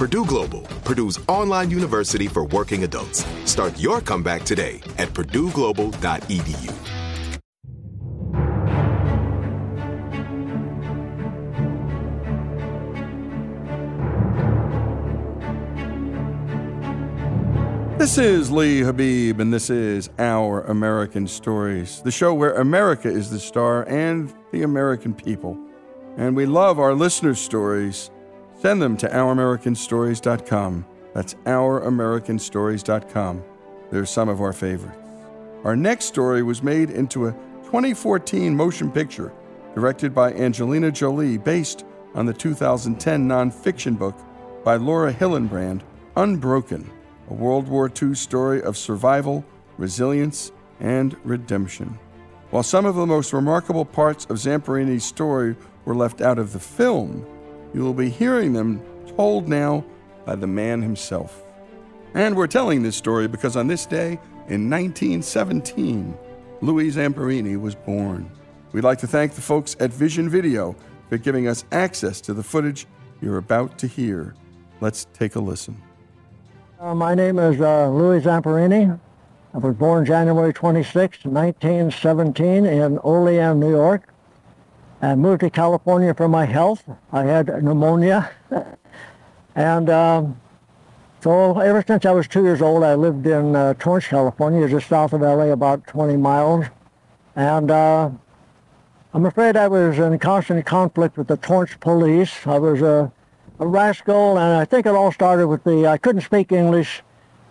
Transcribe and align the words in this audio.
Purdue 0.00 0.24
Global, 0.24 0.62
Purdue's 0.82 1.18
online 1.28 1.70
university 1.70 2.26
for 2.26 2.46
working 2.46 2.84
adults. 2.84 3.22
Start 3.44 3.78
your 3.78 4.00
comeback 4.00 4.44
today 4.44 4.80
at 4.96 5.10
purdueglobal.edu. 5.10 6.72
This 17.98 18.16
is 18.16 18.50
Lee 18.50 18.80
Habib, 18.80 19.38
and 19.38 19.52
this 19.52 19.68
is 19.68 20.08
Our 20.18 20.62
American 20.62 21.28
Stories, 21.28 22.00
the 22.00 22.10
show 22.10 22.32
where 22.32 22.54
America 22.54 23.10
is 23.10 23.28
the 23.28 23.38
star 23.38 23.86
and 23.86 24.32
the 24.50 24.62
American 24.62 25.12
people. 25.12 25.58
And 26.16 26.34
we 26.34 26.46
love 26.46 26.78
our 26.78 26.94
listeners' 26.94 27.38
stories. 27.38 28.10
Send 28.60 28.82
them 28.82 28.96
to 28.98 29.08
OurAmericanStories.com. 29.08 30.84
That's 31.14 31.34
OurAmericanStories.com. 31.34 33.44
They're 33.90 34.06
some 34.06 34.28
of 34.28 34.42
our 34.42 34.52
favorites. 34.52 34.98
Our 35.64 35.74
next 35.74 36.04
story 36.06 36.42
was 36.42 36.62
made 36.62 36.90
into 36.90 37.28
a 37.28 37.32
2014 37.64 38.54
motion 38.54 38.92
picture 38.92 39.32
directed 39.74 40.14
by 40.14 40.32
Angelina 40.32 40.90
Jolie 40.90 41.38
based 41.38 41.86
on 42.14 42.26
the 42.26 42.34
2010 42.34 43.26
nonfiction 43.26 43.98
book 43.98 44.16
by 44.64 44.76
Laura 44.76 45.12
Hillenbrand, 45.12 45.80
Unbroken 46.16 46.90
a 47.30 47.34
World 47.34 47.68
War 47.68 47.90
II 47.90 48.14
story 48.14 48.60
of 48.62 48.76
survival, 48.76 49.44
resilience, 49.78 50.52
and 50.80 51.16
redemption. 51.24 51.98
While 52.50 52.64
some 52.64 52.84
of 52.84 52.96
the 52.96 53.06
most 53.06 53.32
remarkable 53.32 53.84
parts 53.84 54.24
of 54.26 54.36
Zamperini's 54.36 55.04
story 55.04 55.54
were 55.84 55.94
left 55.94 56.20
out 56.20 56.38
of 56.38 56.52
the 56.52 56.58
film, 56.58 57.24
you 57.74 57.82
will 57.82 57.94
be 57.94 58.08
hearing 58.08 58.52
them 58.52 58.82
told 59.16 59.48
now 59.48 59.84
by 60.24 60.34
the 60.34 60.46
man 60.46 60.82
himself. 60.82 61.42
And 62.14 62.36
we're 62.36 62.46
telling 62.46 62.82
this 62.82 62.96
story 62.96 63.28
because 63.28 63.56
on 63.56 63.66
this 63.66 63.86
day 63.86 64.18
in 64.48 64.68
1917, 64.68 66.16
Louis 66.60 66.90
Zamperini 66.90 67.60
was 67.60 67.74
born. 67.74 68.30
We'd 68.72 68.84
like 68.84 68.98
to 68.98 69.06
thank 69.06 69.34
the 69.34 69.40
folks 69.40 69.76
at 69.80 69.92
Vision 69.92 70.28
Video 70.28 70.76
for 71.08 71.18
giving 71.18 71.48
us 71.48 71.64
access 71.72 72.20
to 72.22 72.34
the 72.34 72.42
footage 72.42 72.86
you're 73.20 73.38
about 73.38 73.78
to 73.78 73.86
hear. 73.86 74.34
Let's 74.80 75.06
take 75.12 75.36
a 75.36 75.40
listen. 75.40 75.80
Uh, 76.78 76.94
my 76.94 77.14
name 77.14 77.38
is 77.38 77.60
uh, 77.60 77.88
Louis 77.88 78.22
Zamperini. 78.22 78.98
I 79.52 79.58
was 79.58 79.74
born 79.74 80.04
January 80.04 80.52
26, 80.52 81.24
1917 81.24 82.66
in 82.66 82.98
Olean, 83.02 83.58
New 83.58 83.70
York. 83.70 84.12
I 85.02 85.14
moved 85.14 85.40
to 85.40 85.50
California 85.50 86.14
for 86.14 86.28
my 86.28 86.44
health. 86.44 86.84
I 87.12 87.24
had 87.24 87.46
pneumonia. 87.62 88.30
and 89.54 89.90
um, 89.90 90.40
so 91.22 91.58
ever 91.58 91.82
since 91.86 92.04
I 92.04 92.12
was 92.12 92.28
two 92.28 92.42
years 92.42 92.60
old, 92.60 92.84
I 92.84 92.94
lived 92.94 93.26
in 93.26 93.56
uh, 93.56 93.74
Torrance, 93.74 94.06
California, 94.06 94.68
just 94.68 94.88
south 94.88 95.12
of 95.12 95.22
LA, 95.22 95.52
about 95.52 95.86
20 95.86 96.16
miles. 96.16 96.66
And 97.36 97.70
uh, 97.70 98.10
I'm 99.14 99.26
afraid 99.26 99.56
I 99.56 99.68
was 99.68 99.98
in 99.98 100.18
constant 100.18 100.64
conflict 100.66 101.16
with 101.16 101.28
the 101.28 101.36
Torrance 101.36 101.76
police. 101.80 102.46
I 102.46 102.58
was 102.58 102.82
a 102.82 103.12
a 103.60 103.66
rascal, 103.66 104.38
and 104.38 104.56
I 104.56 104.64
think 104.64 104.86
it 104.86 104.94
all 104.94 105.12
started 105.12 105.46
with 105.46 105.62
the, 105.64 105.86
I 105.86 105.98
couldn't 105.98 106.22
speak 106.22 106.50
English, 106.50 107.02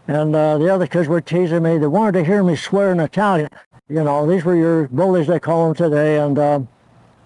and 0.08 0.36
uh, 0.36 0.58
the 0.58 0.74
other 0.74 0.88
kids 0.88 1.08
were 1.08 1.22
teasing 1.22 1.62
me. 1.62 1.78
They 1.78 1.88
wanted 1.88 2.14
to 2.14 2.26
hear 2.26 2.44
me 2.44 2.56
swear 2.56 2.92
in 2.92 3.00
Italian. 3.00 3.50
You 3.88 4.04
know, 4.04 4.26
these 4.26 4.44
were 4.44 4.56
your 4.56 4.88
bullies, 4.88 5.28
they 5.28 5.40
call 5.40 5.68
them 5.68 5.76
today, 5.76 6.20
and 6.20 6.38
uh, 6.38 6.62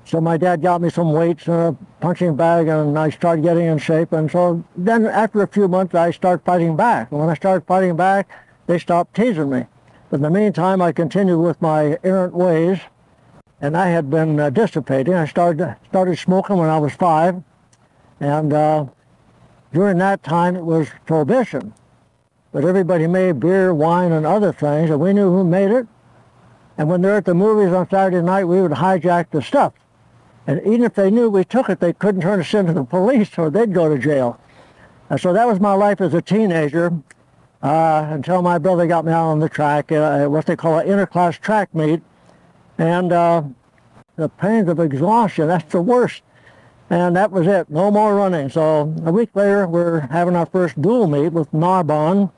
so 0.05 0.19
my 0.19 0.37
dad 0.37 0.61
got 0.61 0.81
me 0.81 0.89
some 0.89 1.13
weights 1.13 1.47
and 1.47 1.55
a 1.55 1.77
punching 2.01 2.35
bag, 2.35 2.67
and 2.67 2.97
I 2.99 3.09
started 3.09 3.41
getting 3.41 3.65
in 3.65 3.77
shape, 3.77 4.11
and 4.11 4.29
so 4.29 4.63
then 4.75 5.05
after 5.05 5.41
a 5.41 5.47
few 5.47 5.67
months, 5.67 5.95
I 5.95 6.11
started 6.11 6.43
fighting 6.43 6.75
back. 6.75 7.11
And 7.11 7.19
when 7.19 7.29
I 7.29 7.35
started 7.35 7.65
fighting 7.65 7.95
back, 7.95 8.29
they 8.67 8.77
stopped 8.79 9.15
teasing 9.15 9.49
me. 9.49 9.65
But 10.09 10.17
in 10.17 10.21
the 10.21 10.29
meantime, 10.29 10.81
I 10.81 10.91
continued 10.91 11.39
with 11.39 11.61
my 11.61 11.97
errant 12.03 12.33
ways, 12.33 12.79
and 13.61 13.77
I 13.77 13.87
had 13.87 14.09
been 14.09 14.39
uh, 14.39 14.49
dissipating. 14.49 15.13
I 15.13 15.25
started 15.25 15.75
started 15.87 16.17
smoking 16.17 16.57
when 16.57 16.69
I 16.69 16.77
was 16.77 16.93
five, 16.93 17.41
and 18.19 18.53
uh, 18.53 18.85
during 19.73 19.97
that 19.99 20.21
time, 20.21 20.55
it 20.55 20.63
was 20.63 20.89
prohibition. 21.05 21.73
But 22.51 22.65
everybody 22.65 23.07
made 23.07 23.39
beer, 23.39 23.73
wine, 23.73 24.11
and 24.11 24.25
other 24.25 24.53
things, 24.53 24.91
and 24.91 24.99
we 24.99 25.13
knew 25.13 25.31
who 25.31 25.43
made 25.43 25.71
it. 25.71 25.87
And 26.77 26.89
when 26.89 27.01
they're 27.01 27.15
at 27.15 27.25
the 27.25 27.33
movies 27.33 27.73
on 27.73 27.89
Saturday 27.89 28.21
night, 28.21 28.45
we 28.45 28.61
would 28.61 28.71
hijack 28.71 29.31
the 29.31 29.41
stuff. 29.41 29.73
And 30.45 30.59
even 30.61 30.83
if 30.83 30.93
they 30.93 31.09
knew 31.09 31.29
we 31.29 31.45
took 31.45 31.69
it, 31.69 31.79
they 31.79 31.93
couldn't 31.93 32.21
turn 32.21 32.39
us 32.39 32.53
into 32.53 32.73
the 32.73 32.83
police 32.83 33.37
or 33.37 33.49
they'd 33.49 33.73
go 33.73 33.87
to 33.87 33.97
jail. 33.97 34.39
And 35.09 35.19
so 35.19 35.33
that 35.33 35.47
was 35.47 35.59
my 35.59 35.73
life 35.73 36.01
as 36.01 36.13
a 36.13 36.21
teenager 36.21 36.91
uh, 37.61 38.07
until 38.09 38.41
my 38.41 38.57
brother 38.57 38.85
got 38.87 39.05
me 39.05 39.11
out 39.11 39.29
on 39.29 39.39
the 39.39 39.47
track, 39.47 39.91
uh, 39.91 40.25
what 40.27 40.45
they 40.45 40.55
call 40.55 40.79
an 40.79 40.87
interclass 40.87 41.39
track 41.39 41.73
meet. 41.73 42.01
And 42.77 43.13
uh, 43.13 43.43
the 44.15 44.27
pains 44.27 44.67
of 44.67 44.79
exhaustion, 44.79 45.47
that's 45.47 45.71
the 45.71 45.81
worst. 45.81 46.23
And 46.89 47.15
that 47.15 47.31
was 47.31 47.47
it, 47.47 47.69
no 47.69 47.89
more 47.89 48.15
running. 48.15 48.49
So 48.49 48.93
a 49.05 49.11
week 49.11 49.29
later, 49.35 49.67
we're 49.67 50.01
having 50.01 50.35
our 50.35 50.45
first 50.45 50.79
dual 50.81 51.07
meet 51.07 51.29
with 51.29 51.51
Narbonne, 51.53 52.29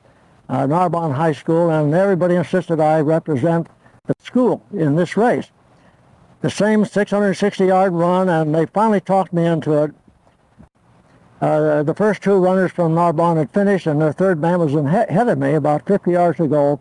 uh, 0.48 0.66
Narbonne 0.66 1.12
High 1.12 1.32
School, 1.32 1.70
and 1.70 1.92
everybody 1.92 2.36
insisted 2.36 2.78
I 2.78 3.00
represent 3.00 3.66
the 4.06 4.14
school 4.22 4.64
in 4.72 4.94
this 4.94 5.16
race. 5.16 5.50
The 6.42 6.50
same 6.50 6.84
660-yard 6.84 7.92
run, 7.92 8.28
and 8.28 8.54
they 8.54 8.66
finally 8.66 9.00
talked 9.00 9.32
me 9.32 9.46
into 9.46 9.84
it. 9.84 9.94
Uh, 11.40 11.82
the 11.82 11.94
first 11.94 12.22
two 12.22 12.36
runners 12.36 12.72
from 12.72 12.94
Narbonne 12.94 13.36
had 13.36 13.50
finished, 13.50 13.86
and 13.86 14.00
the 14.00 14.12
third 14.12 14.40
man 14.40 14.58
was 14.58 14.74
ahead 14.74 15.28
of 15.28 15.38
me 15.38 15.54
about 15.54 15.86
50 15.86 16.10
yards 16.10 16.38
to 16.38 16.46
go. 16.46 16.80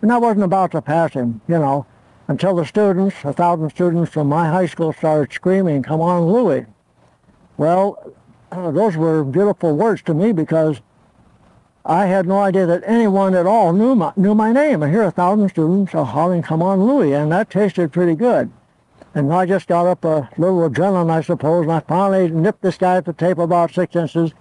And 0.00 0.12
I 0.12 0.18
wasn't 0.18 0.44
about 0.44 0.72
to 0.72 0.82
pass 0.82 1.12
him, 1.12 1.40
you 1.46 1.58
know, 1.58 1.86
until 2.28 2.56
the 2.56 2.64
students, 2.64 3.16
a 3.24 3.32
thousand 3.32 3.70
students 3.70 4.12
from 4.12 4.28
my 4.28 4.48
high 4.48 4.66
school 4.66 4.92
started 4.92 5.32
screaming, 5.32 5.82
come 5.82 6.00
on, 6.00 6.26
Louis. 6.26 6.66
Well, 7.56 8.12
uh, 8.50 8.70
those 8.70 8.96
were 8.96 9.24
beautiful 9.24 9.76
words 9.76 10.02
to 10.02 10.14
me 10.14 10.32
because 10.32 10.80
I 11.84 12.06
had 12.06 12.26
no 12.26 12.38
idea 12.38 12.66
that 12.66 12.82
anyone 12.86 13.34
at 13.34 13.46
all 13.46 13.72
knew 13.72 13.94
my, 13.94 14.12
knew 14.16 14.34
my 14.34 14.52
name. 14.52 14.82
And 14.82 14.92
here 14.92 15.02
a 15.02 15.10
thousand 15.10 15.48
students 15.48 15.94
are 15.94 16.04
hollering, 16.04 16.42
come 16.42 16.62
on, 16.62 16.84
Louis, 16.84 17.12
and 17.12 17.30
that 17.32 17.50
tasted 17.50 17.92
pretty 17.92 18.14
good. 18.14 18.50
And 19.14 19.32
I 19.32 19.44
just 19.44 19.68
got 19.68 19.86
up 19.86 20.04
a 20.04 20.28
little 20.38 20.68
adrenaline, 20.68 21.10
I 21.10 21.20
suppose, 21.20 21.64
and 21.64 21.72
I 21.72 21.80
finally 21.80 22.30
nipped 22.30 22.62
this 22.62 22.78
guy 22.78 22.96
at 22.96 23.04
the 23.04 23.12
tape 23.12 23.38
about 23.38 23.72
six 23.72 23.94
inches 23.94 24.32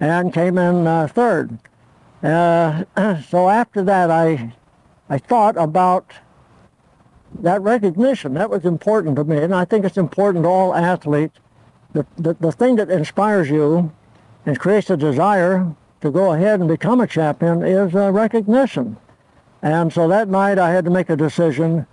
and 0.00 0.32
came 0.32 0.56
in 0.56 0.86
uh, 0.86 1.08
third. 1.08 1.58
Uh, 2.22 2.84
so 3.28 3.48
after 3.50 3.82
that, 3.82 4.10
I, 4.10 4.54
I 5.10 5.18
thought 5.18 5.56
about 5.58 6.12
that 7.40 7.60
recognition. 7.60 8.34
That 8.34 8.48
was 8.48 8.64
important 8.64 9.16
to 9.16 9.24
me, 9.24 9.38
and 9.38 9.54
I 9.54 9.66
think 9.66 9.84
it's 9.84 9.98
important 9.98 10.44
to 10.44 10.48
all 10.48 10.74
athletes. 10.74 11.38
The, 11.92 12.06
the, 12.16 12.34
the 12.34 12.52
thing 12.52 12.76
that 12.76 12.90
inspires 12.90 13.50
you 13.50 13.92
and 14.46 14.58
creates 14.58 14.88
a 14.88 14.96
desire 14.96 15.74
to 16.00 16.10
go 16.10 16.32
ahead 16.32 16.60
and 16.60 16.68
become 16.68 17.00
a 17.00 17.06
champion 17.06 17.62
is 17.62 17.94
uh, 17.94 18.10
recognition. 18.12 18.96
And 19.62 19.92
so 19.92 20.08
that 20.08 20.28
night 20.28 20.58
I 20.58 20.70
had 20.70 20.84
to 20.84 20.90
make 20.90 21.10
a 21.10 21.16
decision 21.16 21.86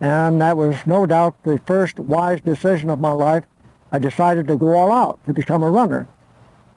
and 0.00 0.40
that 0.40 0.56
was 0.56 0.76
no 0.86 1.06
doubt 1.06 1.42
the 1.42 1.58
first 1.66 1.98
wise 1.98 2.40
decision 2.40 2.90
of 2.90 3.00
my 3.00 3.12
life. 3.12 3.44
I 3.92 3.98
decided 3.98 4.46
to 4.48 4.56
go 4.56 4.76
all 4.76 4.92
out 4.92 5.24
to 5.26 5.32
become 5.32 5.62
a 5.62 5.70
runner. 5.70 6.08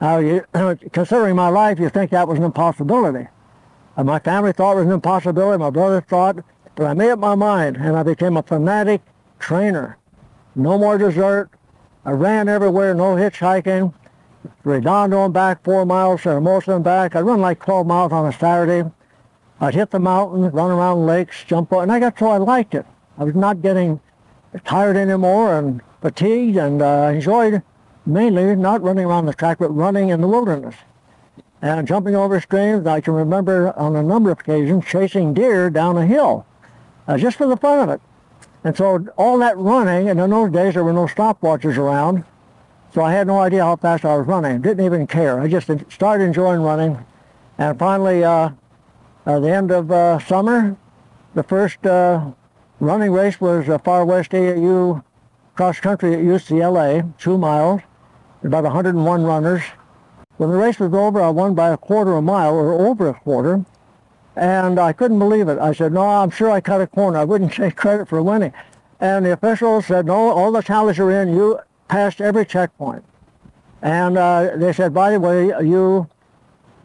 Now, 0.00 0.18
you, 0.18 0.44
considering 0.92 1.36
my 1.36 1.48
life, 1.48 1.78
you 1.78 1.88
think 1.90 2.10
that 2.12 2.28
was 2.28 2.38
an 2.38 2.44
impossibility. 2.44 3.28
And 3.96 4.06
my 4.06 4.18
family 4.18 4.52
thought 4.52 4.72
it 4.72 4.76
was 4.76 4.86
an 4.86 4.92
impossibility. 4.92 5.58
My 5.58 5.70
brother 5.70 6.00
thought, 6.00 6.36
but 6.74 6.86
I 6.86 6.94
made 6.94 7.10
up 7.10 7.18
my 7.18 7.34
mind, 7.34 7.76
and 7.76 7.96
I 7.96 8.02
became 8.02 8.36
a 8.36 8.42
fanatic 8.42 9.02
trainer. 9.38 9.98
No 10.54 10.78
more 10.78 10.96
dessert. 10.96 11.50
I 12.04 12.12
ran 12.12 12.48
everywhere, 12.48 12.94
no 12.94 13.16
hitchhiking. 13.16 13.92
Redondo 14.64 15.26
and 15.26 15.34
back, 15.34 15.62
four 15.62 15.84
miles, 15.84 16.22
Hermosa 16.22 16.76
and 16.76 16.84
back. 16.84 17.14
I'd 17.14 17.20
run 17.20 17.40
like 17.40 17.62
12 17.62 17.86
miles 17.86 18.12
on 18.12 18.26
a 18.26 18.32
Saturday. 18.32 18.90
I'd 19.60 19.74
hit 19.74 19.90
the 19.90 19.98
mountains, 19.98 20.52
run 20.54 20.70
around 20.70 21.04
lakes, 21.04 21.44
jump 21.46 21.72
and 21.72 21.92
I 21.92 22.00
got 22.00 22.18
so 22.18 22.28
I 22.28 22.38
liked 22.38 22.74
it. 22.74 22.86
I 23.20 23.24
was 23.24 23.34
not 23.34 23.60
getting 23.60 24.00
tired 24.64 24.96
anymore 24.96 25.58
and 25.58 25.82
fatigued, 26.00 26.56
and 26.56 26.80
uh, 26.80 27.10
enjoyed 27.12 27.62
mainly 28.06 28.56
not 28.56 28.82
running 28.82 29.04
around 29.04 29.26
the 29.26 29.34
track, 29.34 29.58
but 29.58 29.68
running 29.68 30.08
in 30.08 30.22
the 30.22 30.26
wilderness 30.26 30.74
and 31.60 31.86
jumping 31.86 32.16
over 32.16 32.40
streams. 32.40 32.86
I 32.86 33.02
can 33.02 33.12
remember 33.12 33.78
on 33.78 33.94
a 33.94 34.02
number 34.02 34.30
of 34.30 34.40
occasions 34.40 34.86
chasing 34.86 35.34
deer 35.34 35.68
down 35.68 35.98
a 35.98 36.06
hill, 36.06 36.46
uh, 37.06 37.18
just 37.18 37.36
for 37.36 37.46
the 37.46 37.58
fun 37.58 37.80
of 37.80 37.90
it. 37.90 38.00
And 38.64 38.74
so 38.74 39.06
all 39.18 39.38
that 39.40 39.58
running, 39.58 40.08
and 40.08 40.18
in 40.18 40.30
those 40.30 40.50
days 40.50 40.72
there 40.72 40.84
were 40.84 40.94
no 40.94 41.04
stopwatches 41.04 41.76
around, 41.76 42.24
so 42.94 43.02
I 43.02 43.12
had 43.12 43.26
no 43.26 43.38
idea 43.40 43.64
how 43.64 43.76
fast 43.76 44.06
I 44.06 44.16
was 44.16 44.26
running. 44.26 44.62
Didn't 44.62 44.84
even 44.84 45.06
care. 45.06 45.38
I 45.40 45.46
just 45.46 45.70
started 45.90 46.24
enjoying 46.24 46.62
running. 46.62 46.98
And 47.58 47.78
finally, 47.78 48.24
uh, 48.24 48.50
at 49.26 49.40
the 49.40 49.50
end 49.50 49.70
of 49.70 49.92
uh, 49.92 50.18
summer, 50.20 50.74
the 51.34 51.42
first 51.42 51.84
uh, 51.84 52.32
running 52.80 53.12
race 53.12 53.40
was 53.40 53.68
a 53.68 53.78
Far 53.78 54.04
West 54.04 54.32
AAU 54.32 55.04
cross 55.54 55.78
country 55.78 56.14
at 56.14 56.20
UCLA, 56.20 57.12
two 57.18 57.36
miles, 57.36 57.82
about 58.42 58.64
101 58.64 59.22
runners. 59.22 59.62
When 60.38 60.50
the 60.50 60.56
race 60.56 60.80
was 60.80 60.94
over, 60.94 61.20
I 61.20 61.28
won 61.28 61.54
by 61.54 61.68
a 61.68 61.76
quarter 61.76 62.12
of 62.12 62.18
a 62.18 62.22
mile, 62.22 62.54
or 62.54 62.72
over 62.88 63.08
a 63.08 63.14
quarter, 63.14 63.64
and 64.34 64.80
I 64.80 64.94
couldn't 64.94 65.18
believe 65.18 65.48
it. 65.48 65.58
I 65.58 65.74
said, 65.74 65.92
no, 65.92 66.06
I'm 66.08 66.30
sure 66.30 66.50
I 66.50 66.62
cut 66.62 66.80
a 66.80 66.86
corner. 66.86 67.18
I 67.18 67.24
wouldn't 67.24 67.52
take 67.54 67.76
credit 67.76 68.08
for 68.08 68.22
winning. 68.22 68.54
And 68.98 69.26
the 69.26 69.32
officials 69.32 69.86
said, 69.86 70.06
no, 70.06 70.30
all 70.30 70.50
the 70.50 70.62
tallies 70.62 70.98
are 70.98 71.10
in. 71.10 71.34
You 71.34 71.60
passed 71.88 72.22
every 72.22 72.46
checkpoint. 72.46 73.04
And 73.82 74.16
uh, 74.16 74.56
they 74.56 74.72
said, 74.72 74.94
by 74.94 75.10
the 75.10 75.20
way, 75.20 75.46
you 75.62 76.08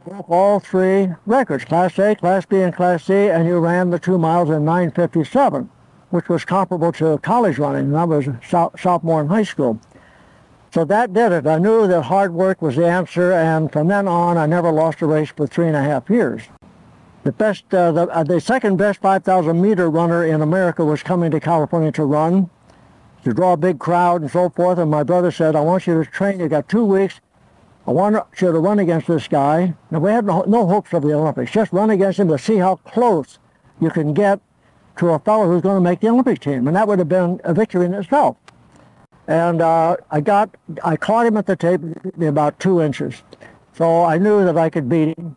broke 0.06 0.30
all 0.30 0.60
three 0.60 1.10
records, 1.26 1.64
Class 1.64 1.98
A, 2.00 2.16
Class 2.16 2.46
B, 2.46 2.62
and 2.62 2.76
Class 2.76 3.06
C, 3.06 3.14
and 3.14 3.48
you 3.48 3.60
ran 3.60 3.90
the 3.90 4.00
two 4.00 4.18
miles 4.18 4.50
in 4.50 4.66
957 4.66 5.70
which 6.16 6.30
was 6.30 6.46
comparable 6.46 6.94
to 6.94 7.18
college 7.18 7.60
running. 7.60 7.88
And 7.88 7.98
I 7.98 8.06
was 8.06 8.26
a 8.28 8.40
sophomore 8.78 9.20
in 9.20 9.28
high 9.28 9.44
school. 9.44 9.82
So 10.74 10.86
that 10.86 11.12
did 11.12 11.34
it. 11.34 11.46
I 11.46 11.58
knew 11.60 11.88
that 11.88 12.04
hard 12.04 12.34
work 12.34 12.62
was 12.62 12.78
the 12.78 12.88
answer, 12.88 13.34
and 13.34 13.72
from 13.72 13.88
then 13.88 14.08
on, 14.08 14.38
I 14.38 14.46
never 14.46 14.72
lost 14.72 15.02
a 15.02 15.08
race 15.08 15.30
for 15.30 15.46
three 15.46 15.68
and 15.68 15.76
a 15.76 15.82
half 15.82 16.10
years. 16.10 16.42
The 17.24 17.34
best, 17.34 17.74
uh, 17.74 17.92
the, 17.92 18.08
uh, 18.08 18.24
the 18.24 18.40
second 18.40 18.78
best 18.78 19.02
5,000 19.02 19.62
meter 19.62 19.90
runner 19.90 20.24
in 20.24 20.42
America 20.42 20.86
was 20.86 21.04
coming 21.04 21.32
to 21.32 21.40
California 21.42 21.92
to 21.94 22.06
run, 22.06 22.50
to 23.26 23.34
draw 23.34 23.54
a 23.54 23.58
big 23.58 23.80
crowd 23.80 24.22
and 24.22 24.32
so 24.32 24.50
forth. 24.50 24.78
And 24.78 24.90
my 24.90 25.04
brother 25.04 25.32
said, 25.32 25.56
I 25.56 25.62
want 25.62 25.86
you 25.86 26.02
to 26.02 26.10
train. 26.10 26.40
You 26.40 26.48
got 26.48 26.70
two 26.70 26.86
weeks. 26.86 27.20
I 27.88 27.92
want 27.92 28.16
you 28.40 28.52
to 28.54 28.60
run 28.60 28.80
against 28.80 29.08
this 29.08 29.28
guy. 29.28 29.74
Now, 29.92 30.00
we 30.00 30.12
had 30.12 30.26
no, 30.26 30.44
no 30.44 30.66
hopes 30.66 30.94
of 30.94 31.04
the 31.04 31.14
Olympics. 31.14 31.52
Just 31.52 31.74
run 31.74 31.90
against 31.90 32.20
him 32.20 32.30
to 32.30 32.38
see 32.38 32.56
how 32.56 32.78
close 32.78 33.38
you 33.82 33.90
can 33.90 34.14
get 34.14 34.40
to 34.98 35.10
a 35.10 35.20
fellow 35.20 35.48
who's 35.48 35.62
going 35.62 35.76
to 35.76 35.82
make 35.82 36.00
the 36.00 36.10
Olympic 36.10 36.40
team, 36.40 36.68
and 36.68 36.76
that 36.76 36.88
would 36.88 37.00
have 37.00 37.10
been 37.10 37.40
a 37.44 37.54
victory 37.54 37.86
in 37.86 37.94
itself. 37.94 38.38
And 39.28 39.62
uh, 39.62 39.98
I 40.12 40.22
got, 40.22 40.56
I 40.84 40.96
caught 40.96 41.26
him 41.26 41.38
at 41.38 41.48
the 41.48 41.56
tape 41.56 41.82
about 42.22 42.60
two 42.60 42.82
inches, 42.82 43.24
so 43.74 44.04
I 44.04 44.18
knew 44.18 44.46
that 44.46 44.58
I 44.58 44.70
could 44.70 44.88
beat 44.88 45.18
him, 45.18 45.36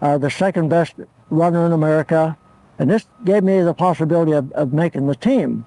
uh, 0.00 0.18
the 0.18 0.30
second 0.30 0.68
best 0.68 0.94
runner 1.30 1.66
in 1.66 1.72
America, 1.72 2.36
and 2.78 2.90
this 2.90 3.06
gave 3.24 3.44
me 3.44 3.60
the 3.60 3.74
possibility 3.74 4.32
of, 4.32 4.50
of 4.52 4.72
making 4.72 5.06
the 5.06 5.14
team. 5.14 5.66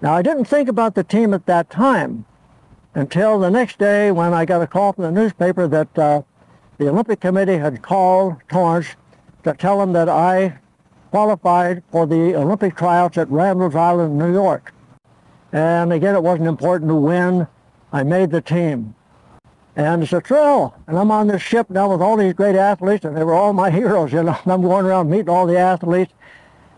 Now 0.00 0.14
I 0.14 0.22
didn't 0.22 0.44
think 0.44 0.68
about 0.68 0.94
the 0.94 1.04
team 1.04 1.32
at 1.34 1.46
that 1.46 1.70
time 1.70 2.26
until 2.94 3.38
the 3.38 3.50
next 3.50 3.78
day 3.78 4.10
when 4.12 4.32
I 4.32 4.44
got 4.44 4.62
a 4.62 4.66
call 4.66 4.92
from 4.92 5.04
the 5.04 5.10
newspaper 5.10 5.66
that 5.68 5.98
uh, 5.98 6.22
the 6.78 6.88
Olympic 6.88 7.20
Committee 7.20 7.58
had 7.58 7.82
called 7.82 8.36
Torrance 8.48 8.88
to 9.44 9.54
tell 9.54 9.80
him 9.80 9.92
that 9.92 10.08
I 10.08 10.58
qualified 11.14 11.80
for 11.92 12.08
the 12.08 12.34
Olympic 12.34 12.76
tryouts 12.76 13.16
at 13.18 13.30
Randall's 13.30 13.76
Island, 13.76 14.18
New 14.18 14.32
York. 14.32 14.74
And 15.52 15.92
again, 15.92 16.16
it 16.16 16.22
wasn't 16.24 16.48
important 16.48 16.88
to 16.88 16.96
win. 16.96 17.46
I 17.92 18.02
made 18.02 18.32
the 18.32 18.40
team. 18.40 18.96
And 19.76 20.02
it's 20.02 20.12
a 20.12 20.20
thrill. 20.20 20.74
And 20.88 20.98
I'm 20.98 21.12
on 21.12 21.28
this 21.28 21.40
ship 21.40 21.70
now 21.70 21.92
with 21.92 22.02
all 22.02 22.16
these 22.16 22.34
great 22.34 22.56
athletes, 22.56 23.04
and 23.04 23.16
they 23.16 23.22
were 23.22 23.32
all 23.32 23.52
my 23.52 23.70
heroes, 23.80 24.12
you 24.12 24.24
know. 24.24 24.36
I'm 24.44 24.62
going 24.62 24.86
around 24.86 25.08
meeting 25.08 25.28
all 25.28 25.46
the 25.46 25.56
athletes. 25.56 26.12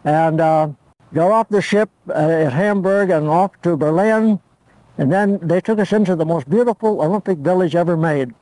And 0.04 0.38
uh, 0.38 0.68
got 1.14 1.30
off 1.30 1.48
the 1.48 1.62
ship 1.62 1.88
uh, 2.10 2.12
at 2.12 2.52
Hamburg 2.52 3.08
and 3.08 3.28
off 3.28 3.52
to 3.62 3.74
Berlin. 3.74 4.38
And 4.98 5.10
then 5.10 5.38
they 5.40 5.62
took 5.62 5.78
us 5.78 5.94
into 5.94 6.14
the 6.14 6.26
most 6.26 6.46
beautiful 6.50 7.00
Olympic 7.00 7.38
village 7.38 7.74
ever 7.74 7.96
made. 7.96 8.34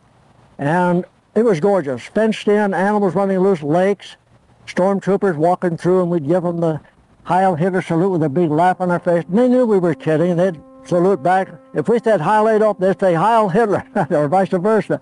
And 0.59 1.05
it 1.37 1.45
was 1.45 1.61
gorgeous. 1.61 2.03
Fenced 2.03 2.49
in, 2.49 2.75
animals 2.75 3.15
running 3.15 3.39
loose, 3.39 3.63
lakes 3.63 4.17
stormtroopers 4.67 5.37
walking 5.37 5.77
through 5.77 6.03
and 6.03 6.11
we'd 6.11 6.27
give 6.27 6.43
them 6.43 6.61
the 6.61 6.81
Heil 7.25 7.55
Hitler 7.55 7.83
salute 7.83 8.11
with 8.11 8.23
a 8.23 8.29
big 8.29 8.51
laugh 8.51 8.81
on 8.81 8.91
our 8.91 8.99
face. 8.99 9.25
And 9.29 9.39
they 9.39 9.49
knew 9.49 9.67
we 9.67 9.79
were 9.79 9.95
kidding. 9.95 10.37
They'd 10.37 10.61
salute 10.85 11.23
back. 11.23 11.49
If 11.75 11.89
we 11.89 11.99
said 11.99 12.21
Heil 12.21 12.49
Adolf, 12.49 12.79
they'd 12.79 12.99
say 13.01 13.15
Heil 13.15 13.49
Hitler, 13.49 13.85
or 14.11 14.29
vice 14.29 14.49
versa. 14.51 15.01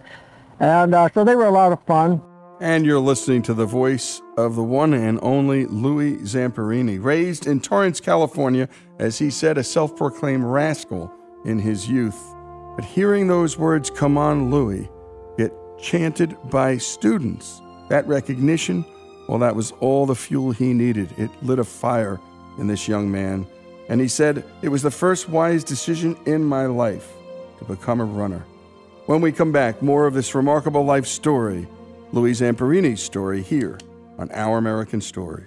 And 0.61 0.95
uh, 0.95 1.09
so 1.13 1.25
they 1.25 1.35
were 1.35 1.47
a 1.47 1.51
lot 1.51 1.73
of 1.73 1.83
fun. 1.85 2.23
And 2.61 2.87
you're 2.87 3.01
listening 3.01 3.43
to 3.43 3.55
the 3.55 3.67
voice 3.67 4.23
of 4.37 4.55
the 4.55 4.63
one 4.63 4.95
and 4.95 5.19
only 5.21 5.67
Louis 5.67 6.19
Zamperini, 6.19 7.03
raised 7.03 7.49
in 7.49 7.61
Torrance, 7.61 8.01
California, 8.01 8.69
as 9.01 9.19
he 9.19 9.31
said, 9.31 9.59
a 9.59 9.65
self 9.65 9.97
proclaimed 9.97 10.45
rascal 10.45 11.13
in 11.45 11.59
his 11.59 11.89
youth. 11.89 12.23
But 12.77 12.85
hearing 12.85 13.27
those 13.27 13.59
words, 13.59 13.91
come 13.91 14.17
on, 14.17 14.53
Louis, 14.53 14.89
get 15.37 15.53
chanted 15.81 16.37
by 16.51 16.79
students, 16.79 17.61
that 17.89 18.07
recognition 18.07 18.85
well, 19.33 19.39
that 19.39 19.57
was 19.57 19.73
all 19.81 20.05
the 20.05 20.15
fuel 20.15 20.51
he 20.51 20.75
needed. 20.75 21.09
It 21.17 21.31
lit 21.43 21.59
a 21.59 21.65
fire 21.65 22.21
in 22.59 22.67
this 22.67 22.87
young 22.87 23.11
man. 23.11 23.47
And 23.89 23.99
he 23.99 24.07
said, 24.07 24.45
It 24.61 24.69
was 24.69 24.83
the 24.83 24.91
first 24.91 25.27
wise 25.27 25.65
decision 25.65 26.19
in 26.27 26.45
my 26.45 26.67
life 26.67 27.15
to 27.59 27.65
become 27.65 28.03
a 28.03 28.05
runner. 28.05 28.45
When 29.07 29.23
we 29.23 29.33
come 29.33 29.51
back, 29.51 29.81
more 29.81 30.07
of 30.07 30.13
this 30.13 30.35
remarkable 30.35 30.85
life 30.85 31.07
story, 31.07 31.67
Louis 32.13 32.33
Zamperini's 32.33 33.03
story, 33.03 33.41
here 33.41 33.79
on 34.19 34.31
Our 34.33 34.59
American 34.59 35.01
Stories. 35.01 35.47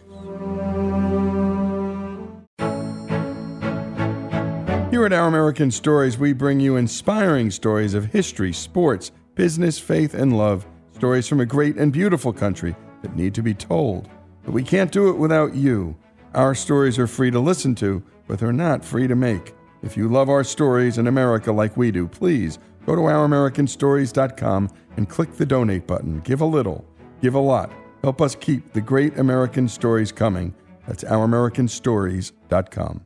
Here 4.90 5.06
at 5.06 5.14
Our 5.14 5.28
American 5.28 5.70
Stories, 5.70 6.18
we 6.18 6.34
bring 6.34 6.60
you 6.60 6.78
inspiring 6.78 7.52
stories 7.52 7.94
of 7.94 8.06
history, 8.06 8.52
sports, 8.52 9.12
business, 9.36 9.78
faith, 9.78 10.16
and 10.16 10.36
love. 10.36 10.66
Stories 10.96 11.28
from 11.28 11.40
a 11.40 11.46
great 11.46 11.76
and 11.76 11.94
beautiful 11.94 12.34
country 12.34 12.76
that 13.06 13.16
need 13.16 13.36
to 13.36 13.44
be 13.44 13.54
told. 13.54 14.10
But 14.44 14.54
we 14.54 14.64
can't 14.64 14.92
do 14.92 15.10
it 15.10 15.18
without 15.18 15.54
you. 15.54 15.96
Our 16.34 16.56
stories 16.56 16.98
are 16.98 17.08
free 17.08 17.30
to 17.32 17.40
listen 17.40 17.76
to, 17.76 18.02
but 18.28 18.40
they're 18.40 18.52
not 18.52 18.84
free 18.84 19.08
to 19.08 19.16
make. 19.16 19.54
If 19.84 19.96
you 19.96 20.10
love 20.10 20.30
our 20.30 20.44
stories 20.44 20.98
in 20.98 21.06
America 21.06 21.52
like 21.52 21.78
we 21.78 21.92
do, 21.92 22.08
please 22.08 22.58
go 22.88 22.96
to 22.96 23.02
ouramericanstories.com 23.02 24.70
and 24.98 25.08
click 25.08 25.36
the 25.36 25.46
donate 25.46 25.86
button. 25.86 26.22
Give 26.22 26.42
a 26.42 26.46
little, 26.46 26.84
give 27.22 27.36
a 27.36 27.40
lot. 27.40 27.72
Help 28.02 28.22
us 28.22 28.36
keep 28.36 28.74
the 28.74 28.82
great 28.82 29.18
American 29.20 29.68
stories 29.68 30.12
coming. 30.12 30.56
That's 30.88 31.04
ouramericanstories.com. 31.04 33.06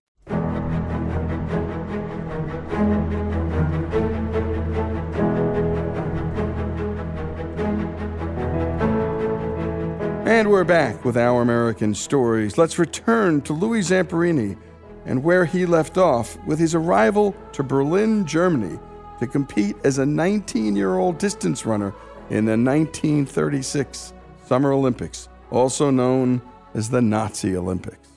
And 10.41 10.49
we're 10.49 10.63
back 10.63 11.05
with 11.05 11.17
Our 11.17 11.43
American 11.43 11.93
Stories. 11.93 12.57
Let's 12.57 12.79
return 12.79 13.41
to 13.41 13.53
Louis 13.53 13.81
Zamperini 13.81 14.57
and 15.05 15.23
where 15.23 15.45
he 15.45 15.65
left 15.65 15.97
off 15.99 16.37
with 16.47 16.57
his 16.57 16.73
arrival 16.73 17.35
to 17.53 17.61
Berlin, 17.61 18.25
Germany, 18.25 18.79
to 19.19 19.27
compete 19.27 19.75
as 19.83 19.99
a 19.99 20.05
19 20.05 20.75
year 20.75 20.97
old 20.97 21.19
distance 21.19 21.65
runner 21.65 21.93
in 22.29 22.45
the 22.45 22.57
1936 22.57 24.13
Summer 24.47 24.71
Olympics, 24.71 25.29
also 25.51 25.91
known 25.91 26.41
as 26.73 26.89
the 26.89 27.01
Nazi 27.01 27.55
Olympics. 27.55 28.09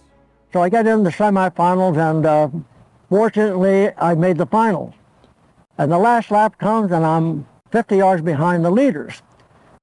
So 0.52 0.62
I 0.62 0.68
got 0.68 0.87
in 0.87 1.02
the 1.02 1.11
semifinals, 1.11 1.99
and 1.99 2.25
uh, 2.25 2.49
fortunately, 3.14 3.92
I 3.97 4.16
made 4.16 4.38
the 4.38 4.47
finals. 4.47 4.92
And 5.78 5.92
the 5.92 5.99
last 5.99 6.33
lap 6.33 6.59
comes, 6.59 6.90
and 6.90 7.06
I'm 7.06 7.47
50 7.71 7.99
yards 7.99 8.23
behind 8.23 8.64
the 8.64 8.73
leaders. 8.73 9.23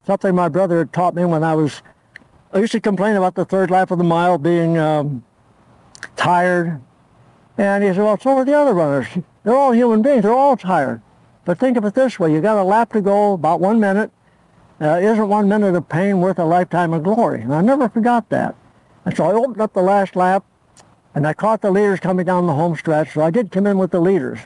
Something 0.06 0.36
my 0.36 0.50
brother 0.50 0.80
had 0.80 0.92
taught 0.92 1.16
me 1.16 1.24
when 1.24 1.42
I 1.42 1.56
was. 1.56 1.82
I 2.52 2.60
used 2.60 2.74
to 2.74 2.82
complain 2.82 3.16
about 3.16 3.36
the 3.36 3.46
third 3.46 3.72
lap 3.72 3.90
of 3.90 4.00
the 4.00 4.04
mile 4.04 4.38
being 4.38 4.78
um, 4.78 5.24
tired. 6.18 6.82
And 7.58 7.86
he 7.86 7.92
said, 7.92 8.00
well, 8.00 8.20
so 8.20 8.32
are 8.32 8.44
the 8.44 8.54
other 8.54 8.74
runners. 8.74 9.08
They're 9.46 9.56
all 9.56 9.72
human 9.72 10.02
beings. 10.02 10.24
They're 10.24 10.34
all 10.34 10.58
tired. 10.58 11.02
But 11.46 11.58
think 11.58 11.78
of 11.78 11.86
it 11.86 11.94
this 11.94 12.20
way. 12.20 12.34
You 12.34 12.42
got 12.42 12.58
a 12.58 12.64
lap 12.64 12.92
to 12.92 13.02
go, 13.02 13.32
about 13.32 13.62
one 13.62 13.80
minute. 13.80 14.12
Uh, 14.82 15.00
isn't 15.02 15.30
one 15.30 15.48
minute 15.48 15.74
of 15.74 15.88
pain 15.88 16.20
worth 16.20 16.38
a 16.38 16.44
lifetime 16.44 16.92
of 16.92 17.04
glory? 17.04 17.44
And 17.44 17.56
I 17.56 17.62
never 17.62 17.88
forgot 17.88 18.28
that. 18.28 18.56
And 19.06 19.16
so 19.16 19.24
I 19.24 19.32
opened 19.32 19.62
up 19.62 19.72
the 19.74 19.82
last 19.82 20.18
lap, 20.18 20.44
and 21.14 21.28
I 21.28 21.34
caught 21.34 21.62
the 21.62 21.72
leaders 21.72 22.00
coming 22.00 22.26
down 22.26 22.48
the 22.48 22.54
home 22.54 22.76
stretch. 22.76 23.14
So 23.14 23.22
I 23.22 23.32
did 23.32 23.52
come 23.52 23.68
in 23.68 23.78
with 23.78 23.92
the 23.92 24.00
leaders. 24.00 24.40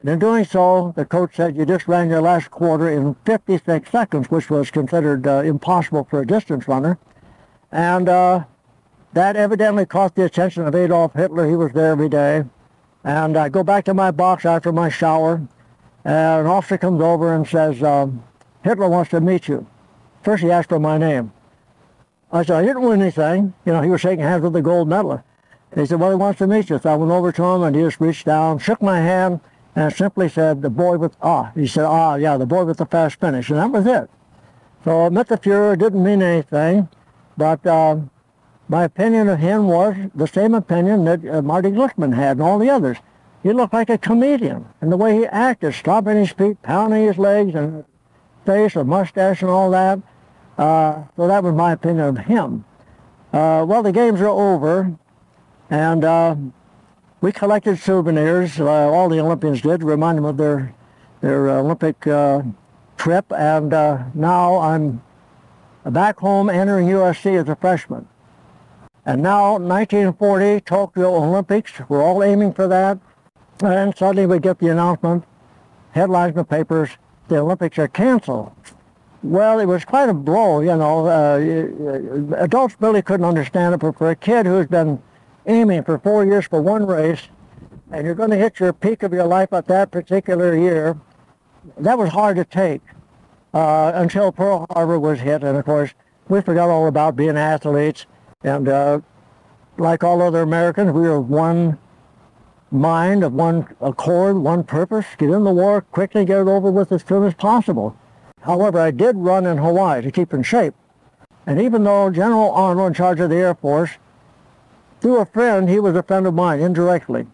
And 0.00 0.10
in 0.10 0.18
doing 0.18 0.44
so, 0.44 0.92
the 0.96 1.04
coach 1.04 1.36
said, 1.36 1.56
you 1.56 1.64
just 1.64 1.88
ran 1.88 2.10
your 2.10 2.20
last 2.20 2.50
quarter 2.50 2.90
in 2.90 3.14
56 3.24 3.90
seconds, 3.90 4.30
which 4.30 4.50
was 4.50 4.70
considered 4.70 5.26
uh, 5.26 5.42
impossible 5.42 6.04
for 6.04 6.20
a 6.20 6.26
distance 6.26 6.68
runner. 6.68 6.98
And 7.72 8.08
uh, 8.08 8.44
that 9.14 9.36
evidently 9.36 9.86
caught 9.86 10.14
the 10.14 10.24
attention 10.24 10.66
of 10.66 10.74
Adolf 10.74 11.14
Hitler. 11.14 11.48
He 11.48 11.56
was 11.56 11.72
there 11.72 11.92
every 11.92 12.10
day. 12.10 12.44
And 13.02 13.36
I 13.36 13.48
go 13.48 13.64
back 13.64 13.84
to 13.86 13.94
my 13.94 14.10
box 14.10 14.44
after 14.44 14.72
my 14.72 14.88
shower, 14.88 15.46
and 16.04 16.40
an 16.40 16.46
officer 16.46 16.78
comes 16.78 17.00
over 17.00 17.34
and 17.34 17.46
says, 17.46 17.82
um, 17.82 18.24
Hitler 18.62 18.88
wants 18.88 19.10
to 19.10 19.20
meet 19.20 19.48
you. 19.48 19.66
First 20.22 20.42
he 20.42 20.50
asked 20.50 20.70
for 20.70 20.78
my 20.78 20.96
name. 20.96 21.32
I 22.32 22.42
said, 22.42 22.56
I 22.56 22.62
didn't 22.64 22.82
win 22.82 23.00
anything. 23.00 23.54
You 23.64 23.72
know, 23.72 23.82
he 23.82 23.90
was 23.90 24.00
shaking 24.00 24.24
hands 24.24 24.42
with 24.42 24.54
the 24.54 24.62
gold 24.62 24.88
medalist. 24.88 25.24
He 25.74 25.86
said, 25.86 25.98
well, 25.98 26.10
he 26.10 26.16
wants 26.16 26.38
to 26.38 26.46
meet 26.46 26.70
you. 26.70 26.78
So 26.78 26.90
I 26.90 26.94
went 26.94 27.10
over 27.10 27.32
to 27.32 27.42
him, 27.42 27.62
and 27.62 27.74
he 27.74 27.82
just 27.82 28.00
reached 28.00 28.26
down, 28.26 28.58
shook 28.58 28.80
my 28.80 29.00
hand, 29.00 29.40
and 29.74 29.92
simply 29.92 30.28
said, 30.28 30.62
the 30.62 30.70
boy 30.70 30.98
with, 30.98 31.16
ah. 31.20 31.50
He 31.54 31.66
said, 31.66 31.84
ah, 31.84 32.14
yeah, 32.14 32.36
the 32.36 32.46
boy 32.46 32.64
with 32.64 32.78
the 32.78 32.86
fast 32.86 33.18
finish. 33.18 33.50
And 33.50 33.58
that 33.58 33.70
was 33.70 33.86
it. 33.86 34.08
So 34.84 35.06
I 35.06 35.08
met 35.08 35.28
the 35.28 35.38
Fuhrer. 35.38 35.78
didn't 35.78 36.04
mean 36.04 36.22
anything, 36.22 36.88
but 37.36 37.66
uh, 37.66 37.96
my 38.68 38.84
opinion 38.84 39.28
of 39.28 39.40
him 39.40 39.66
was 39.66 39.96
the 40.14 40.26
same 40.26 40.54
opinion 40.54 41.04
that 41.06 41.26
uh, 41.26 41.42
Marty 41.42 41.70
Glickman 41.70 42.14
had 42.14 42.36
and 42.36 42.42
all 42.42 42.58
the 42.58 42.70
others. 42.70 42.98
He 43.42 43.52
looked 43.52 43.72
like 43.72 43.90
a 43.90 43.98
comedian. 43.98 44.66
And 44.80 44.92
the 44.92 44.96
way 44.96 45.16
he 45.16 45.26
acted, 45.26 45.74
stomping 45.74 46.16
his 46.16 46.30
feet, 46.30 46.62
pounding 46.62 47.06
his 47.06 47.18
legs, 47.18 47.54
and 47.54 47.84
face, 48.46 48.76
a 48.76 48.84
mustache, 48.84 49.42
and 49.42 49.50
all 49.50 49.70
that. 49.70 50.00
Uh, 50.56 51.02
so 51.16 51.26
that 51.26 51.42
was 51.42 51.54
my 51.54 51.72
opinion 51.72 52.16
of 52.16 52.18
him. 52.26 52.64
Uh, 53.32 53.64
well, 53.66 53.82
the 53.82 53.90
games 53.90 54.20
are 54.20 54.28
over, 54.28 54.96
and 55.70 56.04
uh, 56.04 56.36
we 57.20 57.32
collected 57.32 57.78
souvenirs. 57.78 58.60
Uh, 58.60 58.66
all 58.66 59.08
the 59.08 59.18
Olympians 59.20 59.62
did 59.62 59.82
remind 59.82 60.18
them 60.18 60.24
of 60.24 60.36
their 60.36 60.74
their 61.24 61.48
Olympic 61.48 62.06
uh, 62.06 62.42
trip. 62.98 63.24
And 63.32 63.72
uh, 63.72 64.04
now 64.12 64.58
I'm 64.58 65.02
back 65.86 66.18
home 66.18 66.50
entering 66.50 66.88
USC 66.88 67.40
as 67.40 67.48
a 67.48 67.56
freshman. 67.56 68.06
And 69.06 69.22
now 69.22 69.52
1940 69.52 70.60
Tokyo 70.60 71.14
Olympics. 71.14 71.72
We're 71.88 72.02
all 72.02 72.22
aiming 72.22 72.52
for 72.52 72.68
that. 72.68 72.98
And 73.62 73.96
suddenly 73.96 74.26
we 74.26 74.38
get 74.38 74.58
the 74.58 74.68
announcement, 74.68 75.24
headlines 75.92 76.30
in 76.30 76.36
the 76.36 76.44
papers, 76.44 76.90
the 77.28 77.38
Olympics 77.38 77.78
are 77.78 77.88
canceled. 77.88 78.52
Well, 79.22 79.58
it 79.58 79.64
was 79.64 79.84
quite 79.84 80.10
a 80.10 80.14
blow, 80.14 80.60
you 80.60 80.76
know. 80.76 81.06
Uh, 81.06 82.36
adults 82.36 82.76
really 82.80 83.00
couldn't 83.00 83.24
understand 83.24 83.74
it, 83.74 83.78
but 83.78 83.96
for 83.96 84.10
a 84.10 84.16
kid 84.16 84.44
who's 84.44 84.66
been 84.66 85.02
aiming 85.46 85.84
for 85.84 85.98
four 85.98 86.24
years 86.24 86.46
for 86.46 86.60
one 86.60 86.86
race, 86.86 87.28
and 87.92 88.06
you're 88.06 88.14
going 88.14 88.30
to 88.30 88.36
hit 88.36 88.60
your 88.60 88.72
peak 88.72 89.02
of 89.02 89.12
your 89.12 89.26
life 89.26 89.52
at 89.52 89.66
that 89.66 89.90
particular 89.90 90.56
year, 90.56 90.98
that 91.78 91.98
was 91.98 92.10
hard 92.10 92.36
to 92.36 92.44
take 92.44 92.82
uh, 93.52 93.92
until 93.94 94.32
Pearl 94.32 94.66
Harbor 94.70 94.98
was 94.98 95.20
hit. 95.20 95.42
And 95.42 95.56
of 95.56 95.64
course, 95.64 95.94
we 96.28 96.40
forgot 96.40 96.70
all 96.70 96.86
about 96.86 97.16
being 97.16 97.36
athletes. 97.36 98.06
And 98.42 98.68
uh, 98.68 99.00
like 99.78 100.04
all 100.04 100.22
other 100.22 100.42
Americans, 100.42 100.92
we 100.92 101.02
were 101.02 101.20
one 101.20 101.78
mind, 102.70 103.22
of 103.22 103.32
one 103.32 103.74
accord, 103.80 104.36
one 104.36 104.64
purpose, 104.64 105.06
get 105.18 105.30
in 105.30 105.44
the 105.44 105.52
war, 105.52 105.80
quickly 105.80 106.24
get 106.24 106.40
it 106.40 106.48
over 106.48 106.70
with 106.70 106.90
as 106.92 107.02
soon 107.02 107.24
as 107.24 107.34
possible. 107.34 107.96
However, 108.40 108.78
I 108.78 108.90
did 108.90 109.16
run 109.16 109.46
in 109.46 109.58
Hawaii 109.58 110.02
to 110.02 110.10
keep 110.10 110.34
in 110.34 110.42
shape. 110.42 110.74
And 111.46 111.60
even 111.60 111.84
though 111.84 112.10
General 112.10 112.50
Arnold, 112.50 112.88
in 112.88 112.94
charge 112.94 113.20
of 113.20 113.30
the 113.30 113.36
Air 113.36 113.54
Force, 113.54 113.90
through 115.04 115.18
a 115.18 115.26
friend, 115.26 115.68
he 115.68 115.78
was 115.78 115.94
a 115.94 116.02
friend 116.02 116.26
of 116.26 116.32
mine 116.32 116.60
indirectly. 116.60 117.26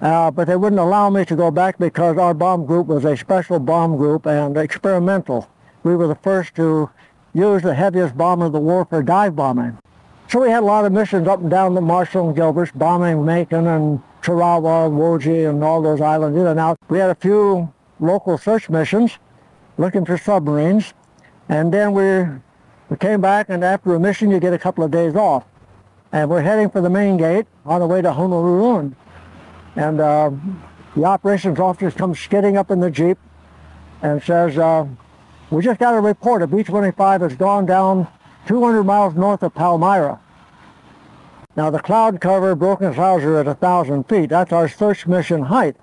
Uh, 0.00 0.30
but 0.30 0.46
they 0.46 0.54
wouldn't 0.54 0.78
allow 0.78 1.10
me 1.10 1.24
to 1.24 1.34
go 1.34 1.50
back 1.50 1.76
because 1.76 2.16
our 2.16 2.32
bomb 2.32 2.64
group 2.64 2.86
was 2.86 3.04
a 3.04 3.16
special 3.16 3.58
bomb 3.58 3.96
group 3.96 4.26
and 4.26 4.56
experimental. 4.56 5.50
We 5.82 5.96
were 5.96 6.06
the 6.06 6.14
first 6.14 6.54
to 6.54 6.88
use 7.34 7.62
the 7.62 7.74
heaviest 7.74 8.16
bomb 8.16 8.42
of 8.42 8.52
the 8.52 8.60
war 8.60 8.84
for 8.84 9.02
dive 9.02 9.34
bombing. 9.34 9.76
So 10.28 10.40
we 10.40 10.50
had 10.50 10.62
a 10.62 10.66
lot 10.66 10.84
of 10.84 10.92
missions 10.92 11.26
up 11.26 11.40
and 11.40 11.50
down 11.50 11.74
the 11.74 11.80
Marshall 11.80 12.28
and 12.28 12.38
Gilberts, 12.38 12.72
bombing 12.78 13.24
Makin 13.24 13.66
and 13.66 14.00
Tarawa, 14.22 14.88
Wotje, 14.88 15.50
and 15.50 15.64
all 15.64 15.82
those 15.82 16.00
islands 16.00 16.38
in 16.38 16.46
and 16.46 16.60
out. 16.60 16.78
We 16.88 17.00
had 17.00 17.10
a 17.10 17.16
few 17.16 17.74
local 17.98 18.38
search 18.38 18.70
missions 18.70 19.18
looking 19.78 20.04
for 20.04 20.16
submarines. 20.16 20.94
And 21.48 21.74
then 21.74 21.90
we, 21.90 22.38
we 22.88 22.96
came 22.98 23.20
back, 23.20 23.46
and 23.48 23.64
after 23.64 23.96
a 23.96 23.98
mission, 23.98 24.30
you 24.30 24.38
get 24.38 24.52
a 24.52 24.58
couple 24.60 24.84
of 24.84 24.92
days 24.92 25.16
off. 25.16 25.44
And 26.12 26.28
we're 26.28 26.42
heading 26.42 26.70
for 26.70 26.80
the 26.80 26.90
main 26.90 27.16
gate 27.16 27.46
on 27.64 27.80
the 27.80 27.86
way 27.86 28.02
to 28.02 28.12
Honolulu. 28.12 28.92
And 29.76 30.00
uh, 30.00 30.30
the 30.96 31.04
operations 31.04 31.60
officer 31.60 31.90
comes 31.90 32.18
skidding 32.18 32.56
up 32.56 32.70
in 32.70 32.80
the 32.80 32.90
Jeep 32.90 33.18
and 34.02 34.22
says, 34.22 34.58
uh, 34.58 34.86
we 35.50 35.62
just 35.62 35.78
got 35.78 35.94
a 35.94 36.00
report. 36.00 36.42
A 36.42 36.46
B-25 36.46 37.20
has 37.20 37.36
gone 37.36 37.66
down 37.66 38.08
200 38.46 38.82
miles 38.82 39.14
north 39.14 39.42
of 39.42 39.54
Palmyra. 39.54 40.20
Now, 41.56 41.70
the 41.70 41.80
cloud 41.80 42.20
cover, 42.20 42.54
broken 42.54 42.94
clouds 42.94 43.24
are 43.24 43.38
at 43.38 43.46
1,000 43.46 44.08
feet. 44.08 44.30
That's 44.30 44.52
our 44.52 44.68
search 44.68 45.06
mission 45.06 45.42
height. 45.42 45.76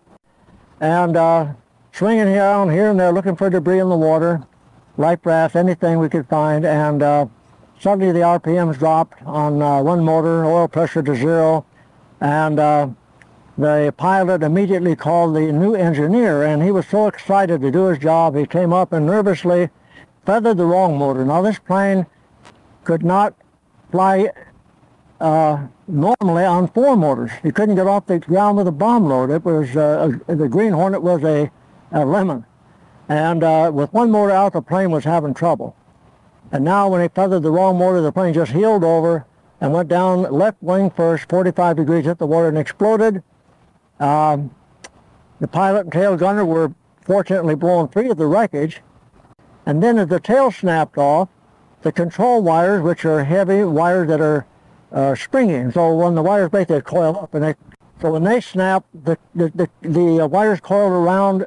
And 0.80 1.18
uh, 1.18 1.54
swinging 1.92 2.28
around 2.28 2.72
here 2.72 2.90
and 2.90 3.00
there 3.00 3.12
looking 3.12 3.36
for 3.36 3.50
debris 3.50 3.80
in 3.80 3.90
the 3.90 3.98
water, 3.98 4.44
life 4.98 5.20
rafts, 5.26 5.56
anything 5.56 6.00
we 6.00 6.10
could 6.10 6.28
find, 6.28 6.66
and 6.66 7.04
uh, 7.04 7.28
suddenly 7.80 8.12
the 8.12 8.20
RPMs 8.20 8.78
dropped 8.78 9.22
on 9.24 9.62
uh, 9.62 9.82
one 9.82 10.04
motor, 10.04 10.46
oil 10.46 10.68
pressure 10.68 11.02
to 11.04 11.16
zero, 11.16 11.66
and 12.20 12.60
uh, 12.60 12.90
the 13.58 13.94
pilot 13.98 14.44
immediately 14.44 14.96
called 14.96 15.36
the 15.36 15.52
new 15.52 15.76
engineer, 15.76 16.44
and 16.44 16.64
he 16.64 16.72
was 16.72 16.88
so 16.88 17.08
excited 17.08 17.62
to 17.62 17.72
do 17.72 17.86
his 17.86 18.00
job, 18.00 18.36
he 18.36 18.46
came 18.46 18.72
up 18.74 18.94
and 18.94 19.06
nervously 19.06 19.70
feathered 20.26 20.58
the 20.58 20.66
wrong 20.66 20.98
motor. 20.98 21.26
Now 21.26 21.42
this 21.42 21.60
plane 21.60 22.06
could 22.84 23.04
not 23.04 23.34
fly 23.92 24.32
uh, 25.20 25.68
normally 25.88 26.44
on 26.44 26.68
four 26.68 26.96
motors. 26.96 27.32
He 27.42 27.52
couldn't 27.52 27.76
get 27.76 27.88
off 27.88 28.06
the 28.06 28.20
ground 28.20 28.58
with 28.58 28.68
a 28.68 28.72
bomb 28.72 29.06
load. 29.06 29.32
It 29.32 29.44
was 29.44 29.76
uh, 29.76 30.12
the 30.28 30.48
Green 30.48 30.74
Hornet 30.74 31.02
was 31.02 31.24
a 31.24 31.52
a 31.92 32.06
lemon. 32.06 32.46
And 33.10 33.44
uh, 33.44 33.72
with 33.74 33.94
one 33.94 34.12
motor 34.12 34.32
out, 34.32 34.54
the 34.54 34.62
plane 34.62 34.92
was 34.92 35.04
having 35.04 35.34
trouble. 35.34 35.76
And 36.52 36.64
now 36.64 36.90
when 36.90 37.02
he 37.02 37.08
feathered 37.10 37.44
the 37.44 37.52
wrong 37.52 37.78
motor, 37.78 38.02
the 38.02 38.12
plane 38.12 38.34
just 38.34 38.52
heeled 38.52 38.84
over 38.84 39.26
and 39.60 39.74
went 39.74 39.90
down 39.90 40.24
left 40.32 40.62
wing 40.62 40.90
first, 40.90 41.28
45 41.30 41.78
degrees, 41.78 42.06
hit 42.06 42.18
the 42.20 42.28
water 42.28 42.48
and 42.48 42.58
exploded. 42.58 43.24
Um, 44.00 44.54
the 45.40 45.48
pilot 45.48 45.82
and 45.82 45.92
tail 45.92 46.16
gunner 46.16 46.46
were 46.46 46.74
fortunately 47.02 47.56
blown 47.56 47.88
free 47.88 48.10
of 48.10 48.18
the 48.18 48.28
wreckage. 48.28 48.82
And 49.66 49.84
then 49.84 49.98
as 49.98 50.08
the 50.08 50.20
tail 50.20 50.52
snapped 50.52 50.98
off, 50.98 51.30
the 51.82 51.92
control 51.92 52.42
wires, 52.42 52.82
which 52.82 53.06
are 53.06 53.24
heavy 53.24 53.64
wires 53.64 54.08
that 54.08 54.22
are 54.22 54.46
uh, 54.92 55.16
springing, 55.16 55.72
so 55.72 55.94
when 55.94 56.16
the 56.16 56.24
wires 56.24 56.50
break, 56.50 56.70
they 56.70 56.80
coil 56.82 57.18
up. 57.18 57.34
And 57.34 57.44
they, 57.44 57.56
so 58.02 58.12
when 58.12 58.24
they 58.24 58.40
snap, 58.40 58.86
the, 58.94 59.18
the, 59.36 59.50
the, 59.50 59.70
the 59.82 60.24
uh, 60.24 60.28
wires 60.28 60.60
coiled 60.62 60.94
around 60.94 61.46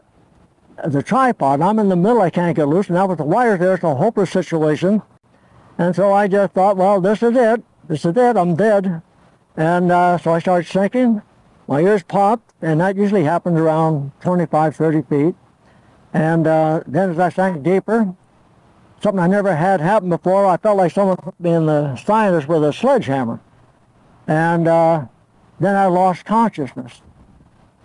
the 0.85 1.03
tripod. 1.03 1.61
I'm 1.61 1.79
in 1.79 1.89
the 1.89 1.97
middle. 1.97 2.21
I 2.21 2.31
can't 2.31 2.57
get 2.57 2.69
loose. 2.69 2.91
Now 2.91 3.07
with 3.07 3.19
the 3.19 3.25
wires 3.25 3.59
there, 3.59 3.75
it's 3.75 3.85
a 3.85 3.95
hopeless 3.95 4.31
situation. 4.31 5.03
And 5.79 5.95
so 5.95 6.13
I 6.13 6.29
just 6.29 6.53
thought, 6.53 6.77
well, 6.77 7.01
this 7.01 7.23
is 7.23 7.35
it. 7.37 7.63
This 7.89 8.05
is 8.05 8.17
it. 8.17 8.37
I'm 8.37 8.55
dead. 8.55 9.03
And 9.57 9.91
uh, 9.91 10.19
so 10.19 10.33
I 10.33 10.39
started 10.39 10.69
sinking. 10.69 11.23
My 11.67 11.81
ears 11.81 12.03
popped, 12.03 12.53
and 12.61 12.81
that 12.81 12.97
usually 12.97 13.25
happens 13.25 13.59
around 13.59 14.13
25, 14.23 14.75
30 14.75 15.03
feet. 15.03 15.35
And 16.13 16.47
uh, 16.47 16.83
then 16.87 17.11
as 17.11 17.19
I 17.19 17.29
sank 17.29 17.63
deeper, 17.63 18.15
something 19.03 19.21
I 19.21 19.29
never 19.29 19.55
had 19.55 19.81
happen 19.81 20.09
before, 20.09 20.47
I 20.47 20.57
felt 20.57 20.77
like 20.77 20.93
someone 20.93 21.17
put 21.17 21.39
me 21.39 21.51
in 21.53 21.67
the 21.67 21.97
sinus 21.97 22.49
with 22.49 22.65
a 22.65 22.73
sledgehammer. 22.73 23.41
And 24.27 24.67
uh, 24.67 25.07
then 25.61 25.77
I 25.77 25.87
lost 25.87 26.25
consciousness. 26.25 27.03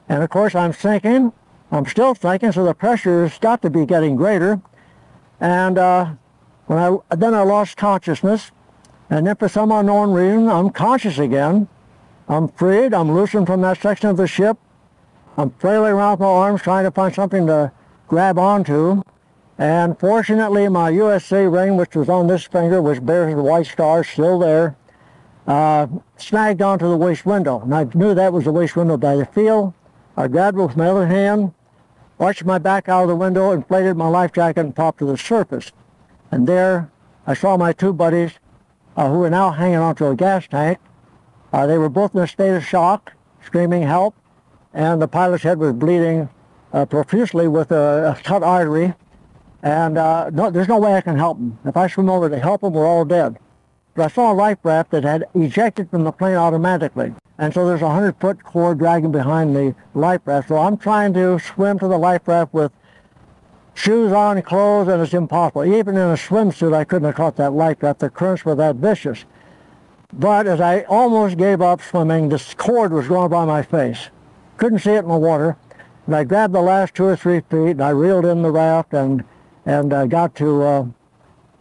And 0.10 0.24
of 0.24 0.30
course 0.30 0.56
I'm 0.56 0.74
sinking, 0.74 1.32
I'm 1.72 1.86
still 1.86 2.14
thinking, 2.14 2.52
so 2.52 2.64
the 2.64 2.74
pressure 2.74 3.28
has 3.28 3.38
got 3.40 3.62
to 3.64 3.70
be 3.70 3.86
getting 3.86 4.16
greater. 4.16 4.62
And 5.40 5.78
uh, 5.78 6.14
when 6.68 6.80
I 6.80 7.16
then 7.16 7.34
I 7.34 7.44
lost 7.44 7.78
consciousness, 7.78 8.52
and 9.10 9.28
then 9.28 9.36
for 9.36 9.50
some 9.50 9.72
unknown 9.72 10.12
reason, 10.12 10.48
I'm 10.48 10.70
conscious 10.70 11.20
again. 11.20 11.68
I'm 12.28 12.48
freed. 12.48 12.94
I'm 12.94 13.12
loosened 13.12 13.48
from 13.48 13.62
that 13.62 13.82
section 13.82 14.10
of 14.10 14.18
the 14.18 14.28
ship. 14.28 14.58
I'm 15.38 15.52
flailing 15.52 15.94
around 15.94 16.12
with 16.14 16.20
my 16.22 16.28
arms 16.28 16.62
trying 16.62 16.86
to 16.86 16.92
find 16.92 17.14
something 17.14 17.46
to 17.48 17.72
grab 18.08 18.40
onto. 18.40 19.02
And 19.58 19.98
fortunately, 20.00 20.68
my 20.70 20.92
USC 20.92 21.52
ring, 21.52 21.78
which 21.78 21.96
was 21.96 22.10
on 22.10 22.28
this 22.28 22.44
finger, 22.44 22.82
which 22.82 23.06
bears 23.06 23.34
the 23.36 23.42
white 23.42 23.68
star, 23.68 24.04
still 24.04 24.40
there, 24.40 24.76
uh, 25.48 25.88
snagged 26.18 26.62
onto 26.62 26.90
the 26.90 26.98
waist 26.98 27.26
window. 27.26 27.62
And 27.62 27.74
I 27.74 27.84
knew 27.94 28.14
that 28.14 28.34
was 28.34 28.46
the 28.46 28.52
waist 28.52 28.76
window 28.76 28.98
by 28.98 29.16
the 29.16 29.26
feel. 29.26 29.74
I 30.18 30.28
grabbed 30.28 30.58
it 30.58 30.62
with 30.62 30.78
my 30.78 30.88
other 30.88 31.08
hand, 31.08 31.54
arched 32.20 32.46
my 32.46 32.58
back 32.58 32.88
out 32.88 33.04
of 33.04 33.10
the 33.10 33.16
window, 33.16 33.52
inflated 33.52 33.98
my 33.98 34.08
life 34.08 34.32
jacket, 34.32 34.62
and 34.62 34.76
popped 34.76 35.00
to 35.00 35.06
the 35.06 35.18
surface. 35.18 35.72
And 36.32 36.48
there 36.48 36.90
I 37.28 37.34
saw 37.34 37.58
my 37.58 37.74
two 37.74 37.92
buddies 37.92 38.32
uh, 38.96 39.10
who 39.10 39.20
were 39.20 39.30
now 39.30 39.52
hanging 39.52 39.78
onto 39.78 40.06
a 40.06 40.16
gas 40.16 40.48
tank. 40.48 40.80
Uh, 41.52 41.66
they 41.68 41.78
were 41.78 41.90
both 41.90 42.16
in 42.16 42.22
a 42.22 42.28
state 42.28 42.56
of 42.56 42.66
shock, 42.66 43.14
screaming 43.44 43.84
help, 43.84 44.16
and 44.74 45.02
the 45.02 45.08
pilot's 45.08 45.44
head 45.44 45.58
was 45.58 45.74
bleeding 45.74 46.30
uh, 46.74 46.86
profusely 46.86 47.48
with 47.48 47.72
a, 47.72 48.16
a 48.18 48.24
cut 48.24 48.44
artery, 48.44 48.94
and 49.64 49.98
uh, 49.98 50.30
no, 50.32 50.50
there's 50.50 50.68
no 50.68 50.80
way 50.80 50.94
I 50.94 51.02
can 51.02 51.18
help 51.18 51.38
them. 51.38 51.58
If 51.66 51.78
I 51.78 51.88
swim 51.88 52.10
over 52.10 52.30
to 52.30 52.40
help 52.40 52.62
them, 52.62 52.74
we're 52.74 52.88
all 52.88 53.06
dead. 53.06 53.38
But 53.96 54.12
I 54.12 54.14
saw 54.14 54.32
a 54.32 54.36
life 54.36 54.58
raft 54.64 54.92
that 54.92 55.04
had 55.04 55.26
ejected 55.34 55.90
from 55.90 56.04
the 56.04 56.12
plane 56.12 56.36
automatically. 56.36 57.14
And 57.38 57.54
so 57.54 57.66
there's 57.66 57.82
a 57.82 57.86
100-foot 57.86 58.44
cord 58.44 58.78
dragging 58.78 59.12
behind 59.12 59.56
the 59.56 59.74
life 59.94 60.22
raft. 60.26 60.50
So 60.50 60.58
I'm 60.58 60.78
trying 60.78 61.14
to 61.14 61.40
swim 61.40 61.80
to 61.80 61.88
the 61.88 61.98
life 61.98 62.28
raft 62.28 62.54
with 62.54 62.74
shoes 63.74 64.12
on, 64.12 64.42
clothes, 64.42 64.90
and 64.90 65.02
it's 65.02 65.14
impossible. 65.14 65.66
Even 65.66 65.96
in 65.96 66.10
a 66.10 66.16
swimsuit, 66.16 66.74
I 66.74 66.84
couldn't 66.84 67.06
have 67.06 67.16
caught 67.16 67.38
that 67.38 67.54
life 67.54 67.82
raft. 67.82 68.00
The 68.00 68.10
currents 68.10 68.44
were 68.44 68.56
that 68.56 68.76
vicious. 68.76 69.24
But 70.12 70.46
as 70.46 70.60
I 70.60 70.82
almost 70.84 71.38
gave 71.38 71.62
up 71.62 71.82
swimming, 71.82 72.30
this 72.30 72.54
cord 72.54 72.92
was 72.92 73.08
going 73.08 73.30
by 73.30 73.46
my 73.46 73.64
face. 73.64 74.10
Couldn't 74.58 74.80
see 74.80 74.92
it 74.92 75.04
in 75.04 75.10
the 75.10 75.18
water. 75.18 75.58
And 76.06 76.16
I 76.16 76.24
grabbed 76.26 76.54
the 76.54 76.62
last 76.62 76.96
two 76.96 77.06
or 77.06 77.16
three 77.16 77.42
feet, 77.42 77.72
and 77.72 77.84
I 77.84 77.90
reeled 77.90 78.26
in 78.26 78.42
the 78.42 78.52
raft 78.52 78.94
and, 78.94 79.24
and 79.66 79.92
uh, 79.92 80.06
got 80.06 80.36
to 80.36 80.64
uh, 80.64 80.86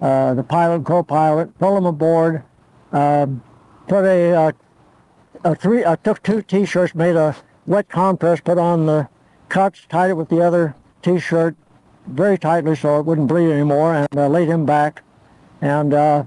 uh, 0.04 0.34
the 0.34 0.42
pilot, 0.42 0.84
co-pilot, 0.84 1.58
pulled 1.58 1.78
him 1.78 1.86
aboard, 1.86 2.42
um, 2.92 3.42
put 3.88 4.04
a, 4.04 4.34
uh, 4.34 4.52
a 5.44 5.54
three, 5.54 5.82
I 5.82 5.96
took 5.96 6.22
two 6.22 6.42
T-shirts, 6.42 6.94
made 6.94 7.16
a 7.16 7.34
wet 7.66 7.88
compress, 7.88 8.38
put 8.42 8.58
on 8.58 8.84
the 8.84 9.08
cuts, 9.48 9.86
tied 9.88 10.10
it 10.10 10.14
with 10.14 10.28
the 10.28 10.42
other 10.42 10.74
T-shirt 11.00 11.56
very 12.06 12.36
tightly 12.36 12.76
so 12.76 12.98
it 13.00 13.06
wouldn't 13.06 13.28
bleed 13.28 13.50
anymore, 13.50 13.94
and 13.94 14.08
uh, 14.14 14.28
laid 14.28 14.46
him 14.46 14.66
back. 14.66 15.02
And 15.62 15.94
uh, 15.94 16.24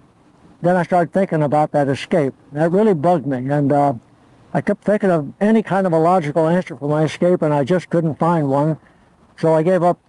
then 0.63 0.75
I 0.75 0.81
started 0.81 1.13
thinking 1.13 1.43
about 1.43 1.71
that 1.73 1.87
escape. 1.87 2.33
That 2.53 2.71
really 2.71 2.95
bugged 2.95 3.27
me, 3.27 3.47
and 3.47 3.71
I 3.71 4.61
kept 4.61 4.83
thinking 4.83 5.11
of 5.11 5.31
any 5.39 5.61
kind 5.61 5.85
of 5.85 5.93
a 5.93 5.99
logical 5.99 6.47
answer 6.47 6.75
for 6.75 6.89
my 6.89 7.03
escape, 7.03 7.43
and 7.43 7.53
I 7.53 7.63
just 7.63 7.91
couldn't 7.91 8.17
find 8.17 8.49
one. 8.49 8.79
So 9.37 9.53
I 9.53 9.61
gave 9.61 9.83
up 9.83 9.99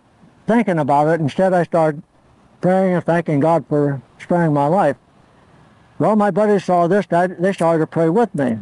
thinking 0.46 0.78
about 0.78 1.08
it. 1.08 1.20
Instead, 1.20 1.52
I 1.52 1.64
started 1.64 2.02
praying 2.60 2.94
and 2.94 3.04
thanking 3.04 3.40
God 3.40 3.64
for 3.68 4.02
sparing 4.18 4.52
my 4.52 4.66
life. 4.66 4.96
Well, 5.98 6.16
my 6.16 6.30
buddies 6.30 6.64
saw 6.64 6.86
this. 6.86 7.06
They 7.06 7.52
started 7.52 7.80
to 7.80 7.86
pray 7.86 8.08
with 8.08 8.34
me. 8.34 8.58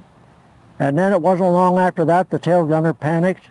And 0.78 0.98
then 0.98 1.12
it 1.12 1.22
wasn't 1.22 1.52
long 1.52 1.78
after 1.78 2.04
that 2.04 2.30
the 2.30 2.38
tail 2.38 2.64
gunner 2.66 2.92
panicked 2.92 3.50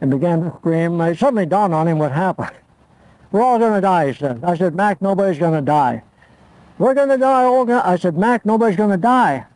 and 0.00 0.10
began 0.10 0.42
to 0.42 0.56
scream. 0.58 1.00
It 1.00 1.18
suddenly 1.18 1.46
dawned 1.46 1.74
on 1.74 1.88
him 1.88 1.98
what 1.98 2.12
happened. 2.12 2.52
We're 3.32 3.42
all 3.42 3.58
going 3.58 3.74
to 3.74 3.80
die, 3.80 4.08
he 4.08 4.14
said. 4.14 4.42
I 4.42 4.56
said, 4.56 4.74
Mac, 4.74 5.00
nobody's 5.00 5.38
going 5.38 5.54
to 5.54 5.60
die. 5.60 6.02
We're 6.78 6.94
going 6.94 7.10
to 7.10 7.18
die. 7.18 7.44
All. 7.44 7.70
I 7.70 7.96
said, 7.96 8.16
Mac, 8.16 8.44
nobody's 8.44 8.76
going 8.76 8.90
to 8.90 8.96
die. 8.96 9.46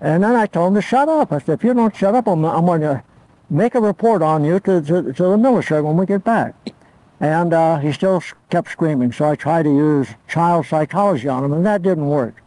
And 0.00 0.24
then 0.24 0.34
I 0.34 0.46
told 0.46 0.68
him 0.68 0.74
to 0.74 0.82
shut 0.82 1.08
up. 1.08 1.32
I 1.32 1.38
said, 1.38 1.58
if 1.58 1.64
you 1.64 1.72
don't 1.72 1.94
shut 1.94 2.14
up, 2.14 2.26
I'm, 2.26 2.44
I'm 2.44 2.66
going 2.66 2.80
to 2.80 3.02
make 3.48 3.74
a 3.74 3.80
report 3.80 4.22
on 4.22 4.44
you 4.44 4.60
to, 4.60 4.82
to, 4.82 5.12
to 5.12 5.22
the 5.22 5.38
military 5.38 5.82
when 5.82 5.96
we 5.96 6.06
get 6.06 6.24
back. 6.24 6.54
And 7.20 7.52
uh, 7.52 7.78
he 7.78 7.92
still 7.92 8.22
kept 8.48 8.70
screaming, 8.70 9.12
so 9.12 9.28
I 9.28 9.36
tried 9.36 9.64
to 9.64 9.70
use 9.70 10.08
child 10.26 10.66
psychology 10.66 11.28
on 11.28 11.44
him, 11.44 11.52
and 11.52 11.64
that 11.66 11.82
didn't 11.82 12.06
work. 12.06 12.42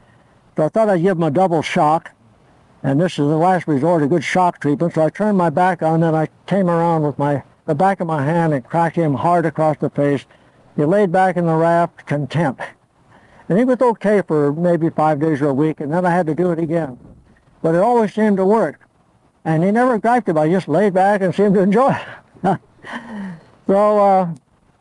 So 0.57 0.65
I 0.65 0.69
thought 0.69 0.89
I'd 0.89 1.03
give 1.03 1.17
him 1.17 1.23
a 1.23 1.31
double 1.31 1.61
shock, 1.61 2.11
and 2.81 2.99
this 2.99 3.13
is 3.13 3.17
the 3.19 3.37
last 3.37 3.67
resort, 3.67 4.01
a 4.01 4.07
good 4.07 4.23
shock 4.23 4.59
treatment. 4.59 4.95
So 4.95 5.05
I 5.05 5.09
turned 5.09 5.37
my 5.37 5.51
back 5.51 5.83
on, 5.83 6.01
and 6.01 6.15
I 6.15 6.27
came 6.47 6.69
around 6.69 7.03
with 7.03 7.19
my 7.19 7.43
the 7.65 7.75
back 7.75 7.99
of 8.01 8.07
my 8.07 8.23
hand 8.23 8.53
and 8.53 8.63
cracked 8.63 8.95
him 8.95 9.13
hard 9.13 9.45
across 9.45 9.77
the 9.77 9.89
face. 9.89 10.25
He 10.75 10.83
laid 10.83 11.11
back 11.11 11.37
in 11.37 11.45
the 11.45 11.55
raft, 11.55 12.05
content. 12.05 12.59
And 13.47 13.57
he 13.57 13.63
was 13.63 13.81
okay 13.81 14.21
for 14.21 14.51
maybe 14.51 14.89
five 14.89 15.19
days 15.19 15.41
or 15.41 15.49
a 15.49 15.53
week, 15.53 15.79
and 15.79 15.93
then 15.93 16.05
I 16.05 16.09
had 16.09 16.25
to 16.27 16.35
do 16.35 16.51
it 16.51 16.59
again. 16.59 16.97
But 17.61 17.75
it 17.75 17.81
always 17.81 18.13
seemed 18.13 18.37
to 18.37 18.45
work. 18.45 18.81
And 19.45 19.63
he 19.63 19.71
never 19.71 19.97
griped 19.99 20.29
about 20.29 20.47
it. 20.47 20.49
He 20.49 20.55
just 20.55 20.67
laid 20.67 20.93
back 20.93 21.21
and 21.21 21.33
seemed 21.33 21.53
to 21.55 21.61
enjoy 21.61 21.95
it. 22.43 22.59
so 23.67 23.99
uh, 23.99 24.33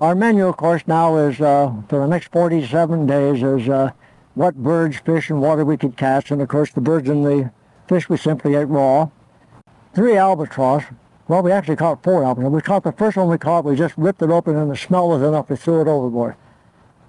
our 0.03 0.17
menu, 0.17 0.49
of 0.49 0.57
course, 0.57 0.83
now 0.89 1.17
is 1.17 1.41
uh, 1.41 1.73
for 1.89 2.01
the 2.01 2.09
next 2.09 2.33
47 2.33 3.07
days 3.07 3.41
is 3.41 3.69
uh, 3.69 3.93
what 4.35 4.57
birds, 4.57 4.97
fish, 4.97 5.31
and 5.31 5.41
water 5.41 5.65
we 5.65 5.77
could 5.77 5.97
catch. 5.97 6.33
And, 6.33 6.43
of 6.43 6.49
course, 6.49 6.73
the 6.73 6.81
birds 6.81 7.09
and 7.09 7.25
the 7.25 7.53
fish 7.87 8.09
we 8.09 8.17
simply 8.17 8.57
ate 8.57 8.65
raw. 8.65 9.11
Three 9.95 10.17
albatross. 10.17 10.83
Well, 11.29 11.45
we 11.45 11.53
actually 11.53 11.77
caught 11.77 12.03
four 12.03 12.25
albatross. 12.25 12.51
We 12.51 12.63
caught 12.63 12.83
the 12.83 12.91
first 12.91 13.17
one 13.17 13.29
we 13.29 13.39
caught. 13.39 13.65
We 13.65 13.77
just 13.77 13.97
ripped 13.97 14.21
it 14.23 14.31
open, 14.31 14.57
and 14.57 14.69
the 14.69 14.77
smell 14.77 15.09
was 15.09 15.23
enough. 15.23 15.49
We 15.49 15.55
threw 15.55 15.81
it 15.81 15.87
overboard. 15.87 16.35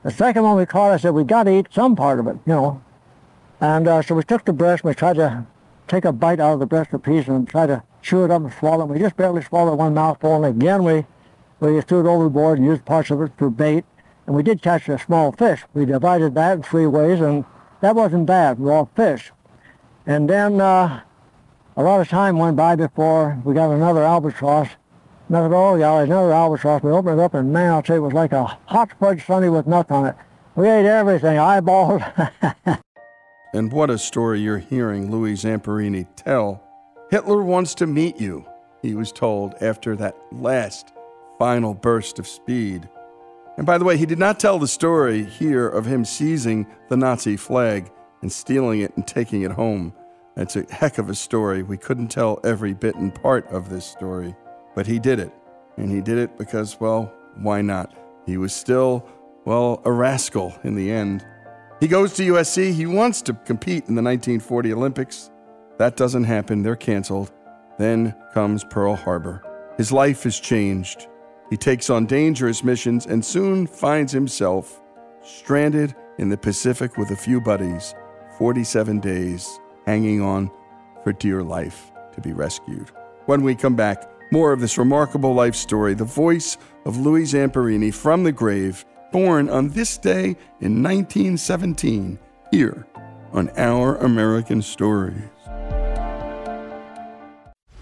The 0.04 0.12
second 0.12 0.44
one 0.44 0.58
we 0.58 0.68
caught, 0.68 0.92
I 0.92 0.98
said, 0.98 1.16
we 1.16 1.24
got 1.24 1.44
to 1.44 1.58
eat 1.58 1.70
some 1.72 1.96
part 1.96 2.20
of 2.20 2.28
it, 2.28 2.38
you 2.46 2.54
know. 2.54 2.84
And 3.60 3.88
uh, 3.88 4.04
so 4.04 4.14
we 4.14 4.22
took 4.22 4.46
the 4.46 4.54
breast, 4.54 4.84
and 4.84 4.92
we 4.92 4.94
tried 4.94 5.16
to 5.16 5.48
take 5.88 6.06
a 6.06 6.12
bite 6.12 6.40
out 6.40 6.54
of 6.54 6.60
the 6.60 6.68
breast 6.68 6.94
of 6.94 7.02
piece 7.02 7.28
and 7.28 7.48
try 7.48 7.66
to 7.66 7.82
chew 8.04 8.24
it 8.24 8.30
up 8.30 8.44
and 8.44 8.54
swallow 8.54 8.84
it. 8.84 8.90
We 8.90 9.00
just 9.00 9.18
barely 9.18 9.42
swallowed 9.42 9.80
one 9.80 9.96
mouthful, 9.96 10.36
and 10.36 10.46
again 10.46 10.84
we 10.84 11.08
we 11.64 11.82
threw 11.82 12.02
it 12.02 12.12
overboard 12.12 12.60
and 12.60 12.68
used 12.68 12.86
parts 12.86 13.10
of 13.10 13.22
it 13.22 13.32
for 13.38 13.50
bait. 13.50 13.86
And 14.26 14.36
we 14.36 14.44
did 14.44 14.62
catch 14.62 14.88
a 14.90 14.98
small 15.00 15.32
fish. 15.32 15.64
We 15.74 15.86
divided 15.86 16.36
that 16.36 16.54
in 16.54 16.64
three 16.64 16.88
ways, 16.88 17.20
and 17.20 17.46
that 17.82 17.96
wasn't 17.96 18.26
bad, 18.26 18.60
raw 18.60 18.86
fish. 18.86 19.32
And 20.06 20.30
then 20.30 20.62
uh, 20.62 21.02
a 21.76 21.84
lot 21.84 22.02
of 22.02 22.08
time 22.08 22.38
went 22.38 22.56
by 22.56 22.76
before 22.76 23.42
we 23.44 23.54
got 23.54 23.72
another 23.72 24.04
albatross. 24.04 24.70
Another, 25.30 25.56
oh, 25.56 25.76
yeah, 25.76 26.02
another 26.02 26.32
albatross. 26.32 26.84
We 26.84 26.92
opened 26.92 27.20
it 27.20 27.24
up, 27.24 27.34
and 27.34 27.52
man, 27.52 27.72
I'll 27.72 27.82
tell 27.82 27.98
you, 27.98 28.04
it 28.04 28.06
was 28.06 28.14
like 28.14 28.32
a 28.32 28.46
hot 28.66 28.92
fudge 29.00 29.26
sundae 29.26 29.50
with 29.50 29.68
nuts 29.68 29.92
on 29.92 30.06
it. 30.06 30.16
We 30.56 30.70
ate 30.70 30.86
everything, 30.86 31.38
eyeballs. 31.38 32.02
and 33.54 33.72
what 33.72 33.90
a 33.90 33.98
story 33.98 34.40
you're 34.42 34.60
hearing 34.60 35.10
Louis 35.10 35.34
Zamperini 35.34 36.08
tell. 36.16 36.62
Hitler 37.10 37.44
wants 37.44 37.74
to 37.76 37.88
meet 37.88 38.20
you, 38.20 38.46
he 38.82 38.96
was 38.96 39.12
told 39.12 39.56
after 39.62 39.96
that 39.96 40.16
last 40.32 40.93
final 41.38 41.74
burst 41.74 42.20
of 42.20 42.28
speed. 42.28 42.90
And 43.58 43.66
by 43.66 43.78
the 43.78 43.86
way, 43.86 43.98
he 43.98 44.06
did 44.06 44.20
not 44.20 44.40
tell 44.40 44.58
the 44.58 44.68
story 44.68 45.24
here 45.24 45.68
of 45.68 45.86
him 45.86 46.06
seizing 46.06 46.66
the 46.90 46.98
Nazi 46.98 47.38
flag 47.38 47.92
and 48.22 48.32
stealing 48.32 48.82
it 48.82 48.96
and 48.96 49.06
taking 49.06 49.44
it 49.44 49.52
home. 49.52 49.94
It's 50.36 50.56
a 50.56 50.66
heck 50.72 50.98
of 50.98 51.10
a 51.10 51.16
story. 51.16 51.62
We 51.62 51.78
couldn't 51.78 52.08
tell 52.08 52.40
every 52.44 52.74
bit 52.74 52.96
and 52.96 53.14
part 53.14 53.48
of 53.52 53.70
this 53.70 53.86
story, 53.86 54.36
but 54.74 54.88
he 54.88 54.98
did 54.98 55.20
it. 55.20 55.32
And 55.78 55.92
he 55.92 56.02
did 56.02 56.18
it 56.18 56.38
because, 56.38 56.80
well, 56.80 57.14
why 57.36 57.62
not? 57.62 57.94
He 58.26 58.38
was 58.38 58.54
still, 58.54 59.08
well, 59.46 59.82
a 59.86 59.92
rascal 59.92 60.56
in 60.64 60.76
the 60.76 60.92
end. 60.92 61.26
He 61.80 61.88
goes 61.88 62.14
to 62.14 62.24
USC. 62.24 62.74
He 62.74 62.86
wants 62.86 63.22
to 63.24 63.34
compete 63.34 63.88
in 63.90 63.96
the 63.96 64.02
1940 64.02 64.74
Olympics. 64.74 65.30
That 65.78 65.98
doesn't 65.98 66.24
happen. 66.24 66.64
They're 66.64 66.76
canceled. 66.76 67.32
Then 67.78 68.16
comes 68.34 68.64
Pearl 68.64 68.96
Harbor. 68.96 69.44
His 69.78 69.92
life 69.92 70.26
is 70.26 70.40
changed. 70.40 71.08
He 71.50 71.58
takes 71.58 71.90
on 71.90 72.06
dangerous 72.06 72.64
missions 72.64 73.06
and 73.06 73.24
soon 73.24 73.68
finds 73.68 74.12
himself 74.12 74.82
stranded 75.24 75.96
in 76.18 76.30
the 76.30 76.38
Pacific 76.38 76.98
with 76.98 77.12
a 77.12 77.16
few 77.16 77.42
buddies, 77.42 77.96
47 78.38 79.00
days, 79.00 79.60
hanging 79.86 80.22
on 80.22 80.52
for 81.04 81.14
dear 81.14 81.44
life 81.44 81.92
to 82.14 82.22
be 82.22 82.34
rescued. 82.34 82.92
When 83.26 83.44
we 83.44 83.56
come 83.56 83.76
back, 83.76 84.10
more 84.32 84.52
of 84.52 84.60
this 84.60 84.78
remarkable 84.78 85.34
life 85.34 85.56
story, 85.56 85.94
the 85.94 86.04
voice 86.04 86.58
of 86.86 86.98
Louis 86.98 87.24
Zamperini 87.24 87.94
from 87.94 88.24
the 88.24 88.32
grave, 88.32 88.86
born 89.12 89.50
on 89.50 89.70
this 89.70 89.98
day 89.98 90.36
in 90.60 90.82
1917, 90.82 92.20
here 92.52 92.86
on 93.32 93.50
Our 93.58 93.96
American 93.98 94.62
Stories. 94.62 95.22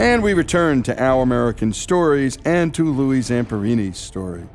And 0.00 0.22
we 0.22 0.32
return 0.32 0.82
to 0.84 0.98
Our 0.98 1.22
American 1.22 1.74
Stories 1.74 2.38
and 2.46 2.72
to 2.72 2.90
Louis 2.90 3.20
Zamperini's 3.20 3.98
story. 3.98 4.48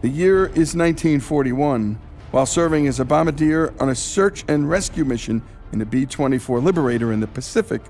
The 0.00 0.08
year 0.08 0.46
is 0.46 0.74
1941. 0.74 1.96
While 2.32 2.44
serving 2.44 2.88
as 2.88 2.98
a 2.98 3.04
bombardier 3.04 3.72
on 3.78 3.90
a 3.90 3.94
search 3.94 4.44
and 4.48 4.68
rescue 4.68 5.04
mission 5.04 5.44
in 5.70 5.80
a 5.80 5.84
B 5.84 6.06
24 6.06 6.58
Liberator 6.58 7.12
in 7.12 7.20
the 7.20 7.28
Pacific, 7.28 7.82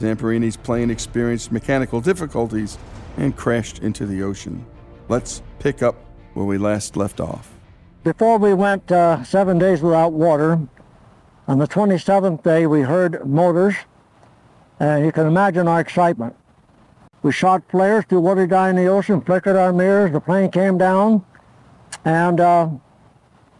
Zamperini's 0.00 0.56
plane 0.56 0.90
experienced 0.90 1.52
mechanical 1.52 2.00
difficulties 2.00 2.78
and 3.18 3.36
crashed 3.36 3.80
into 3.80 4.06
the 4.06 4.22
ocean. 4.22 4.64
Let's 5.10 5.42
pick 5.58 5.82
up 5.82 5.96
where 6.32 6.46
we 6.46 6.56
last 6.56 6.96
left 6.96 7.20
off. 7.20 7.52
Before 8.02 8.38
we 8.38 8.54
went 8.54 8.90
uh, 8.90 9.22
seven 9.24 9.58
days 9.58 9.82
without 9.82 10.14
water, 10.14 10.58
on 11.48 11.58
the 11.58 11.68
27th 11.68 12.42
day 12.42 12.66
we 12.66 12.80
heard 12.80 13.26
motors, 13.28 13.74
and 14.80 15.04
you 15.04 15.12
can 15.12 15.26
imagine 15.26 15.68
our 15.68 15.80
excitement. 15.80 16.34
We 17.26 17.32
shot 17.32 17.64
flares 17.68 18.04
through 18.08 18.20
what 18.20 18.38
had 18.38 18.50
died 18.50 18.70
in 18.70 18.76
the 18.76 18.86
ocean, 18.86 19.20
flickered 19.20 19.56
our 19.56 19.72
mirrors, 19.72 20.12
the 20.12 20.20
plane 20.20 20.48
came 20.48 20.78
down, 20.78 21.24
and 22.04 22.38
uh, 22.38 22.68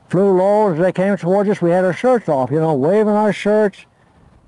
flew 0.09 0.38
low 0.38 0.72
as 0.72 0.79
they 0.79 0.92
came 0.92 1.16
towards 1.16 1.50
us. 1.50 1.61
We 1.61 1.70
had 1.70 1.85
our 1.85 1.92
shirts 1.92 2.29
off, 2.29 2.52
you 2.52 2.61
know, 2.61 2.74
waving 2.74 3.12
our 3.12 3.33
shirts, 3.33 3.85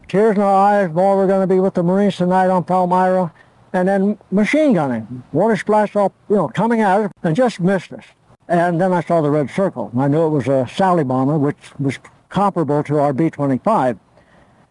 tears 0.07 0.37
in 0.37 0.43
our 0.43 0.55
eyes, 0.55 0.93
more 0.93 1.17
we're 1.17 1.27
going 1.27 1.41
to 1.41 1.53
be 1.53 1.59
with 1.59 1.75
the 1.75 1.83
Marines 1.83 2.15
tonight 2.15 2.49
on 2.49 2.63
Palmyra, 2.63 3.35
and 3.73 3.89
then 3.89 4.19
machine 4.31 4.75
gunning, 4.75 5.25
water 5.33 5.57
splashed 5.57 5.97
up, 5.97 6.15
you 6.31 6.37
know, 6.37 6.47
coming 6.47 6.81
at 6.81 7.01
us, 7.01 7.11
and 7.25 7.35
just 7.35 7.59
missed 7.59 7.93
us. 7.93 8.05
And 8.47 8.81
then 8.81 8.93
I 8.93 9.01
saw 9.01 9.21
the 9.21 9.31
red 9.31 9.51
circle. 9.51 9.91
I 9.99 10.07
knew 10.07 10.27
it 10.27 10.31
was 10.31 10.47
a 10.47 10.69
Sally 10.69 11.03
bomber, 11.03 11.39
which 11.39 11.77
was 11.81 11.99
comparable 12.29 12.85
to 12.85 13.01
our 13.01 13.13
B-25. 13.13 13.99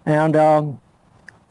And 0.06 0.38
um, 0.38 0.80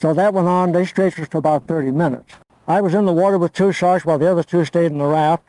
so 0.00 0.14
that 0.14 0.32
went 0.32 0.48
on. 0.48 0.72
They 0.72 0.86
stretched 0.86 1.18
us 1.18 1.28
for 1.28 1.36
about 1.36 1.66
30 1.66 1.90
minutes. 1.90 2.32
I 2.68 2.80
was 2.80 2.94
in 2.94 3.04
the 3.04 3.12
water 3.12 3.38
with 3.38 3.52
two 3.52 3.72
sharks 3.72 4.04
while 4.04 4.18
the 4.18 4.30
other 4.30 4.42
two 4.42 4.64
stayed 4.64 4.92
in 4.92 4.98
the 4.98 5.04
raft. 5.04 5.44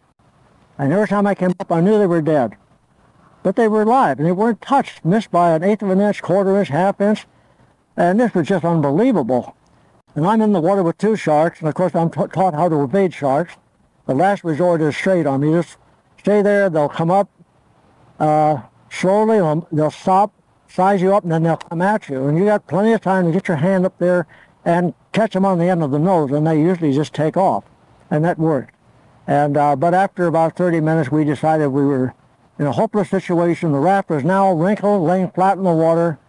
And 0.77 0.93
every 0.93 1.07
time 1.07 1.25
I 1.25 1.33
came 1.33 1.55
up, 1.59 1.71
I 1.71 1.81
knew 1.81 1.97
they 1.97 2.05
were 2.05 2.21
dead. 2.21 2.55
But 3.41 3.55
they 3.55 3.67
were 3.67 3.81
alive, 3.81 4.19
and 4.19 4.27
they 4.27 4.31
weren't 4.31 4.61
touched, 4.61 5.03
missed 5.03 5.31
by 5.31 5.55
an 5.55 5.63
eighth 5.63 5.81
of 5.81 5.89
an 5.89 5.99
inch, 5.99 6.21
quarter 6.21 6.59
inch, 6.59 6.67
half 6.67 7.01
inch. 7.01 7.25
And 7.95 8.19
this 8.19 8.33
was 8.33 8.47
just 8.47 8.63
unbelievable. 8.63 9.55
And 10.15 10.25
I'm 10.27 10.41
in 10.41 10.53
the 10.53 10.59
water 10.59 10.83
with 10.83 10.97
two 10.97 11.15
sharks, 11.15 11.59
and 11.59 11.67
of 11.67 11.73
course 11.73 11.95
I'm 11.95 12.09
taught 12.09 12.53
how 12.53 12.69
to 12.69 12.83
evade 12.83 13.13
sharks. 13.13 13.55
The 14.05 14.13
last 14.13 14.43
resort 14.43 14.81
is 14.81 14.95
straight 14.95 15.25
on 15.25 15.41
me. 15.41 15.51
Just 15.51 15.77
stay 16.19 16.41
there, 16.41 16.69
they'll 16.69 16.89
come 16.89 17.09
up 17.09 17.29
uh, 18.19 18.61
slowly, 18.89 19.37
they'll, 19.37 19.67
they'll 19.71 19.91
stop, 19.91 20.31
size 20.67 21.01
you 21.01 21.13
up, 21.15 21.23
and 21.23 21.31
then 21.31 21.43
they'll 21.43 21.57
come 21.57 21.81
at 21.81 22.09
you. 22.09 22.27
And 22.27 22.37
you 22.37 22.45
got 22.45 22.67
plenty 22.67 22.93
of 22.93 23.01
time 23.01 23.25
to 23.25 23.31
get 23.31 23.47
your 23.47 23.57
hand 23.57 23.85
up 23.85 23.97
there 23.97 24.27
and 24.67 24.93
catch 25.13 25.31
them 25.31 25.45
on 25.45 25.59
the 25.59 25.69
end 25.69 25.81
of 25.81 25.91
the 25.91 25.97
nose, 25.97 26.29
and 26.29 26.45
they 26.45 26.59
usually 26.59 26.91
just 26.91 27.13
take 27.13 27.37
off. 27.37 27.63
And 28.11 28.23
that 28.25 28.37
worked. 28.37 28.75
And 29.25 29.55
uh, 29.55 29.77
But 29.77 29.93
after 29.93 30.27
about 30.27 30.57
30 30.57 30.81
minutes, 30.81 31.09
we 31.09 31.23
decided 31.23 31.69
we 31.69 31.85
were 31.85 32.13
in 32.59 32.65
a 32.65 32.73
hopeless 32.73 33.09
situation. 33.09 33.71
The 33.71 33.79
raft 33.79 34.09
was 34.09 34.25
now 34.25 34.51
wrinkled, 34.51 35.03
laying 35.03 35.31
flat 35.31 35.57
in 35.57 35.63
the 35.63 35.71
water. 35.71 36.19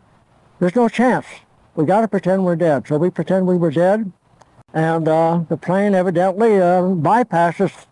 There's 0.61 0.77
no 0.77 0.89
chance. 0.89 1.27
We 1.75 1.85
got 1.85 2.03
to 2.03 2.09
pretend 2.09 2.45
we're 2.45 2.55
dead. 2.55 2.87
So 2.87 2.97
we 2.97 3.11
pretend 3.11 3.49
we 3.49 3.57
were 3.57 3.73
dead, 3.73 4.13
and 4.73 5.09
uh, 5.09 5.43
the 5.49 5.57
plane 5.57 5.95
evidently 5.95 6.61
uh, 6.61 6.83
bypassed 6.83 7.61
us 7.61 7.87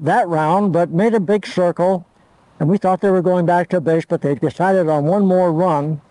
that 0.00 0.28
round, 0.28 0.74
but 0.74 0.90
made 0.90 1.14
a 1.14 1.20
big 1.20 1.46
circle, 1.46 2.06
and 2.60 2.68
we 2.68 2.76
thought 2.76 3.00
they 3.00 3.10
were 3.10 3.22
going 3.22 3.46
back 3.46 3.70
to 3.70 3.80
base, 3.80 4.04
but 4.06 4.20
they 4.20 4.34
decided 4.34 4.86
on 4.88 5.06
one 5.06 5.24
more 5.24 5.50
run, 5.50 6.02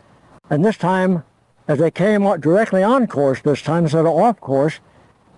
and 0.49 0.65
this 0.65 0.77
time, 0.77 1.23
as 1.67 1.79
they 1.79 1.91
came 1.91 2.23
directly 2.39 2.83
on 2.83 3.07
course 3.07 3.41
this 3.41 3.61
time 3.61 3.83
instead 3.83 4.05
of 4.05 4.13
off 4.13 4.39
course, 4.39 4.79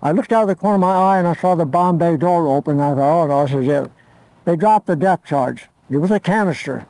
I 0.02 0.12
looked 0.12 0.32
out 0.32 0.42
of 0.42 0.48
the 0.48 0.54
corner 0.54 0.76
of 0.76 0.80
my 0.80 0.94
eye 0.94 1.18
and 1.18 1.28
I 1.28 1.34
saw 1.34 1.54
the 1.54 1.66
bomb 1.66 1.98
bay 1.98 2.16
door 2.16 2.48
open, 2.48 2.80
and 2.80 2.82
I 2.82 2.94
thought, 2.94 3.22
oh 3.22 3.26
no, 3.26 3.46
this 3.46 3.54
is 3.54 3.68
it. 3.68 3.90
They 4.44 4.56
dropped 4.56 4.86
the 4.86 4.96
depth 4.96 5.26
charge. 5.26 5.68
It 5.90 5.98
was 5.98 6.10
a 6.10 6.20
canister. 6.20 6.86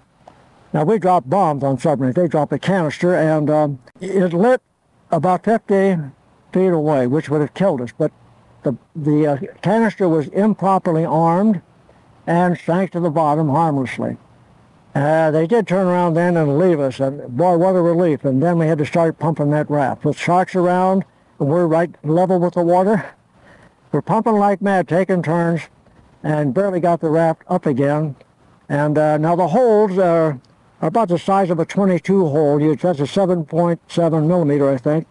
Now, 0.72 0.84
we 0.84 0.98
drop 0.98 1.28
bombs 1.28 1.64
on 1.64 1.78
submarines. 1.78 2.14
They 2.14 2.28
dropped 2.28 2.52
a 2.52 2.58
canister, 2.58 3.14
and 3.14 3.50
um, 3.50 3.80
it 4.00 4.32
lit 4.32 4.62
about 5.10 5.44
50 5.44 5.96
feet 6.52 6.68
away, 6.68 7.08
which 7.08 7.28
would 7.28 7.40
have 7.40 7.54
killed 7.54 7.80
us. 7.80 7.90
But 7.96 8.12
the, 8.62 8.76
the 8.94 9.26
uh, 9.26 9.38
canister 9.62 10.08
was 10.08 10.28
improperly 10.28 11.04
armed 11.04 11.62
and 12.26 12.58
sank 12.58 12.92
to 12.92 13.00
the 13.00 13.10
bottom 13.10 13.48
harmlessly. 13.48 14.16
Uh, 14.94 15.30
they 15.30 15.46
did 15.46 15.68
turn 15.68 15.86
around 15.86 16.14
then 16.14 16.36
and 16.36 16.58
leave 16.58 16.80
us, 16.80 16.98
and 16.98 17.36
boy, 17.36 17.56
what 17.56 17.76
a 17.76 17.80
relief. 17.80 18.24
And 18.24 18.42
then 18.42 18.58
we 18.58 18.66
had 18.66 18.78
to 18.78 18.86
start 18.86 19.18
pumping 19.18 19.50
that 19.50 19.70
raft. 19.70 20.04
With 20.04 20.18
sharks 20.18 20.56
around, 20.56 21.04
and 21.38 21.48
we're 21.48 21.66
right 21.66 21.94
level 22.04 22.40
with 22.40 22.54
the 22.54 22.62
water, 22.62 23.14
we're 23.92 24.02
pumping 24.02 24.34
like 24.34 24.60
mad, 24.60 24.88
taking 24.88 25.22
turns, 25.22 25.62
and 26.22 26.52
barely 26.52 26.80
got 26.80 27.00
the 27.00 27.08
raft 27.08 27.42
up 27.48 27.66
again. 27.66 28.16
And 28.68 28.98
uh, 28.98 29.18
now 29.18 29.36
the 29.36 29.48
holes 29.48 29.96
are, 29.98 30.40
are 30.80 30.88
about 30.88 31.08
the 31.08 31.18
size 31.18 31.50
of 31.50 31.60
a 31.60 31.64
22 31.64 32.26
hole. 32.26 32.58
That's 32.58 33.00
a 33.00 33.04
7.7 33.04 34.26
millimeter, 34.26 34.70
I 34.70 34.76
think. 34.76 35.06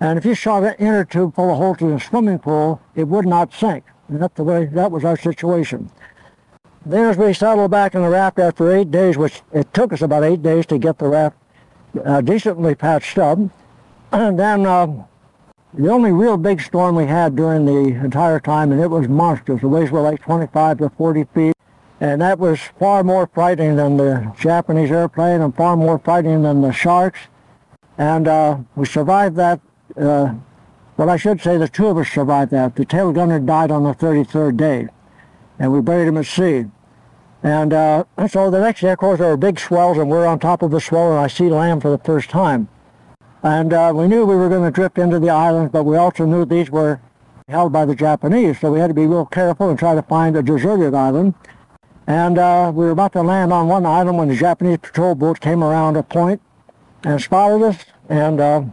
And 0.00 0.18
if 0.18 0.24
you 0.24 0.34
shot 0.34 0.64
an 0.64 0.74
inner 0.78 1.04
tube 1.04 1.34
full 1.34 1.50
of 1.50 1.56
holes 1.56 1.80
in 1.80 1.92
a 1.92 2.00
swimming 2.00 2.40
pool, 2.40 2.80
it 2.94 3.04
would 3.04 3.26
not 3.26 3.52
sink. 3.52 3.84
And 4.08 4.20
that's 4.20 4.34
the 4.34 4.44
way, 4.44 4.66
that 4.66 4.90
was 4.90 5.04
our 5.04 5.16
situation. 5.16 5.90
Then 6.86 7.06
as 7.06 7.16
we 7.16 7.32
settled 7.32 7.70
back 7.70 7.94
in 7.94 8.02
the 8.02 8.08
raft 8.08 8.38
after 8.38 8.70
eight 8.70 8.90
days, 8.90 9.16
which 9.16 9.40
it 9.52 9.72
took 9.72 9.92
us 9.92 10.02
about 10.02 10.22
eight 10.22 10.42
days 10.42 10.66
to 10.66 10.78
get 10.78 10.98
the 10.98 11.08
raft 11.08 11.36
uh, 12.04 12.20
decently 12.20 12.74
patched 12.74 13.16
up, 13.16 13.38
and 14.12 14.38
then 14.38 14.66
uh, 14.66 14.86
the 15.72 15.88
only 15.88 16.12
real 16.12 16.36
big 16.36 16.60
storm 16.60 16.94
we 16.94 17.06
had 17.06 17.34
during 17.34 17.64
the 17.64 18.04
entire 18.04 18.38
time, 18.38 18.70
and 18.70 18.80
it 18.80 18.88
was 18.88 19.08
monstrous. 19.08 19.62
The 19.62 19.68
waves 19.68 19.90
were 19.90 20.02
like 20.02 20.20
25 20.22 20.78
to 20.78 20.90
40 20.90 21.24
feet, 21.34 21.54
and 22.00 22.20
that 22.20 22.38
was 22.38 22.60
far 22.78 23.02
more 23.02 23.28
frightening 23.32 23.76
than 23.76 23.96
the 23.96 24.32
Japanese 24.38 24.90
airplane 24.90 25.40
and 25.40 25.56
far 25.56 25.76
more 25.76 25.98
frightening 25.98 26.42
than 26.42 26.60
the 26.60 26.70
sharks. 26.70 27.20
And 27.96 28.28
uh, 28.28 28.58
we 28.76 28.84
survived 28.84 29.36
that. 29.36 29.60
Uh, 29.96 30.34
well, 30.96 31.08
I 31.10 31.16
should 31.16 31.40
say 31.40 31.56
the 31.56 31.66
two 31.66 31.86
of 31.86 31.96
us 31.96 32.10
survived 32.10 32.50
that. 32.50 32.76
The 32.76 32.84
tail 32.84 33.10
gunner 33.10 33.40
died 33.40 33.70
on 33.70 33.84
the 33.84 33.94
33rd 33.94 34.56
day, 34.56 34.88
and 35.58 35.72
we 35.72 35.80
buried 35.80 36.08
him 36.08 36.18
at 36.18 36.26
sea. 36.26 36.66
And 37.44 37.74
uh, 37.74 38.04
so 38.26 38.50
the 38.50 38.58
next 38.58 38.80
day, 38.80 38.88
of 38.88 38.98
course, 38.98 39.18
there 39.18 39.28
were 39.28 39.36
big 39.36 39.60
swells, 39.60 39.98
and 39.98 40.08
we're 40.08 40.26
on 40.26 40.38
top 40.38 40.62
of 40.62 40.70
the 40.70 40.80
swell, 40.80 41.10
and 41.10 41.20
I 41.20 41.26
see 41.26 41.50
land 41.50 41.82
for 41.82 41.90
the 41.90 41.98
first 41.98 42.30
time. 42.30 42.68
And 43.42 43.74
uh, 43.74 43.92
we 43.94 44.08
knew 44.08 44.24
we 44.24 44.34
were 44.34 44.48
going 44.48 44.64
to 44.64 44.70
drift 44.70 44.96
into 44.96 45.20
the 45.20 45.28
islands, 45.28 45.70
but 45.70 45.84
we 45.84 45.98
also 45.98 46.24
knew 46.24 46.46
these 46.46 46.70
were 46.70 47.02
held 47.46 47.70
by 47.70 47.84
the 47.84 47.94
Japanese, 47.94 48.58
so 48.58 48.72
we 48.72 48.80
had 48.80 48.86
to 48.86 48.94
be 48.94 49.06
real 49.06 49.26
careful 49.26 49.68
and 49.68 49.78
try 49.78 49.94
to 49.94 50.00
find 50.00 50.34
a 50.38 50.42
deserted 50.42 50.94
island. 50.94 51.34
And 52.06 52.38
uh, 52.38 52.72
we 52.74 52.86
were 52.86 52.92
about 52.92 53.12
to 53.12 53.20
land 53.20 53.52
on 53.52 53.68
one 53.68 53.84
island 53.84 54.16
when 54.16 54.28
the 54.28 54.36
Japanese 54.36 54.78
patrol 54.78 55.14
boat 55.14 55.38
came 55.38 55.62
around 55.62 55.98
a 55.98 56.02
point 56.02 56.40
and 57.02 57.20
spotted 57.20 57.62
us. 57.62 57.84
And, 58.08 58.40
uh, 58.40 58.64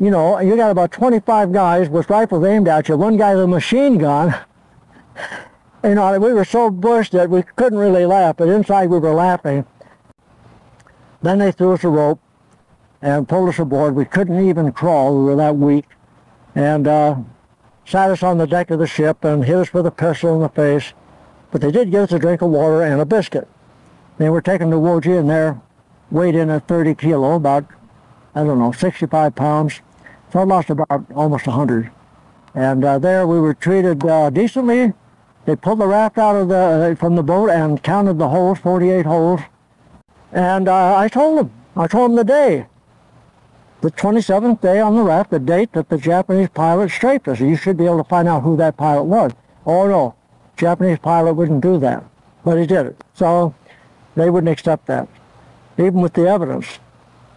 you 0.00 0.10
know, 0.10 0.38
you 0.38 0.56
got 0.56 0.70
about 0.70 0.92
25 0.92 1.52
guys 1.52 1.90
with 1.90 2.08
rifles 2.08 2.46
aimed 2.46 2.68
at 2.68 2.88
you, 2.88 2.96
one 2.96 3.18
guy 3.18 3.34
with 3.34 3.44
a 3.44 3.48
machine 3.48 3.98
gun. 3.98 4.34
you 5.84 5.94
know, 5.94 6.18
we 6.18 6.32
were 6.32 6.44
so 6.44 6.70
bushed 6.70 7.12
that 7.12 7.30
we 7.30 7.42
couldn't 7.42 7.78
really 7.78 8.06
laugh, 8.06 8.36
but 8.36 8.48
inside 8.48 8.90
we 8.90 8.98
were 8.98 9.14
laughing. 9.14 9.64
Then 11.22 11.38
they 11.38 11.52
threw 11.52 11.72
us 11.72 11.84
a 11.84 11.88
rope 11.88 12.20
and 13.00 13.28
pulled 13.28 13.48
us 13.48 13.58
aboard. 13.58 13.94
We 13.94 14.04
couldn't 14.04 14.48
even 14.48 14.72
crawl. 14.72 15.16
We 15.16 15.24
were 15.24 15.36
that 15.36 15.56
weak. 15.56 15.84
And 16.54 16.88
uh, 16.88 17.16
sat 17.84 18.10
us 18.10 18.22
on 18.22 18.38
the 18.38 18.46
deck 18.46 18.70
of 18.70 18.78
the 18.78 18.86
ship 18.86 19.24
and 19.24 19.44
hit 19.44 19.56
us 19.56 19.72
with 19.72 19.86
a 19.86 19.90
pistol 19.90 20.34
in 20.34 20.42
the 20.42 20.48
face. 20.48 20.92
But 21.50 21.60
they 21.60 21.70
did 21.70 21.90
give 21.90 22.02
us 22.02 22.12
a 22.12 22.18
drink 22.18 22.42
of 22.42 22.50
water 22.50 22.82
and 22.82 23.00
a 23.00 23.06
biscuit. 23.06 23.48
They 24.18 24.28
were 24.28 24.42
taken 24.42 24.70
to 24.70 24.76
Wotje 24.76 25.18
and 25.18 25.30
they're 25.30 25.60
weighed 26.10 26.34
in 26.34 26.50
at 26.50 26.66
30 26.66 26.94
kilo, 26.96 27.36
about, 27.36 27.66
I 28.34 28.42
don't 28.42 28.58
know, 28.58 28.72
65 28.72 29.34
pounds. 29.34 29.80
So 30.32 30.40
I 30.40 30.42
lost 30.42 30.70
about 30.70 31.06
almost 31.14 31.46
100. 31.46 31.90
And 32.54 32.84
uh, 32.84 32.98
there 32.98 33.26
we 33.26 33.38
were 33.38 33.54
treated 33.54 34.04
uh, 34.04 34.30
decently 34.30 34.92
they 35.48 35.56
pulled 35.56 35.78
the 35.78 35.86
raft 35.86 36.18
out 36.18 36.36
of 36.36 36.48
the 36.48 36.92
uh, 36.92 36.94
from 36.94 37.16
the 37.16 37.22
boat 37.22 37.48
and 37.48 37.82
counted 37.82 38.18
the 38.18 38.28
holes, 38.28 38.58
48 38.58 39.06
holes. 39.06 39.40
And 40.30 40.68
uh, 40.68 40.94
I 40.94 41.08
told 41.08 41.38
them, 41.38 41.50
I 41.74 41.86
told 41.86 42.10
them 42.10 42.16
the 42.16 42.24
day, 42.24 42.66
the 43.80 43.90
27th 43.90 44.60
day 44.60 44.78
on 44.78 44.94
the 44.94 45.02
raft, 45.02 45.30
the 45.30 45.38
date 45.38 45.72
that 45.72 45.88
the 45.88 45.96
Japanese 45.96 46.50
pilot 46.50 46.90
strafed 46.90 47.28
us. 47.28 47.40
You 47.40 47.56
should 47.56 47.78
be 47.78 47.86
able 47.86 47.96
to 47.96 48.04
find 48.04 48.28
out 48.28 48.42
who 48.42 48.58
that 48.58 48.76
pilot 48.76 49.04
was. 49.04 49.32
Oh 49.64 49.88
no, 49.88 50.14
Japanese 50.58 50.98
pilot 50.98 51.32
wouldn't 51.32 51.62
do 51.62 51.78
that, 51.78 52.04
but 52.44 52.58
he 52.58 52.66
did 52.66 52.84
it. 52.84 53.02
So 53.14 53.54
they 54.16 54.28
wouldn't 54.28 54.52
accept 54.52 54.84
that, 54.88 55.08
even 55.78 56.02
with 56.02 56.12
the 56.12 56.28
evidence. 56.28 56.78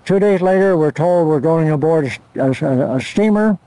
Two 0.04 0.19
days 0.19 0.41
later, 0.41 0.76
we're 0.76 0.91
told 0.91 1.30
we're 1.30 1.39
going 1.39 1.69
aboard 1.69 2.12
a, 2.36 2.41
a, 2.41 2.95
a 2.97 3.00
steamer 3.00 3.58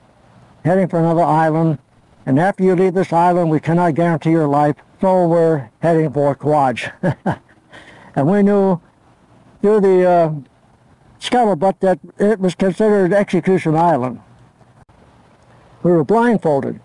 heading 0.63 0.87
for 0.87 0.99
another 0.99 1.23
island 1.23 1.79
and 2.25 2.39
after 2.39 2.63
you 2.63 2.75
leave 2.75 2.93
this 2.93 3.13
island, 3.13 3.49
we 3.49 3.59
cannot 3.59 3.93
guarantee 3.93 4.31
your 4.31 4.47
life, 4.47 4.75
so 4.99 5.27
we're 5.27 5.69
heading 5.79 6.11
for 6.11 6.35
Kwaj. 6.35 6.91
and 8.15 8.27
we 8.27 8.41
knew 8.41 8.81
through 9.61 9.81
the 9.81 10.09
uh, 10.09 10.33
scuttlebutt 11.19 11.79
that 11.81 11.99
it 12.17 12.39
was 12.39 12.55
considered 12.55 13.13
Execution 13.13 13.75
Island. 13.75 14.21
We 15.83 15.91
were 15.91 16.03
blindfolded. 16.03 16.79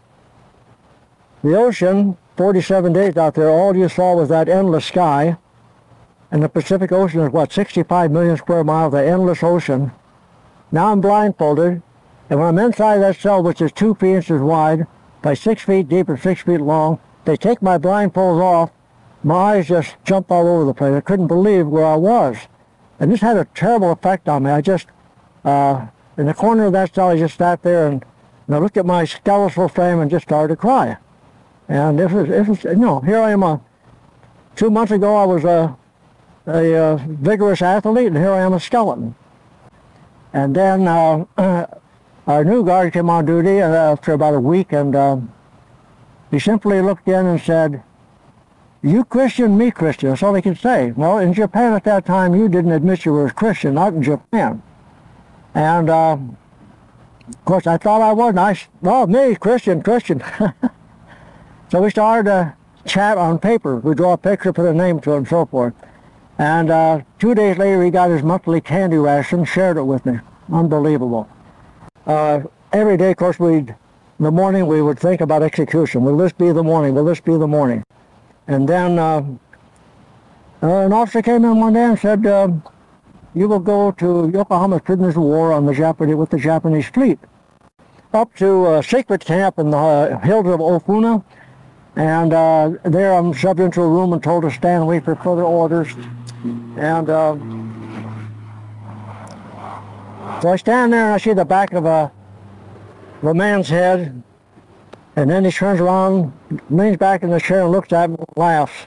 The 1.43 1.57
ocean, 1.57 2.19
47 2.37 2.93
days 2.93 3.17
out 3.17 3.35
there, 3.35 3.49
all 3.49 3.75
you 3.75 3.89
saw 3.89 4.15
was 4.15 4.29
that 4.29 4.49
endless 4.49 4.85
sky. 4.85 5.39
And 6.31 6.43
the 6.43 6.49
Pacific 6.49 6.93
Ocean 6.93 7.21
is, 7.21 7.33
what, 7.33 7.51
65 7.51 8.11
million 8.11 8.37
square 8.37 8.63
miles, 8.63 8.93
the 8.93 9.05
endless 9.05 9.43
ocean. 9.43 9.93
Now 10.71 10.93
I'm 10.93 11.01
blindfolded, 11.01 11.83
and 12.29 12.39
when 12.39 12.49
I'm 12.49 12.59
inside 12.59 12.99
that 12.99 13.17
cell, 13.17 13.43
which 13.43 13.61
is 13.61 13.73
two 13.73 13.95
feet 13.95 14.17
inches 14.17 14.41
wide, 14.41 14.87
by 15.23 15.35
six 15.35 15.63
feet 15.63 15.89
deep 15.89 16.09
and 16.09 16.21
six 16.21 16.43
feet 16.43 16.61
long. 16.61 16.99
They 17.25 17.37
take 17.37 17.63
my 17.63 17.79
blindfolds 17.79 18.43
off. 18.43 18.71
My 19.23 19.35
eyes 19.35 19.69
just 19.69 19.97
jumped 20.05 20.31
all 20.31 20.47
over 20.47 20.65
the 20.65 20.75
place. 20.75 20.95
I 20.95 21.01
couldn't 21.01 21.27
believe 21.27 21.67
where 21.67 21.85
I 21.85 21.97
was. 21.97 22.37
And 22.99 23.13
this 23.13 23.21
had 23.21 23.37
a 23.37 23.45
terrible 23.55 23.93
effect 23.93 24.29
on 24.29 24.45
me. 24.45 24.51
I 24.51 24.61
just, 24.61 24.87
uh, 25.45 25.87
in 26.17 26.27
the 26.27 26.35
corner 26.35 26.67
of 26.67 26.73
that 26.73 26.95
cell, 26.95 27.09
I 27.09 27.19
just 27.19 27.37
sat 27.37 27.63
there 27.63 27.87
and, 27.87 28.05
and 28.47 28.57
I 28.57 28.59
looked 28.59 28.77
at 28.77 28.87
my 28.87 29.05
skeletal 29.05 29.69
frame 29.69 30.01
and 30.01 30.11
just 30.11 30.27
started 30.27 30.55
to 30.55 30.57
cry. 30.57 30.97
And 31.69 32.01
it 32.01 32.11
was, 32.11 32.29
it 32.29 32.49
was 32.49 32.65
you 32.65 32.75
know, 32.77 33.01
here 33.01 33.21
I 33.21 33.31
am. 33.31 33.43
Uh, 33.43 33.59
two 34.57 34.71
months 34.71 34.93
ago, 34.93 35.17
I 35.17 35.25
was 35.25 35.45
a, 35.45 35.77
a, 36.47 36.53
a 36.53 36.95
uh, 36.95 36.97
vigorous 37.07 37.63
athlete, 37.63 38.09
and 38.09 38.17
here 38.17 38.33
I 38.33 38.41
am 38.41 38.53
a 38.53 38.61
skeleton. 38.61 39.15
And 40.33 40.55
then 40.55 40.89
uh, 40.89 41.27
our 42.31 42.45
new 42.45 42.65
guard 42.65 42.93
came 42.93 43.11
on 43.11 43.27
duty 43.27 43.61
after 43.61 44.13
about 44.13 44.35
a 44.35 44.41
week, 44.41 44.73
and 44.73 44.95
uh, 44.95 45.19
he 46.31 46.39
simply 46.39 46.81
looked 46.81 47.09
in 47.09 47.27
and 47.27 47.41
said, 47.41 47.83
you 48.83 49.05
Christian, 49.05 49.59
me 49.59 49.71
Christian. 49.71 50.11
That's 50.11 50.23
all 50.23 50.35
he 50.35 50.41
could 50.41 50.59
say. 50.59 50.93
Well, 50.93 51.19
in 51.19 51.35
Japan 51.35 51.75
at 51.75 51.85
that 51.85 52.07
time, 52.07 52.35
you 52.35 52.49
didn't 52.49 52.73
admit 52.73 53.05
you 53.05 53.13
were 53.13 53.27
a 53.27 53.33
Christian, 53.33 53.75
not 53.75 53.93
in 53.93 54.03
Japan. 54.03 54.63
And, 55.55 55.91
uh, 55.91 56.17
of 57.29 57.45
course, 57.45 57.67
I 57.67 57.77
thought 57.77 58.01
I 58.01 58.13
was. 58.13 58.31
and 58.31 58.41
I, 58.41 58.59
well, 58.81 59.07
me, 59.07 59.35
Christian, 59.35 59.83
Christian. 59.83 60.23
so 61.71 61.83
we 61.83 61.91
started 61.91 62.31
to 62.31 62.55
chat 62.87 63.19
on 63.19 63.39
paper. 63.39 63.77
We 63.77 63.95
draw 63.95 64.15
a 64.15 64.19
picture, 64.19 64.53
put 64.53 64.67
a 64.67 64.73
name 64.73 65.01
to 65.01 65.13
it, 65.13 65.17
and 65.19 65.29
so 65.29 65.45
forth. 65.45 65.75
And 66.39 66.71
uh, 66.71 67.03
two 67.19 67.35
days 67.35 67.59
later, 67.59 67.85
he 67.85 67.91
got 67.91 68.09
his 68.09 68.23
monthly 68.23 68.63
candy 68.63 68.97
ration, 68.97 69.45
shared 69.45 69.77
it 69.77 69.83
with 69.83 70.07
me. 70.07 70.21
Unbelievable 70.51 71.29
uh, 72.11 72.43
every 72.73 72.97
day, 72.97 73.13
of 73.13 73.17
course, 73.17 73.39
we'd, 73.39 73.69
in 74.19 74.25
the 74.25 74.31
morning, 74.31 74.67
we 74.67 74.83
would 74.83 74.99
think 74.99 75.21
about 75.21 75.43
execution. 75.43 76.03
Will 76.03 76.17
this 76.17 76.33
be 76.33 76.51
the 76.51 76.63
morning? 76.63 76.95
Will 76.95 77.05
this 77.05 77.21
be 77.21 77.37
the 77.37 77.47
morning? 77.47 77.85
And 78.49 78.69
then 78.69 78.99
uh, 78.99 79.23
uh, 80.63 80.87
an 80.87 80.93
officer 80.93 81.23
came 81.23 81.45
in 81.45 81.61
one 81.61 81.73
day 81.73 81.85
and 81.85 81.99
said, 81.99 82.27
uh, 82.27 82.49
you 83.35 83.47
will 83.49 83.61
go 83.61 83.93
to 83.93 84.31
Yokohama 84.35 84.81
prisoners 84.81 85.17
of 85.17 85.23
war 85.23 85.53
on 85.53 85.67
the 85.67 85.73
Japanese, 85.73 86.17
with 86.17 86.31
the 86.31 86.39
Japanese 86.39 86.89
fleet 86.89 87.19
up 88.13 88.35
to 88.35 88.75
a 88.75 88.83
secret 88.83 89.25
camp 89.25 89.59
in 89.61 89.71
the 89.71 89.77
uh, 89.77 90.19
hills 90.19 90.47
of 90.47 90.59
Ofuna. 90.59 91.23
And 91.95 92.33
uh, 92.33 92.73
there 92.83 93.15
I'm 93.15 93.33
shoved 93.33 93.61
into 93.61 93.83
a 93.83 93.89
room 93.89 94.13
and 94.13 94.23
told 94.23 94.43
to 94.43 94.51
stand 94.51 94.79
and 94.79 94.87
wait 94.89 95.05
for 95.05 95.15
further 95.15 95.45
orders. 95.45 95.89
And 96.77 97.09
uh, 97.09 97.37
so 100.41 100.49
I 100.51 100.57
stand 100.57 100.93
there 100.93 101.07
and 101.07 101.15
I 101.15 101.19
see 101.19 101.33
the 101.33 101.45
back 101.45 101.73
of 101.73 101.85
a, 101.85 102.11
of 103.23 103.29
a 103.29 103.35
man's 103.35 103.69
head, 103.69 104.23
and 105.17 105.31
then 105.31 105.45
he 105.45 105.51
turns 105.51 105.81
around, 105.81 106.33
leans 106.71 106.97
back 106.97 107.23
in 107.23 107.31
the 107.31 107.41
chair 107.41 107.63
and 107.63 107.73
looks 107.73 107.93
at 107.93 108.11
me 108.11 108.17
laughs. 108.37 108.87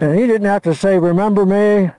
And 0.00 0.18
he 0.18 0.26
didn't 0.26 0.46
have 0.46 0.62
to 0.62 0.74
say, 0.74 0.98
remember 0.98 1.44
me? 1.44 1.90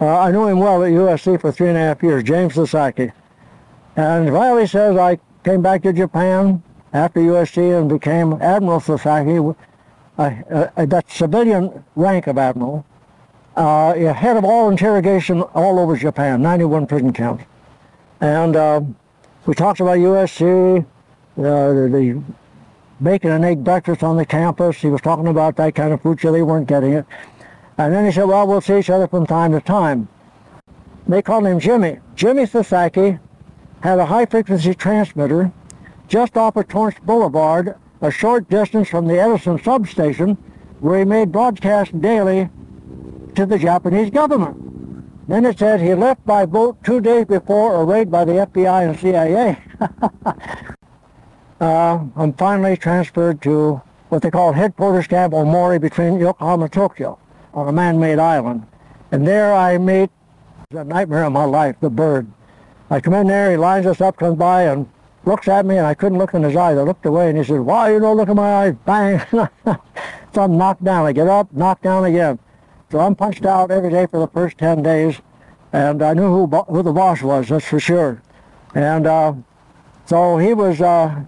Uh, 0.00 0.18
I 0.18 0.30
knew 0.30 0.46
him 0.46 0.58
well 0.58 0.82
at 0.84 0.92
USC 0.92 1.40
for 1.40 1.52
three 1.52 1.68
and 1.68 1.76
a 1.76 1.80
half 1.80 2.02
years, 2.02 2.24
James 2.24 2.54
Sasaki. 2.54 3.12
And 3.96 4.32
Riley 4.32 4.66
says 4.66 4.96
I 4.96 5.18
came 5.44 5.62
back 5.62 5.82
to 5.82 5.92
Japan 5.92 6.62
after 6.92 7.20
USC 7.20 7.78
and 7.78 7.88
became 7.88 8.34
Admiral 8.40 8.80
Sasaki, 8.80 9.38
uh, 10.18 10.70
that 10.76 11.04
civilian 11.08 11.84
rank 11.96 12.26
of 12.26 12.38
admiral, 12.38 12.84
uh, 13.56 13.94
head 13.94 14.36
of 14.36 14.44
all 14.44 14.70
interrogation 14.70 15.42
all 15.54 15.78
over 15.78 15.96
Japan, 15.96 16.42
91 16.42 16.86
prison 16.86 17.12
camps. 17.12 17.44
And 18.22 18.54
uh, 18.54 18.82
we 19.46 19.54
talked 19.54 19.80
about 19.80 19.98
USC, 19.98 20.78
uh, 20.78 21.42
the, 21.42 21.88
the 21.90 22.22
bacon 23.02 23.32
and 23.32 23.44
egg 23.44 23.64
breakfast 23.64 24.04
on 24.04 24.16
the 24.16 24.24
campus. 24.24 24.76
He 24.76 24.86
was 24.86 25.00
talking 25.00 25.26
about 25.26 25.56
that 25.56 25.74
kind 25.74 25.92
of 25.92 26.00
food, 26.02 26.20
so 26.20 26.30
they 26.30 26.42
weren't 26.42 26.68
getting 26.68 26.92
it. 26.92 27.04
And 27.78 27.92
then 27.92 28.06
he 28.06 28.12
said, 28.12 28.26
well, 28.28 28.46
we'll 28.46 28.60
see 28.60 28.78
each 28.78 28.90
other 28.90 29.08
from 29.08 29.26
time 29.26 29.50
to 29.50 29.60
time. 29.60 30.06
They 31.08 31.20
called 31.20 31.46
him 31.46 31.58
Jimmy. 31.58 31.98
Jimmy 32.14 32.46
Sasaki 32.46 33.18
had 33.80 33.98
a 33.98 34.06
high-frequency 34.06 34.74
transmitter 34.74 35.50
just 36.06 36.36
off 36.36 36.54
of 36.54 36.68
Torrance 36.68 37.00
Boulevard, 37.02 37.74
a 38.02 38.12
short 38.12 38.48
distance 38.48 38.88
from 38.88 39.08
the 39.08 39.18
Edison 39.18 39.60
substation, 39.60 40.34
where 40.78 41.00
he 41.00 41.04
made 41.04 41.32
broadcasts 41.32 41.92
daily 41.92 42.48
to 43.34 43.46
the 43.46 43.58
Japanese 43.58 44.10
government. 44.10 44.61
Then 45.28 45.46
it 45.46 45.58
said 45.58 45.80
he 45.80 45.94
left 45.94 46.24
by 46.26 46.46
boat 46.46 46.82
two 46.82 47.00
days 47.00 47.26
before 47.26 47.80
a 47.80 47.84
raid 47.84 48.10
by 48.10 48.24
the 48.24 48.32
FBI 48.32 48.88
and 48.88 48.98
CIA. 48.98 49.58
uh, 51.60 52.04
I'm 52.16 52.32
finally 52.34 52.76
transferred 52.76 53.40
to 53.42 53.80
what 54.08 54.22
they 54.22 54.30
call 54.30 54.52
headquarters 54.52 55.06
camp 55.06 55.32
Omori 55.32 55.80
between 55.80 56.18
Yokohama 56.18 56.64
and 56.64 56.72
Tokyo 56.72 57.18
on 57.54 57.68
a 57.68 57.72
man-made 57.72 58.18
island. 58.18 58.66
And 59.10 59.26
there 59.26 59.54
I 59.54 59.78
meet 59.78 60.10
the 60.70 60.84
nightmare 60.84 61.24
of 61.24 61.32
my 61.32 61.44
life, 61.44 61.76
the 61.80 61.90
bird. 61.90 62.26
I 62.90 63.00
come 63.00 63.14
in 63.14 63.26
there, 63.26 63.50
he 63.50 63.56
lines 63.56 63.86
us 63.86 64.00
up, 64.00 64.16
comes 64.16 64.36
by 64.36 64.64
and 64.64 64.88
looks 65.24 65.48
at 65.48 65.64
me, 65.64 65.78
and 65.78 65.86
I 65.86 65.94
couldn't 65.94 66.18
look 66.18 66.34
in 66.34 66.42
his 66.42 66.56
eyes. 66.56 66.76
I 66.76 66.82
looked 66.82 67.06
away, 67.06 67.28
and 67.28 67.38
he 67.38 67.44
said, 67.44 67.60
why 67.60 67.92
you 67.92 68.00
don't 68.00 68.16
look 68.16 68.28
in 68.28 68.36
my 68.36 68.66
eyes? 68.66 68.74
Bang! 68.84 69.22
so 70.34 70.42
I'm 70.42 70.56
knocked 70.56 70.82
down. 70.82 71.06
I 71.06 71.12
get 71.12 71.28
up, 71.28 71.52
knocked 71.52 71.84
down 71.84 72.04
again. 72.04 72.38
So 72.92 73.00
I'm 73.00 73.14
punched 73.14 73.46
out 73.46 73.70
every 73.70 73.88
day 73.88 74.04
for 74.04 74.20
the 74.20 74.26
first 74.26 74.58
10 74.58 74.82
days, 74.82 75.16
and 75.72 76.02
I 76.02 76.12
knew 76.12 76.28
who, 76.28 76.46
who 76.46 76.82
the 76.82 76.92
boss 76.92 77.22
was, 77.22 77.48
that's 77.48 77.64
for 77.64 77.80
sure. 77.80 78.20
And 78.74 79.06
uh, 79.06 79.32
so 80.04 80.36
he 80.36 80.52
was 80.52 80.82
uh, 80.82 81.24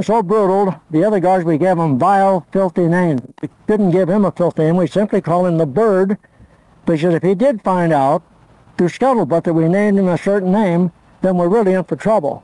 so 0.00 0.22
brutal. 0.22 0.74
The 0.90 1.04
other 1.04 1.20
guards, 1.20 1.44
we 1.44 1.58
gave 1.58 1.76
him 1.76 1.98
vile, 1.98 2.46
filthy 2.52 2.86
names. 2.86 3.20
We 3.42 3.50
didn't 3.66 3.90
give 3.90 4.08
him 4.08 4.24
a 4.24 4.32
filthy 4.32 4.62
name. 4.62 4.78
We 4.78 4.86
simply 4.86 5.20
called 5.20 5.48
him 5.48 5.58
the 5.58 5.66
Bird, 5.66 6.16
because 6.86 7.12
if 7.12 7.22
he 7.22 7.34
did 7.34 7.60
find 7.60 7.92
out 7.92 8.22
through 8.78 8.88
scuttlebutt 8.88 9.44
that 9.44 9.52
we 9.52 9.68
named 9.68 9.98
him 9.98 10.08
a 10.08 10.16
certain 10.16 10.52
name, 10.52 10.90
then 11.20 11.36
we're 11.36 11.50
really 11.50 11.74
in 11.74 11.84
for 11.84 11.96
trouble. 11.96 12.42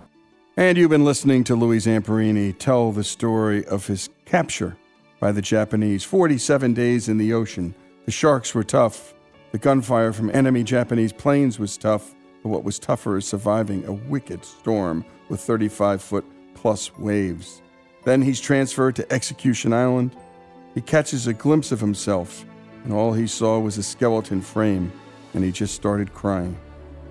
And 0.54 0.76
you've 0.76 0.90
been 0.90 1.04
listening 1.06 1.44
to 1.44 1.54
Louis 1.54 1.78
Zamperini 1.78 2.54
tell 2.58 2.92
the 2.92 3.04
story 3.04 3.64
of 3.64 3.86
his 3.86 4.10
capture 4.26 4.76
by 5.18 5.32
the 5.32 5.40
Japanese. 5.40 6.04
47 6.04 6.74
days 6.74 7.08
in 7.08 7.16
the 7.16 7.32
ocean. 7.32 7.74
The 8.08 8.12
sharks 8.12 8.54
were 8.54 8.64
tough. 8.64 9.12
The 9.52 9.58
gunfire 9.58 10.14
from 10.14 10.30
enemy 10.30 10.64
Japanese 10.64 11.12
planes 11.12 11.58
was 11.58 11.76
tough. 11.76 12.14
But 12.42 12.48
what 12.48 12.64
was 12.64 12.78
tougher 12.78 13.18
is 13.18 13.26
surviving 13.26 13.84
a 13.84 13.92
wicked 13.92 14.46
storm 14.46 15.04
with 15.28 15.42
35 15.42 16.00
foot 16.00 16.24
plus 16.54 16.96
waves. 16.96 17.60
Then 18.04 18.22
he's 18.22 18.40
transferred 18.40 18.96
to 18.96 19.12
Execution 19.12 19.74
Island. 19.74 20.16
He 20.74 20.80
catches 20.80 21.26
a 21.26 21.34
glimpse 21.34 21.70
of 21.70 21.80
himself, 21.80 22.46
and 22.82 22.94
all 22.94 23.12
he 23.12 23.26
saw 23.26 23.58
was 23.58 23.76
a 23.76 23.82
skeleton 23.82 24.40
frame, 24.40 24.90
and 25.34 25.44
he 25.44 25.52
just 25.52 25.74
started 25.74 26.14
crying. 26.14 26.56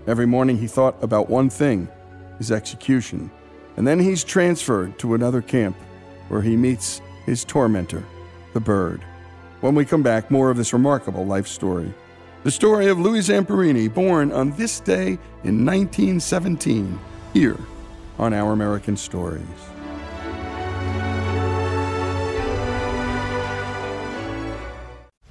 Every 0.07 0.25
morning 0.25 0.57
he 0.57 0.65
thought 0.65 0.97
about 1.03 1.29
one 1.29 1.51
thing 1.51 1.87
his 2.39 2.51
execution. 2.51 3.29
And 3.75 3.87
then 3.87 3.99
he's 3.99 4.23
transferred 4.23 4.97
to 4.97 5.13
another 5.13 5.43
camp 5.43 5.77
where 6.29 6.41
he 6.41 6.57
meets 6.57 7.03
his 7.27 7.45
tormentor, 7.45 8.03
the 8.53 8.59
bird. 8.59 9.05
When 9.61 9.73
we 9.73 9.85
come 9.85 10.03
back, 10.03 10.29
more 10.29 10.51
of 10.51 10.57
this 10.57 10.71
remarkable 10.71 11.25
life 11.25 11.47
story. 11.47 11.91
The 12.43 12.51
story 12.51 12.87
of 12.87 12.99
Louis 12.99 13.27
Zamperini, 13.27 13.91
born 13.91 14.31
on 14.31 14.51
this 14.51 14.79
day 14.79 15.17
in 15.43 15.65
1917, 15.65 16.99
here 17.33 17.57
on 18.19 18.33
Our 18.33 18.53
American 18.53 18.95
Stories. 18.95 19.41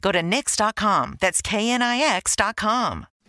Go 0.00 0.12
to 0.12 0.22
Knix.com. 0.22 1.16
That's 1.20 1.42
KNIX.com. 1.42 3.06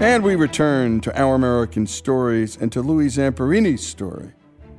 And 0.00 0.22
we 0.22 0.36
return 0.36 1.00
to 1.00 1.20
Our 1.20 1.34
American 1.34 1.84
Stories 1.84 2.56
and 2.56 2.70
to 2.70 2.82
Louis 2.82 3.08
Zamperini's 3.08 3.84
story. 3.84 4.32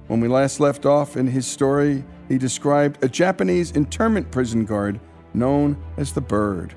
When 0.08 0.22
we 0.22 0.30
last 0.30 0.62
left 0.62 0.86
off 0.86 1.18
in 1.18 1.28
his 1.28 1.46
story, 1.46 2.06
he 2.30 2.38
described 2.38 3.04
a 3.04 3.10
Japanese 3.10 3.72
internment 3.72 4.32
prison 4.32 4.64
guard 4.64 4.98
known 5.34 5.76
as 5.98 6.14
the 6.14 6.22
Bird. 6.22 6.74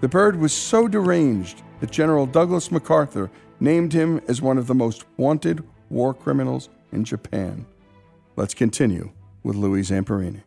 The 0.00 0.08
Bird 0.08 0.40
was 0.40 0.52
so 0.52 0.88
deranged 0.88 1.62
that 1.78 1.92
General 1.92 2.26
Douglas 2.26 2.72
MacArthur 2.72 3.30
named 3.60 3.92
him 3.92 4.20
as 4.26 4.42
one 4.42 4.58
of 4.58 4.66
the 4.66 4.74
most 4.74 5.04
wanted 5.16 5.62
war 5.88 6.12
criminals 6.12 6.70
in 6.90 7.04
Japan. 7.04 7.64
Let's 8.34 8.54
continue 8.54 9.12
with 9.44 9.54
Louis 9.54 9.82
Zamperini. 9.82 10.42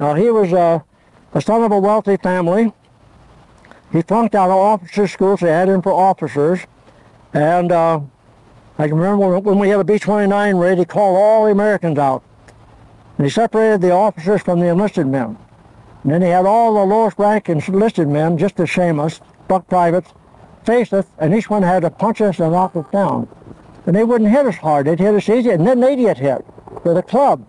Now, 0.00 0.14
he 0.14 0.32
was 0.32 0.52
uh, 0.52 0.80
a 1.32 1.40
son 1.40 1.62
of 1.62 1.70
a 1.70 1.78
wealthy 1.78 2.16
family. 2.16 2.72
He 3.92 4.00
flunked 4.00 4.34
out 4.34 4.50
of 4.50 4.56
officer 4.56 5.06
school, 5.06 5.36
so 5.36 5.46
they 5.46 5.52
had 5.52 5.68
him 5.68 5.82
for 5.82 5.92
officers. 5.92 6.60
And 7.34 7.70
uh, 7.70 8.00
I 8.78 8.88
can 8.88 8.96
remember 8.96 9.38
when 9.38 9.58
we 9.58 9.68
had 9.68 9.80
a 9.80 9.84
B-29 9.84 10.60
raid, 10.60 10.78
he 10.78 10.84
called 10.84 11.16
all 11.16 11.44
the 11.44 11.52
Americans 11.52 11.98
out. 11.98 12.22
And 13.18 13.26
he 13.26 13.30
separated 13.30 13.82
the 13.82 13.92
officers 13.92 14.40
from 14.40 14.60
the 14.60 14.66
enlisted 14.66 15.06
men. 15.06 15.36
And 16.02 16.12
then 16.12 16.22
he 16.22 16.28
had 16.28 16.46
all 16.46 16.74
the 16.74 16.84
lowest 16.84 17.18
rank 17.18 17.50
enlisted 17.50 18.08
men, 18.08 18.38
just 18.38 18.56
to 18.56 18.66
shame 18.66 18.98
us, 18.98 19.20
buck 19.46 19.68
privates, 19.68 20.10
face 20.64 20.92
us, 20.92 21.06
and 21.18 21.34
each 21.34 21.50
one 21.50 21.62
had 21.62 21.82
to 21.82 21.90
punch 21.90 22.20
us 22.20 22.40
and 22.40 22.52
knock 22.52 22.74
us 22.74 22.86
down. 22.90 23.28
And 23.86 23.94
they 23.94 24.04
wouldn't 24.04 24.30
hit 24.30 24.46
us 24.46 24.56
hard, 24.56 24.86
they'd 24.86 24.98
hit 24.98 25.14
us 25.14 25.28
easy, 25.28 25.50
and 25.50 25.66
then 25.66 25.80
they'd 25.80 25.96
get 25.96 26.18
hit 26.18 26.44
with 26.84 26.96
a 26.96 27.02
club. 27.02 27.46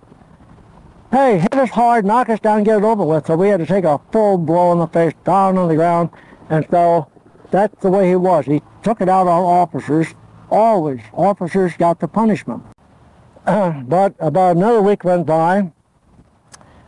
Hey, 1.12 1.39
hit 1.39 1.54
us 1.54 1.70
hard, 1.70 2.06
knock 2.06 2.30
us 2.30 2.39
down, 2.39 2.64
get 2.64 2.80
it 2.80 2.84
over 2.84 3.06
with. 3.06 3.28
So 3.28 3.36
we 3.36 3.48
had 3.48 3.60
to 3.60 3.66
take 3.66 3.86
a 3.86 4.02
full 4.12 4.38
blow 4.38 4.72
in 4.72 4.80
the 4.80 4.88
face, 4.88 5.14
down 5.24 5.58
on 5.58 5.68
the 5.68 5.76
ground, 5.76 6.10
and 6.54 6.68
so 6.70 7.08
that's 7.49 7.82
the 7.82 7.89
way 7.89 8.10
he 8.10 8.16
was. 8.16 8.45
He 8.45 8.62
took 8.84 9.01
it 9.01 9.10
out 9.10 9.26
on 9.26 9.43
officers. 9.43 10.14
Always, 10.51 11.01
officers 11.12 11.74
got 11.76 11.99
the 11.99 12.08
punishment. 12.08 12.62
but 13.45 14.14
about 14.20 14.56
another 14.58 14.80
week 14.80 15.04
went 15.04 15.26
by, 15.26 15.72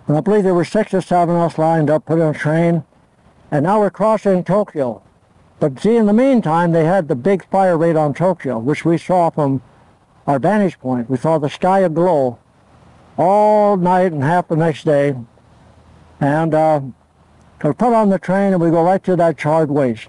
and 0.08 0.18
I 0.18 0.22
believe 0.22 0.44
there 0.44 0.54
were 0.54 0.66
six 0.66 0.94
or 0.94 1.02
seven 1.02 1.36
of 1.36 1.42
us 1.42 1.58
lined 1.58 1.90
up, 1.90 2.06
put 2.06 2.20
in 2.20 2.28
a 2.28 2.34
train, 2.34 2.84
and 3.50 3.64
now 3.64 3.80
we're 3.80 3.90
crossing 3.90 4.44
Tokyo. 4.44 5.02
But 5.60 5.80
see, 5.80 5.96
in 5.96 6.06
the 6.06 6.14
meantime, 6.14 6.72
they 6.72 6.86
had 6.86 7.08
the 7.08 7.16
big 7.16 7.50
fire 7.50 7.76
raid 7.76 7.96
on 7.96 8.14
Tokyo, 8.14 8.60
which 8.60 8.86
we 8.86 9.00
saw 9.00 9.32
from 9.32 9.64
our 10.28 10.38
vantage 10.38 10.80
point. 10.80 11.10
We 11.10 11.18
saw 11.18 11.40
the 11.40 11.50
sky 11.50 11.80
aglow 11.80 12.38
all 13.18 13.78
night 13.78 14.12
and 14.12 14.24
half 14.24 14.48
the 14.48 14.58
next 14.58 14.84
day. 14.84 15.16
And 16.20 16.54
uh, 16.54 16.82
we 17.66 17.74
put 17.74 17.94
on 17.94 18.10
the 18.10 18.20
train 18.20 18.54
and 18.54 18.62
we 18.62 18.70
go 18.70 18.84
right 18.84 19.04
to 19.04 19.16
that 19.16 19.38
charred 19.38 19.72
waste. 19.72 20.08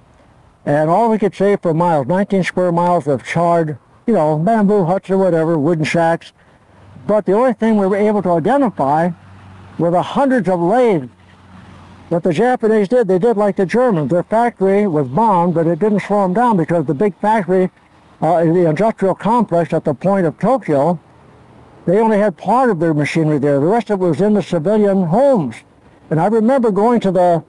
And 0.67 0.91
all 0.91 1.11
we 1.11 1.19
could 1.19 1.35
see 1.35 1.57
for 1.57 1.73
miles, 1.73 2.07
19 2.07 2.43
square 2.43 2.73
miles 2.73 3.07
of 3.07 3.25
charred, 3.25 3.79
you 4.07 4.15
know, 4.15 4.37
bamboo 4.37 4.85
huts 4.85 5.09
or 5.11 5.17
whatever, 5.17 5.59
wooden 5.59 5.85
shacks. 5.85 6.33
But 7.07 7.25
the 7.25 7.33
only 7.33 7.53
thing 7.53 7.77
we 7.77 7.87
were 7.87 7.97
able 7.97 8.23
to 8.23 8.31
identify 8.31 9.11
were 9.79 9.91
the 9.91 10.03
hundreds 10.03 10.49
of 10.49 10.61
lathes. 10.61 11.09
that 12.11 12.23
the 12.23 12.33
Japanese 12.33 12.89
did, 12.89 13.09
they 13.09 13.19
did 13.19 13.37
like 13.37 13.57
the 13.57 13.67
Germans. 13.67 14.11
Their 14.11 14.23
factory 14.23 14.87
was 14.87 15.09
bombed, 15.09 15.55
but 15.55 15.67
it 15.67 15.79
didn't 15.79 16.01
slow 16.01 16.23
them 16.23 16.35
down 16.35 16.57
because 16.57 16.85
the 16.87 16.95
big 16.95 17.19
factory, 17.21 17.71
uh, 18.21 18.45
the 18.45 18.69
industrial 18.69 19.15
complex 19.15 19.73
at 19.73 19.85
the 19.85 19.95
point 19.95 20.27
of 20.27 20.39
Tokyo, 20.39 21.01
they 21.85 21.99
only 21.99 22.19
had 22.19 22.37
part 22.37 22.71
of 22.71 22.81
their 22.81 22.95
machinery 22.95 23.39
there. 23.39 23.61
The 23.61 23.67
rest 23.67 23.91
of 23.91 24.01
it 24.01 24.05
was 24.05 24.21
in 24.21 24.35
the 24.35 24.43
civilian 24.43 25.05
homes. 25.05 25.57
And 26.11 26.21
I 26.21 26.27
remember 26.27 26.71
going 26.71 27.01
to 27.01 27.11
the 27.11 27.45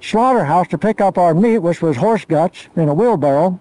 slaughterhouse 0.00 0.68
to 0.68 0.78
pick 0.78 1.00
up 1.00 1.18
our 1.18 1.34
meat, 1.34 1.58
which 1.58 1.82
was 1.82 1.96
horse 1.96 2.24
guts 2.24 2.68
in 2.76 2.88
a 2.88 2.94
wheelbarrow. 2.94 3.60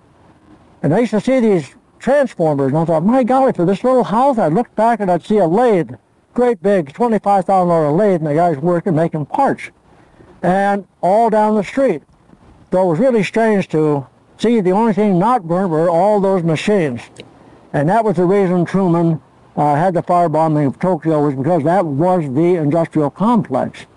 And 0.84 0.94
I 0.94 1.00
used 1.00 1.12
to 1.12 1.22
see 1.22 1.40
these 1.40 1.76
transformers, 2.00 2.68
and 2.68 2.78
I 2.78 2.86
thought, 2.86 3.04
my 3.04 3.24
golly, 3.24 3.54
for 3.54 3.66
this 3.66 3.84
little 3.84 4.04
house, 4.04 4.38
I'd 4.38 4.54
look 4.54 4.74
back 4.76 5.00
and 5.00 5.12
I'd 5.12 5.26
see 5.26 5.38
a 5.38 5.48
lathe, 5.48 5.92
great 6.34 6.62
big 6.62 6.94
$25,000 6.94 7.98
lathe, 7.98 8.22
and 8.22 8.28
the 8.28 8.36
guys 8.36 8.58
working, 8.58 8.96
making 8.96 9.26
parts. 9.26 9.72
And 10.44 10.88
all 11.02 11.30
down 11.30 11.56
the 11.56 11.64
street. 11.64 12.04
So 12.72 12.84
it 12.84 12.86
was 12.92 13.00
really 13.00 13.24
strange 13.24 13.68
to 13.70 14.06
see 14.38 14.62
the 14.62 14.72
only 14.72 14.94
thing 14.94 15.18
not 15.18 15.48
burned 15.48 15.72
were 15.72 15.90
all 15.90 16.22
those 16.22 16.44
machines. 16.44 17.02
And 17.74 17.90
that 17.90 18.06
was 18.06 18.16
the 18.16 18.26
reason 18.26 18.66
Truman 18.66 19.22
uh, 19.56 19.76
had 19.76 19.94
the 19.94 20.04
firebombing 20.04 20.68
of 20.68 20.80
Tokyo 20.80 21.26
was 21.26 21.34
because 21.34 21.64
that 21.64 21.86
was 21.86 22.24
the 22.34 22.56
industrial 22.56 23.10
complex. 23.10 23.88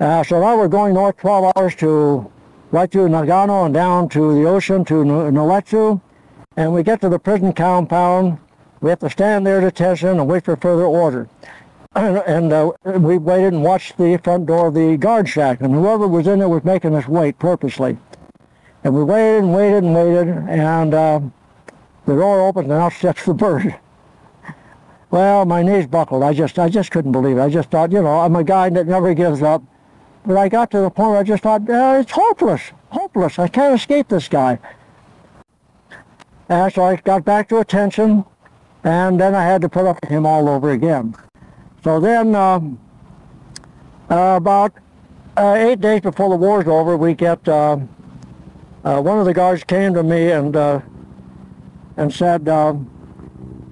Uh, 0.00 0.22
so 0.22 0.40
now 0.40 0.56
we're 0.56 0.68
going 0.68 0.94
north 0.94 1.16
12 1.16 1.52
hours 1.56 1.74
to 1.74 2.30
right 2.70 2.90
to 2.92 2.98
Nagano 2.98 3.64
and 3.64 3.74
down 3.74 4.08
to 4.10 4.32
the 4.32 4.48
ocean 4.48 4.84
to 4.84 5.04
Naoetsu. 5.04 6.00
And 6.56 6.72
we 6.72 6.84
get 6.84 7.00
to 7.00 7.08
the 7.08 7.18
prison 7.18 7.52
compound. 7.52 8.38
We 8.80 8.90
have 8.90 9.00
to 9.00 9.10
stand 9.10 9.44
there 9.44 9.58
at 9.58 9.64
attention 9.64 10.10
and 10.10 10.28
wait 10.28 10.44
for 10.44 10.56
further 10.56 10.84
order. 10.84 11.28
And, 11.96 12.18
and 12.26 12.52
uh, 12.52 12.72
we 12.84 13.18
waited 13.18 13.54
and 13.54 13.64
watched 13.64 13.98
the 13.98 14.20
front 14.22 14.46
door 14.46 14.68
of 14.68 14.74
the 14.74 14.96
guard 14.96 15.28
shack. 15.28 15.60
And 15.62 15.74
whoever 15.74 16.06
was 16.06 16.28
in 16.28 16.38
there 16.38 16.48
was 16.48 16.62
making 16.62 16.94
us 16.94 17.08
wait 17.08 17.40
purposely. 17.40 17.98
And 18.84 18.94
we 18.94 19.02
waited 19.02 19.42
and 19.42 19.52
waited 19.52 19.82
and 19.82 19.94
waited. 19.94 20.28
And 20.28 20.94
uh, 20.94 21.20
the 22.06 22.14
door 22.14 22.46
opened 22.46 22.70
and 22.70 22.80
out 22.80 22.92
steps 22.92 23.24
the 23.24 23.34
bird. 23.34 23.74
Well, 25.10 25.46
my 25.46 25.62
knees 25.62 25.86
buckled. 25.86 26.22
I 26.22 26.34
just, 26.34 26.58
I 26.58 26.68
just 26.68 26.90
couldn't 26.90 27.12
believe 27.12 27.38
it. 27.38 27.40
I 27.40 27.48
just 27.48 27.70
thought, 27.70 27.90
you 27.92 28.02
know, 28.02 28.20
I'm 28.20 28.36
a 28.36 28.44
guy 28.44 28.68
that 28.68 28.86
never 28.86 29.14
gives 29.14 29.40
up. 29.40 29.62
But 30.28 30.36
I 30.36 30.50
got 30.50 30.70
to 30.72 30.80
the 30.80 30.90
point 30.90 31.08
where 31.12 31.20
I 31.20 31.22
just 31.22 31.42
thought, 31.42 31.62
oh, 31.70 32.00
it's 32.00 32.12
hopeless, 32.12 32.60
hopeless. 32.90 33.38
I 33.38 33.48
can't 33.48 33.74
escape 33.74 34.08
this 34.08 34.28
guy. 34.28 34.58
And 36.50 36.70
so 36.70 36.84
I 36.84 36.96
got 36.96 37.24
back 37.24 37.48
to 37.48 37.60
attention, 37.60 38.26
and 38.84 39.18
then 39.18 39.34
I 39.34 39.42
had 39.42 39.62
to 39.62 39.70
put 39.70 39.86
up 39.86 39.98
with 40.02 40.10
him 40.10 40.26
all 40.26 40.50
over 40.50 40.72
again. 40.72 41.16
So 41.82 41.98
then, 41.98 42.34
um, 42.34 42.78
uh, 44.10 44.34
about 44.36 44.74
uh, 45.38 45.54
eight 45.56 45.80
days 45.80 46.02
before 46.02 46.28
the 46.28 46.36
war's 46.36 46.66
over, 46.66 46.94
we 46.98 47.14
get 47.14 47.48
uh, 47.48 47.78
uh 48.84 49.00
one 49.00 49.18
of 49.18 49.24
the 49.24 49.32
guards 49.32 49.64
came 49.64 49.94
to 49.94 50.02
me 50.02 50.30
and 50.32 50.54
uh, 50.54 50.82
and 51.96 52.12
said, 52.12 52.50
um, 52.50 52.90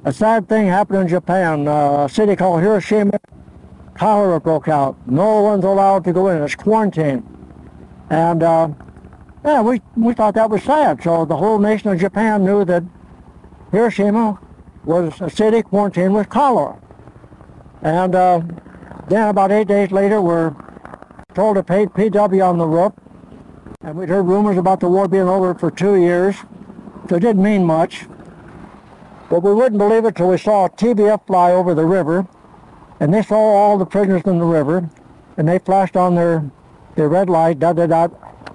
a 0.06 0.12
sad 0.12 0.48
thing 0.48 0.68
happened 0.68 1.00
in 1.00 1.08
Japan. 1.08 1.68
Uh, 1.68 2.04
a 2.04 2.08
city 2.08 2.34
called 2.34 2.62
Hiroshima 2.62 3.20
cholera 3.96 4.40
broke 4.40 4.68
out. 4.68 4.96
No 5.06 5.42
one's 5.42 5.64
allowed 5.64 6.04
to 6.04 6.12
go 6.12 6.28
in. 6.28 6.42
It's 6.42 6.54
quarantine. 6.54 7.26
And 8.10 8.42
uh, 8.42 8.68
yeah, 9.44 9.62
we, 9.62 9.80
we 9.96 10.14
thought 10.14 10.34
that 10.34 10.50
was 10.50 10.62
sad. 10.62 11.02
So 11.02 11.24
the 11.24 11.36
whole 11.36 11.58
nation 11.58 11.90
of 11.90 11.98
Japan 11.98 12.44
knew 12.44 12.64
that 12.64 12.84
Hiroshima 13.72 14.38
was 14.84 15.20
a 15.20 15.30
city 15.30 15.62
quarantined 15.62 16.14
with 16.14 16.28
cholera. 16.28 16.80
And 17.82 18.14
uh, 18.14 18.42
then 19.08 19.28
about 19.28 19.52
eight 19.52 19.68
days 19.68 19.90
later, 19.90 20.20
we're 20.20 20.54
told 21.34 21.56
to 21.56 21.62
pay 21.62 21.86
PW 21.86 22.48
on 22.48 22.58
the 22.58 22.66
roof. 22.66 22.92
And 23.82 23.96
we'd 23.96 24.08
heard 24.08 24.22
rumors 24.22 24.56
about 24.56 24.80
the 24.80 24.88
war 24.88 25.08
being 25.08 25.28
over 25.28 25.54
for 25.54 25.70
two 25.70 25.96
years. 25.96 26.36
So 27.08 27.16
it 27.16 27.20
didn't 27.20 27.42
mean 27.42 27.64
much. 27.64 28.06
But 29.28 29.40
we 29.40 29.52
wouldn't 29.52 29.78
believe 29.78 30.04
it 30.04 30.16
till 30.16 30.28
we 30.28 30.38
saw 30.38 30.66
a 30.66 30.70
TBF 30.70 31.26
fly 31.26 31.52
over 31.52 31.74
the 31.74 31.84
river 31.84 32.26
and 33.00 33.12
they 33.12 33.22
saw 33.22 33.36
all 33.36 33.78
the 33.78 33.86
prisoners 33.86 34.22
in 34.24 34.38
the 34.38 34.44
river, 34.44 34.88
and 35.36 35.48
they 35.48 35.58
flashed 35.58 35.96
on 35.96 36.14
their, 36.14 36.50
their 36.94 37.08
red 37.08 37.28
light, 37.28 37.58
da 37.58 37.72
da 37.72 37.86
da, 37.86 38.08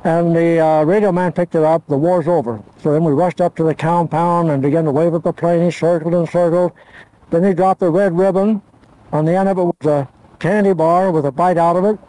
and 0.03 0.35
the 0.35 0.59
uh, 0.59 0.83
radio 0.83 1.11
man 1.11 1.31
picked 1.31 1.53
it 1.53 1.63
up, 1.63 1.85
the 1.87 1.97
war's 1.97 2.27
over. 2.27 2.61
So 2.81 2.91
then 2.91 3.03
we 3.03 3.11
rushed 3.11 3.39
up 3.39 3.55
to 3.57 3.63
the 3.63 3.75
compound 3.75 4.49
and 4.49 4.61
began 4.61 4.85
to 4.85 4.91
wave 4.91 5.13
at 5.13 5.23
the 5.23 5.33
plane, 5.33 5.63
he 5.63 5.71
circled 5.71 6.13
and 6.13 6.27
circled. 6.27 6.71
Then 7.29 7.43
he 7.43 7.53
dropped 7.53 7.79
the 7.79 7.89
red 7.89 8.17
ribbon. 8.17 8.61
On 9.11 9.25
the 9.25 9.35
end 9.35 9.47
of 9.49 9.57
it 9.57 9.63
was 9.63 9.85
a 9.85 10.09
candy 10.39 10.73
bar 10.73 11.11
with 11.11 11.25
a 11.25 11.31
bite 11.31 11.57
out 11.57 11.75
of 11.75 11.85
it, 11.85 11.99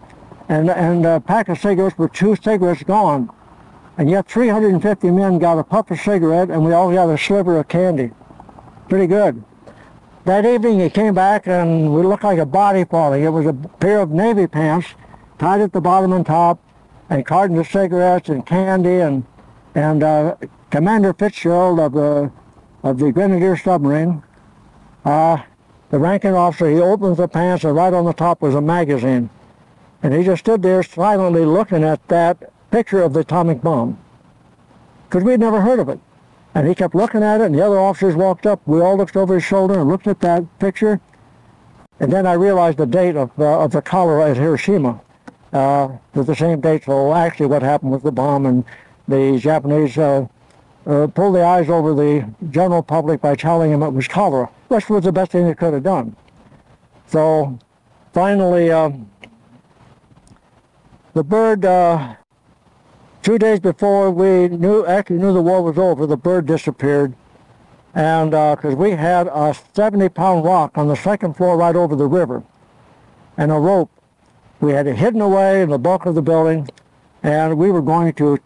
and, 0.48 0.70
and 0.70 1.04
a 1.04 1.20
pack 1.20 1.48
of 1.48 1.58
cigarettes 1.58 1.98
with 1.98 2.12
two 2.12 2.34
cigarettes 2.36 2.82
gone. 2.82 3.30
And 3.98 4.08
yet 4.08 4.26
350 4.26 5.10
men 5.10 5.38
got 5.38 5.58
a 5.58 5.64
puff 5.64 5.90
of 5.90 6.00
cigarette, 6.00 6.48
and 6.48 6.64
we 6.64 6.72
all 6.72 6.90
got 6.90 7.10
a 7.10 7.18
sliver 7.18 7.58
of 7.58 7.68
candy. 7.68 8.10
Pretty 8.88 9.06
good. 9.06 9.44
That 10.24 10.44
evening 10.44 10.80
he 10.80 10.90
came 10.90 11.14
back 11.14 11.46
and 11.46 11.92
we 11.94 12.02
looked 12.02 12.24
like 12.24 12.38
a 12.38 12.46
body 12.46 12.84
falling. 12.84 13.22
It 13.22 13.30
was 13.30 13.46
a 13.46 13.52
pair 13.52 14.00
of 14.00 14.10
navy 14.10 14.46
pants 14.46 14.88
tied 15.38 15.60
at 15.60 15.72
the 15.72 15.80
bottom 15.80 16.12
and 16.12 16.24
top 16.24 16.60
and 17.10 17.26
cartons 17.26 17.58
of 17.58 17.68
cigarettes 17.68 18.28
and 18.28 18.46
candy 18.46 19.00
and 19.00 19.24
and 19.74 20.02
uh, 20.02 20.36
Commander 20.70 21.12
Fitzgerald 21.12 21.80
of 21.80 21.92
the 21.92 22.30
of 22.82 22.98
the 22.98 23.12
Grenadier 23.12 23.56
submarine, 23.56 24.22
uh, 25.04 25.38
the 25.90 25.98
ranking 25.98 26.34
officer, 26.34 26.68
he 26.70 26.80
opens 26.80 27.18
the 27.18 27.28
pants 27.28 27.64
and 27.64 27.76
right 27.76 27.92
on 27.92 28.04
the 28.04 28.12
top 28.12 28.42
was 28.42 28.54
a 28.54 28.60
magazine. 28.60 29.30
And 30.02 30.12
he 30.12 30.24
just 30.24 30.40
stood 30.40 30.62
there 30.62 30.82
silently 30.82 31.44
looking 31.44 31.84
at 31.84 32.06
that 32.08 32.52
picture 32.70 33.02
of 33.02 33.12
the 33.12 33.20
atomic 33.20 33.62
bomb. 33.62 33.98
Because 35.08 35.22
we'd 35.22 35.38
never 35.38 35.60
heard 35.60 35.78
of 35.78 35.88
it. 35.88 36.00
And 36.54 36.68
he 36.68 36.74
kept 36.74 36.94
looking 36.94 37.22
at 37.22 37.40
it, 37.40 37.44
and 37.44 37.54
the 37.54 37.64
other 37.64 37.78
officers 37.78 38.14
walked 38.14 38.46
up. 38.46 38.60
We 38.66 38.80
all 38.80 38.96
looked 38.96 39.16
over 39.16 39.34
his 39.34 39.44
shoulder 39.44 39.80
and 39.80 39.88
looked 39.88 40.06
at 40.06 40.20
that 40.20 40.58
picture. 40.58 41.00
And 42.00 42.12
then 42.12 42.26
I 42.26 42.34
realized 42.34 42.78
the 42.78 42.86
date 42.86 43.16
of, 43.16 43.30
uh, 43.38 43.60
of 43.60 43.70
the 43.70 43.80
cholera 43.80 44.30
at 44.30 44.36
Hiroshima 44.36 45.00
uh, 45.52 45.88
was 46.14 46.26
the 46.26 46.34
same 46.34 46.60
date. 46.60 46.84
So 46.84 47.14
actually 47.14 47.46
what 47.46 47.62
happened 47.62 47.92
was 47.92 48.02
the 48.02 48.12
bomb, 48.12 48.46
and 48.46 48.64
the 49.08 49.38
Japanese 49.38 49.96
uh, 49.96 50.26
uh, 50.86 51.06
pulled 51.06 51.36
the 51.36 51.44
eyes 51.44 51.70
over 51.70 51.94
the 51.94 52.28
general 52.50 52.82
public 52.82 53.20
by 53.20 53.34
telling 53.34 53.70
him 53.70 53.82
it 53.82 53.90
was 53.90 54.08
cholera, 54.08 54.50
which 54.68 54.88
was 54.88 55.04
the 55.04 55.12
best 55.12 55.32
thing 55.32 55.46
they 55.46 55.54
could 55.54 55.72
have 55.72 55.82
done. 55.82 56.16
So 57.06 57.58
finally, 58.12 58.70
uh, 58.70 58.90
the 61.14 61.22
bird, 61.22 61.64
uh, 61.64 62.16
two 63.22 63.38
days 63.38 63.60
before 63.60 64.10
we 64.10 64.48
knew, 64.48 64.84
actually 64.84 65.18
knew 65.18 65.32
the 65.32 65.40
war 65.40 65.62
was 65.62 65.78
over, 65.78 66.06
the 66.06 66.16
bird 66.16 66.46
disappeared. 66.46 67.14
And 67.94 68.30
because 68.30 68.74
uh, 68.74 68.76
we 68.76 68.92
had 68.92 69.28
a 69.28 69.54
70 69.74 70.08
pound 70.10 70.44
rock 70.44 70.76
on 70.76 70.88
the 70.88 70.96
second 70.96 71.36
floor 71.36 71.56
right 71.56 71.76
over 71.76 71.94
the 71.94 72.06
river 72.06 72.42
and 73.36 73.52
a 73.52 73.56
rope. 73.56 73.90
We 74.60 74.72
had 74.72 74.86
it 74.86 74.96
hidden 74.96 75.20
away 75.20 75.62
in 75.62 75.70
the 75.70 75.78
bulk 75.78 76.06
of 76.06 76.14
the 76.14 76.22
building 76.22 76.68
and 77.22 77.58
we 77.58 77.70
were 77.70 77.82
going 77.82 78.12
to 78.14 78.38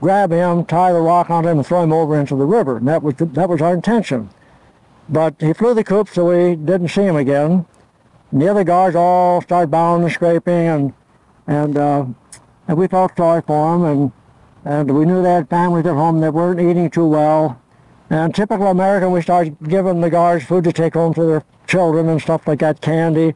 grab 0.00 0.30
him, 0.30 0.64
tie 0.64 0.92
the 0.92 1.00
rock 1.00 1.30
on 1.30 1.44
him, 1.44 1.58
and 1.58 1.66
throw 1.66 1.82
him 1.82 1.92
over 1.92 2.18
into 2.18 2.36
the 2.36 2.44
river. 2.44 2.78
And 2.78 2.88
that 2.88 3.02
was, 3.02 3.14
that 3.16 3.48
was 3.48 3.60
our 3.60 3.74
intention. 3.74 4.30
But 5.08 5.36
he 5.40 5.52
flew 5.52 5.74
the 5.74 5.84
coop, 5.84 6.08
so 6.08 6.26
we 6.26 6.54
didn't 6.56 6.88
see 6.88 7.02
him 7.02 7.16
again. 7.16 7.66
And 8.30 8.42
the 8.42 8.48
other 8.48 8.64
guards 8.64 8.94
all 8.94 9.40
started 9.40 9.70
bowing 9.70 10.02
and 10.02 10.12
scraping, 10.12 10.66
and 10.66 10.92
and 11.46 11.78
uh, 11.78 12.04
and 12.68 12.76
we 12.76 12.86
felt 12.86 13.16
sorry 13.16 13.42
for 13.42 13.72
them, 13.72 13.84
and 13.84 14.12
and 14.64 14.90
we 14.90 15.06
knew 15.06 15.22
they 15.22 15.32
had 15.32 15.48
families 15.48 15.86
at 15.86 15.94
home 15.94 16.20
that 16.20 16.34
weren't 16.34 16.60
eating 16.60 16.90
too 16.90 17.06
well. 17.06 17.60
And 18.10 18.34
typical 18.34 18.66
American, 18.66 19.12
we 19.12 19.22
started 19.22 19.56
giving 19.68 20.00
the 20.00 20.10
guards 20.10 20.44
food 20.44 20.64
to 20.64 20.72
take 20.72 20.94
home 20.94 21.14
to 21.14 21.24
their 21.24 21.44
children 21.66 22.08
and 22.08 22.20
stuff 22.20 22.46
like 22.46 22.58
that, 22.60 22.80
candy. 22.80 23.34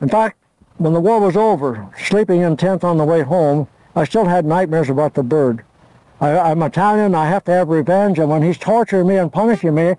In 0.00 0.08
fact, 0.08 0.36
when 0.78 0.92
the 0.92 1.00
war 1.00 1.20
was 1.20 1.36
over, 1.36 1.88
sleeping 1.98 2.40
in 2.40 2.56
tents 2.56 2.84
on 2.84 2.98
the 2.98 3.04
way 3.04 3.22
home, 3.22 3.68
I 3.96 4.04
still 4.04 4.24
had 4.24 4.44
nightmares 4.44 4.90
about 4.90 5.14
the 5.14 5.22
bird. 5.22 5.64
I, 6.20 6.50
am 6.50 6.62
Italian. 6.62 7.14
I 7.14 7.28
have 7.28 7.44
to 7.44 7.52
have 7.52 7.68
revenge. 7.68 8.18
And 8.18 8.28
when 8.28 8.42
he's 8.42 8.58
torturing 8.58 9.06
me 9.06 9.16
and 9.16 9.32
punishing 9.32 9.74
me, 9.74 9.94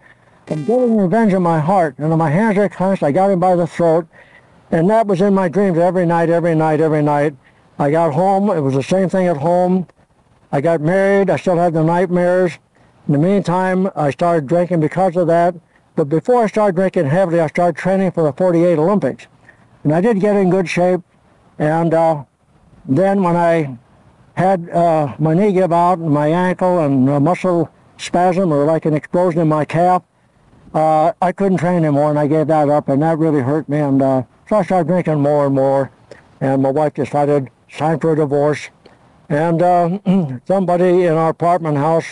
I'm 0.50 0.66
getting 0.66 0.98
revenge 0.98 1.34
in 1.34 1.42
my 1.42 1.60
heart. 1.60 1.96
And 1.98 2.16
my 2.18 2.30
hands 2.30 2.58
are 2.58 2.70
clenched. 2.70 3.04
I 3.04 3.12
got 3.12 3.32
him 3.32 3.40
by 3.40 3.56
the 3.56 3.68
throat. 3.68 4.08
And 4.72 4.90
that 4.90 5.08
was 5.08 5.22
in 5.22 5.34
my 5.34 5.48
dreams 5.48 5.78
every 5.78 6.06
night, 6.06 6.30
every 6.30 6.56
night, 6.56 6.82
every 6.82 7.02
night. 7.02 7.36
I 7.78 7.92
got 7.92 8.14
home. 8.14 8.50
It 8.50 8.62
was 8.62 8.74
the 8.74 8.84
same 8.84 9.10
thing 9.10 9.28
at 9.28 9.38
home. 9.38 9.88
I 10.52 10.62
got 10.62 10.82
married. 10.82 11.30
I 11.30 11.36
still 11.36 11.58
had 11.58 11.74
the 11.74 11.84
nightmares. 11.84 12.58
In 13.08 13.14
the 13.14 13.20
meantime, 13.20 13.90
I 13.96 14.12
started 14.12 14.48
drinking 14.48 14.80
because 14.80 15.16
of 15.16 15.28
that. 15.28 15.56
But 15.96 16.10
before 16.10 16.44
I 16.44 16.48
started 16.48 16.76
drinking 16.76 17.06
heavily, 17.06 17.40
I 17.40 17.48
started 17.48 17.76
training 17.76 18.12
for 18.12 18.24
the 18.24 18.34
48 18.34 18.78
Olympics. 18.80 19.28
And 19.84 19.94
I 19.94 20.02
did 20.02 20.20
get 20.20 20.36
in 20.36 20.50
good 20.50 20.70
shape. 20.70 21.02
And 21.60 21.94
uh, 21.94 22.24
then 22.88 23.22
when 23.24 23.36
I 23.36 23.78
had 24.36 24.70
uh, 24.70 25.16
my 25.18 25.34
knee 25.34 25.52
give 25.54 25.72
out 25.72 25.98
and 25.98 26.12
my 26.12 26.28
ankle 26.28 26.80
and 26.80 27.10
a 27.10 27.20
muscle 27.20 27.72
spasm 27.98 28.52
or 28.52 28.66
like 28.66 28.86
an 28.86 28.94
explosion 28.94 29.42
in 29.42 29.48
my 29.48 29.66
calf. 29.66 30.04
Uh, 30.74 31.14
I 31.22 31.32
couldn't 31.32 31.58
train 31.58 31.78
anymore 31.78 32.10
and 32.10 32.20
I 32.20 32.28
gave 32.28 32.48
that 32.48 32.68
up 32.70 32.90
and 32.90 33.02
that 33.02 33.18
really 33.18 33.42
hurt 33.42 33.70
me 33.70 33.78
and 33.78 34.02
uh, 34.02 34.24
so 34.50 34.58
I 34.58 34.64
started 34.64 34.88
drinking 34.88 35.22
more 35.22 35.46
and 35.46 35.56
more 35.56 35.90
and 36.42 36.62
my 36.62 36.70
wife 36.70 36.94
decided 36.94 37.50
time 37.78 38.00
for 38.00 38.14
a 38.14 38.16
divorce 38.16 38.70
and 39.30 39.62
uh, 39.62 40.00
somebody 40.48 41.04
in 41.04 41.14
our 41.14 41.30
apartment 41.30 41.78
house 41.78 42.06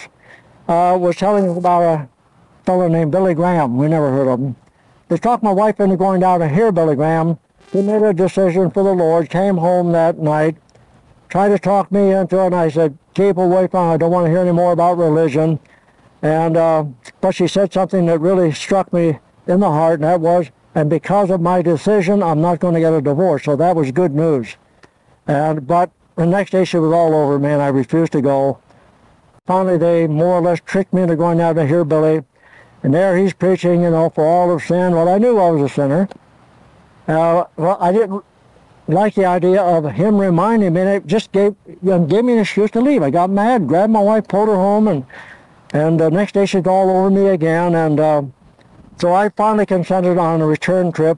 uh, 0.68 0.97
was 0.99 1.16
telling 1.16 1.47
us 1.49 1.57
about 1.57 1.82
a 1.82 2.09
fellow 2.66 2.88
named 2.88 3.11
Billy 3.11 3.34
Graham. 3.34 3.78
We 3.78 3.88
never 3.88 4.11
heard 4.11 4.28
of 4.28 4.39
him. 4.39 4.55
They 5.09 5.18
talked 5.18 5.43
my 5.43 5.51
wife 5.51 5.80
into 5.80 5.97
going 5.97 6.22
down 6.22 6.39
to 6.39 6.49
hear 6.49 6.72
Billy 6.72 6.95
Graham. 6.95 7.38
He 7.72 7.82
made 7.82 8.01
a 8.01 8.14
decision 8.14 8.72
for 8.72 8.84
the 8.84 8.93
Lord, 8.93 9.30
came 9.30 9.57
home 9.57 9.91
that 9.91 10.18
night, 10.18 10.57
tried 11.30 11.49
to 11.49 11.59
talk 11.59 11.91
me 11.91 12.11
into 12.11 12.39
it, 12.39 12.47
and 12.47 12.55
I 12.55 12.70
said, 12.70 12.97
keep 13.14 13.38
away 13.38 13.68
from 13.68 13.89
it. 13.89 13.93
I 13.93 13.97
don't 13.97 14.11
want 14.11 14.26
to 14.26 14.30
hear 14.32 14.39
any 14.39 14.51
more 14.51 14.72
about 14.72 14.97
religion. 14.97 15.59
And, 16.22 16.55
uh, 16.55 16.86
but 17.20 17.36
she 17.36 17.47
said 17.47 17.74
something 17.74 18.05
that 18.05 18.20
really 18.20 18.51
struck 18.53 18.93
me 18.93 19.20
in 19.47 19.59
the 19.59 19.70
heart, 19.70 19.95
and 19.95 20.03
that 20.03 20.22
was, 20.22 20.49
and 20.74 20.89
because 20.89 21.30
of 21.30 21.41
my 21.41 21.61
decision, 21.61 22.24
I'm 22.24 22.41
not 22.41 22.59
going 22.59 22.74
to 22.76 22.80
get 22.80 22.93
a 22.93 23.01
divorce. 23.01 23.43
So 23.43 23.55
that 23.55 23.76
was 23.76 23.91
good 23.91 24.16
news. 24.16 24.55
And, 25.28 25.65
but 25.65 25.91
the 26.15 26.26
next 26.26 26.51
day 26.51 26.65
she 26.65 26.78
was 26.78 26.91
all 26.91 27.13
over 27.13 27.39
me, 27.39 27.49
and 27.49 27.61
I 27.61 27.67
refused 27.67 28.11
to 28.13 28.21
go. 28.21 28.59
Finally, 29.45 29.78
they 29.78 30.07
more 30.07 30.36
or 30.36 30.41
less 30.41 30.59
tricked 30.65 30.93
me 30.93 31.01
into 31.01 31.15
going 31.15 31.38
down 31.38 31.55
to 31.55 31.65
hear 31.65 31.84
Billy. 31.84 32.24
And 32.84 32.93
there 32.93 33.17
he's 33.17 33.34
preaching, 33.34 33.82
you 33.82 33.89
know, 33.89 34.09
for 34.09 34.26
all 34.26 34.53
of 34.53 34.61
sin. 34.61 34.93
Well, 34.93 35.07
I 35.07 35.17
knew 35.17 35.39
I 35.39 35.51
was 35.51 35.71
a 35.71 35.74
sinner. 35.74 36.09
Uh, 37.07 37.45
well, 37.55 37.78
I 37.80 37.91
didn't 37.91 38.24
like 38.88 39.15
the 39.15 39.26
idea 39.26 39.61
of 39.61 39.89
him 39.91 40.17
reminding 40.17 40.74
me, 40.74 40.82
and 40.82 40.89
it 40.89 41.07
just 41.07 41.32
gave, 41.32 41.55
gave 41.84 42.26
me 42.26 42.34
an 42.34 42.39
excuse 42.39 42.71
to 42.71 42.82
leave. 42.82 43.01
I 43.01 43.09
got 43.09 43.30
mad, 43.30 43.67
grabbed 43.67 43.93
my 43.93 44.01
wife, 44.01 44.28
pulled 44.28 44.49
her 44.49 44.55
home, 44.55 44.88
and 44.88 45.05
and 45.74 45.99
the 45.99 46.11
next 46.11 46.34
day 46.34 46.45
she's 46.45 46.67
all 46.67 46.89
over 46.89 47.09
me 47.09 47.30
again. 47.30 47.74
And 47.74 47.99
uh, 47.99 48.24
so 48.97 49.11
I 49.13 49.30
finally 49.30 49.65
consented 49.65 50.17
on 50.17 50.41
a 50.41 50.45
return 50.45 50.91
trip, 50.91 51.17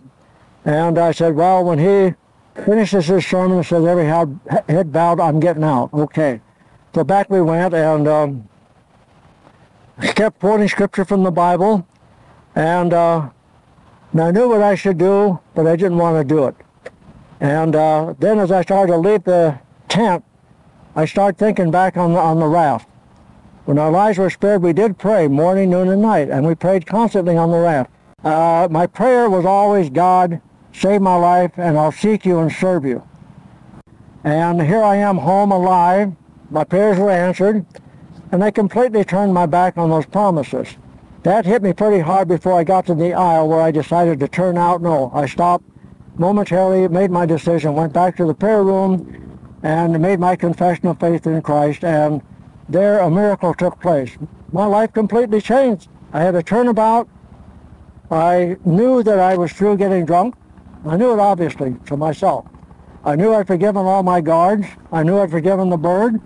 and 0.63 0.97
I 0.97 1.11
said, 1.11 1.35
well, 1.35 1.63
when 1.63 1.79
he 1.79 2.15
finishes 2.63 3.07
his 3.07 3.25
sermon 3.25 3.57
and 3.57 3.65
says 3.65 3.85
every 3.85 4.05
head, 4.05 4.91
bowed, 4.91 5.19
I'm 5.19 5.39
getting 5.39 5.63
out. 5.63 5.93
Okay. 5.93 6.41
So 6.93 7.03
back 7.03 7.29
we 7.29 7.41
went, 7.41 7.73
and 7.73 8.07
um, 8.07 8.49
kept 10.01 10.39
quoting 10.39 10.67
scripture 10.67 11.03
from 11.03 11.23
the 11.23 11.31
Bible, 11.31 11.85
and 12.55 12.93
uh, 12.93 13.29
I 14.17 14.31
knew 14.31 14.47
what 14.47 14.61
I 14.61 14.75
should 14.75 14.97
do, 14.97 15.39
but 15.53 15.67
I 15.67 15.75
didn't 15.75 15.97
want 15.97 16.17
to 16.17 16.23
do 16.23 16.45
it. 16.45 16.55
And 17.41 17.75
uh, 17.75 18.13
then 18.17 18.39
as 18.39 18.51
I 18.51 18.61
started 18.61 18.93
to 18.93 18.97
leave 18.97 19.25
the 19.25 19.59
tent, 19.89 20.23
I 20.95 21.03
started 21.03 21.37
thinking 21.37 21.69
back 21.69 21.97
on 21.97 22.13
the, 22.13 22.19
on 22.19 22.39
the 22.39 22.47
raft. 22.47 22.87
When 23.65 23.77
our 23.77 23.91
lives 23.91 24.17
were 24.17 24.29
spared, 24.29 24.61
we 24.61 24.71
did 24.71 24.97
pray 24.97 25.27
morning, 25.27 25.71
noon, 25.71 25.89
and 25.89 26.01
night, 26.01 26.29
and 26.29 26.47
we 26.47 26.55
prayed 26.55 26.85
constantly 26.85 27.35
on 27.35 27.51
the 27.51 27.59
raft. 27.59 27.91
Uh, 28.23 28.69
my 28.71 28.87
prayer 28.87 29.29
was 29.29 29.43
always, 29.43 29.89
God, 29.89 30.39
save 30.75 31.01
my 31.01 31.15
life, 31.15 31.51
and 31.57 31.77
I'll 31.77 31.91
seek 31.91 32.25
you 32.25 32.39
and 32.39 32.51
serve 32.51 32.85
you. 32.85 33.07
And 34.23 34.61
here 34.61 34.83
I 34.83 34.95
am 34.95 35.17
home 35.17 35.51
alive. 35.51 36.13
My 36.49 36.63
prayers 36.63 36.97
were 36.97 37.11
answered, 37.11 37.65
and 38.31 38.41
they 38.41 38.51
completely 38.51 39.03
turned 39.03 39.33
my 39.33 39.45
back 39.45 39.77
on 39.77 39.89
those 39.89 40.05
promises. 40.05 40.75
That 41.23 41.45
hit 41.45 41.63
me 41.63 41.73
pretty 41.73 41.99
hard 41.99 42.27
before 42.27 42.53
I 42.53 42.63
got 42.63 42.85
to 42.87 42.95
the 42.95 43.13
aisle 43.13 43.47
where 43.47 43.61
I 43.61 43.71
decided 43.71 44.19
to 44.19 44.27
turn 44.27 44.57
out. 44.57 44.81
No, 44.81 45.11
I 45.13 45.25
stopped 45.25 45.63
momentarily 46.17 46.87
made 46.87 47.11
my 47.11 47.25
decision, 47.25 47.73
went 47.73 47.93
back 47.93 48.15
to 48.17 48.25
the 48.25 48.33
prayer 48.33 48.63
room 48.63 49.39
and 49.63 49.99
made 49.99 50.19
my 50.19 50.35
confession 50.35 50.87
of 50.87 50.99
faith 50.99 51.25
in 51.25 51.41
Christ, 51.41 51.83
and 51.83 52.21
there 52.69 52.99
a 52.99 53.09
miracle 53.09 53.53
took 53.53 53.79
place. 53.79 54.17
My 54.51 54.65
life 54.65 54.93
completely 54.93 55.41
changed. 55.41 55.89
I 56.13 56.21
had 56.21 56.35
a 56.35 56.43
turnabout. 56.43 57.09
I 58.11 58.57
knew 58.63 59.03
that 59.03 59.19
I 59.19 59.35
was 59.35 59.51
through 59.51 59.77
getting 59.77 60.05
drunk. 60.05 60.35
I 60.87 60.97
knew 60.97 61.11
it 61.13 61.19
obviously 61.19 61.75
to 61.87 61.97
myself. 61.97 62.45
I 63.03 63.15
knew 63.15 63.33
I'd 63.33 63.47
forgiven 63.47 63.85
all 63.85 64.03
my 64.03 64.21
guards. 64.21 64.65
I 64.91 65.03
knew 65.03 65.19
I'd 65.19 65.31
forgiven 65.31 65.69
the 65.69 65.77
bird. 65.77 66.21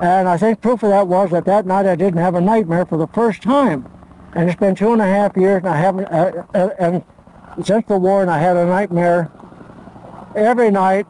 And 0.00 0.28
I 0.28 0.36
think 0.36 0.60
proof 0.60 0.82
of 0.82 0.90
that 0.90 1.06
was 1.06 1.30
that 1.30 1.44
that 1.44 1.66
night 1.66 1.86
I 1.86 1.94
didn't 1.94 2.20
have 2.20 2.34
a 2.34 2.40
nightmare 2.40 2.84
for 2.84 2.98
the 2.98 3.06
first 3.08 3.42
time. 3.42 3.88
And 4.34 4.48
it's 4.48 4.58
been 4.58 4.74
two 4.74 4.92
and 4.92 5.02
a 5.02 5.06
half 5.06 5.36
years, 5.36 5.58
and 5.58 5.68
I 5.68 5.76
haven't. 5.76 6.06
Uh, 6.06 6.44
uh, 6.54 6.70
and 6.78 7.04
since 7.64 7.86
the 7.86 7.98
war, 7.98 8.22
and 8.22 8.30
I 8.30 8.38
had 8.38 8.56
a 8.56 8.66
nightmare 8.66 9.30
every 10.34 10.70
night. 10.70 11.06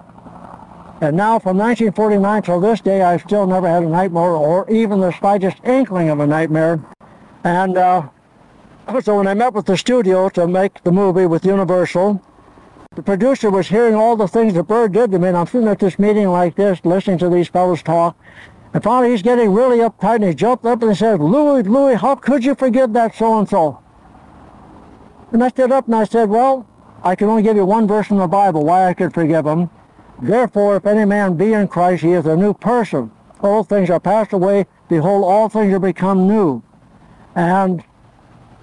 And 1.00 1.16
now 1.16 1.38
from 1.38 1.58
1949 1.58 2.42
till 2.42 2.60
this 2.60 2.80
day, 2.80 3.02
I've 3.02 3.22
still 3.22 3.46
never 3.46 3.68
had 3.68 3.82
a 3.82 3.88
nightmare 3.88 4.22
or 4.22 4.70
even 4.70 5.00
the 5.00 5.10
slightest 5.12 5.56
inkling 5.64 6.10
of 6.10 6.20
a 6.20 6.26
nightmare. 6.26 6.80
And 7.42 7.76
uh, 7.76 8.08
so 9.02 9.16
when 9.16 9.26
I 9.26 9.34
met 9.34 9.52
with 9.52 9.66
the 9.66 9.76
studio 9.76 10.28
to 10.30 10.46
make 10.46 10.82
the 10.84 10.92
movie 10.92 11.26
with 11.26 11.44
Universal, 11.44 12.22
the 12.94 13.02
producer 13.02 13.50
was 13.50 13.68
hearing 13.68 13.94
all 13.94 14.16
the 14.16 14.28
things 14.28 14.54
the 14.54 14.62
bird 14.62 14.92
did 14.92 15.10
to 15.12 15.18
me, 15.18 15.28
and 15.28 15.36
I'm 15.36 15.46
sitting 15.46 15.68
at 15.68 15.78
this 15.78 15.98
meeting 15.98 16.28
like 16.28 16.56
this, 16.56 16.80
listening 16.84 17.18
to 17.18 17.30
these 17.30 17.48
fellows 17.48 17.82
talk. 17.82 18.16
And 18.74 18.82
finally, 18.82 19.12
he's 19.12 19.22
getting 19.22 19.52
really 19.52 19.78
uptight, 19.78 20.16
and 20.16 20.24
he 20.24 20.34
jumped 20.34 20.64
up 20.66 20.82
and 20.82 20.90
he 20.90 20.96
said, 20.96 21.20
Louis, 21.20 21.62
Louis, 21.62 21.94
how 21.94 22.14
could 22.14 22.44
you 22.44 22.54
forgive 22.54 22.92
that 22.92 23.14
so-and-so? 23.14 23.78
And 25.32 25.42
I 25.42 25.48
stood 25.48 25.72
up 25.72 25.86
and 25.86 25.96
I 25.96 26.04
said, 26.04 26.28
well, 26.28 26.66
I 27.02 27.14
can 27.14 27.28
only 27.28 27.42
give 27.42 27.56
you 27.56 27.64
one 27.64 27.88
verse 27.88 28.10
in 28.10 28.18
the 28.18 28.26
Bible 28.26 28.64
why 28.64 28.86
I 28.86 28.94
could 28.94 29.14
forgive 29.14 29.46
him. 29.46 29.70
Therefore, 30.20 30.76
if 30.76 30.86
any 30.86 31.06
man 31.06 31.34
be 31.34 31.54
in 31.54 31.68
Christ, 31.68 32.02
he 32.02 32.12
is 32.12 32.26
a 32.26 32.36
new 32.36 32.52
person. 32.52 33.10
Old 33.40 33.68
things 33.68 33.88
are 33.90 33.98
passed 33.98 34.34
away. 34.34 34.66
Behold, 34.88 35.24
all 35.24 35.48
things 35.48 35.72
are 35.72 35.80
become 35.80 36.28
new. 36.28 36.62
And 37.34 37.82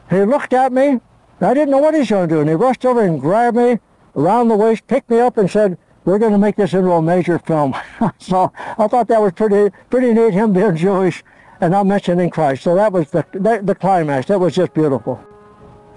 he 0.09 0.21
looked 0.21 0.53
at 0.53 0.71
me. 0.71 0.99
I 1.41 1.53
didn't 1.53 1.71
know 1.71 1.80
what 1.80 1.95
he 1.95 2.01
was 2.01 2.09
going 2.09 2.30
to 2.30 2.36
do. 2.36 2.41
And 2.41 2.49
he 2.49 2.55
rushed 2.55 2.86
over 2.86 3.01
and 3.01 3.19
grabbed 3.19 3.57
me 3.57 3.80
around 4.16 4.47
the 4.47 4.55
waist, 4.55 4.88
picked 4.88 5.10
me 5.10 5.20
up, 5.20 5.38
and 5.38 5.49
said, 5.49 5.78
we're 6.05 6.20
going 6.20 6.32
to 6.32 6.38
make 6.38 6.55
this 6.55 6.74
into 6.74 6.91
a 6.91 7.01
major 7.01 7.39
film. 7.39 7.76
so 8.18 8.51
I 8.55 8.88
thought 8.88 9.07
that 9.10 9.22
was 9.22 9.34
pretty, 9.34 9.76
pretty 9.89 10.14
neat, 10.14 10.34
him 10.34 10.53
being 10.53 10.76
Jewish 10.76 11.24
and 11.62 11.72
not 11.72 11.86
mentioning 11.86 12.30
Christ. 12.30 12.64
So 12.64 12.76
that 12.76 12.91
was 12.91 13.12
the, 13.12 13.26
the, 13.34 13.62
the 13.64 13.76
climax. 13.76 14.28
That 14.28 14.39
was 14.39 14.55
just 14.55 14.74
beautiful. 14.74 15.24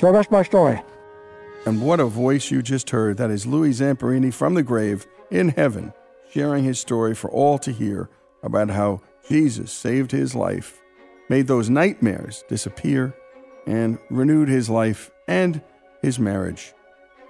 So 0.00 0.12
that's 0.12 0.30
my 0.30 0.42
story. 0.42 0.82
And 1.64 1.80
what 1.80 2.00
a 2.00 2.06
voice 2.06 2.50
you 2.50 2.60
just 2.60 2.90
heard. 2.90 3.16
That 3.16 3.30
is 3.30 3.46
Louis 3.46 3.70
Zamperini 3.70 4.34
from 4.34 4.54
the 4.54 4.64
grave 4.64 5.06
in 5.30 5.50
heaven, 5.50 5.92
sharing 6.30 6.64
his 6.64 6.80
story 6.80 7.14
for 7.14 7.30
all 7.30 7.58
to 7.60 7.70
hear 7.70 8.10
about 8.42 8.70
how 8.70 9.00
Jesus 9.28 9.72
saved 9.72 10.10
his 10.10 10.34
life, 10.34 10.80
made 11.28 11.46
those 11.46 11.70
nightmares 11.70 12.42
disappear, 12.48 13.14
and 13.66 13.98
renewed 14.10 14.48
his 14.48 14.68
life 14.68 15.12
and 15.28 15.62
his 16.02 16.18
marriage. 16.18 16.74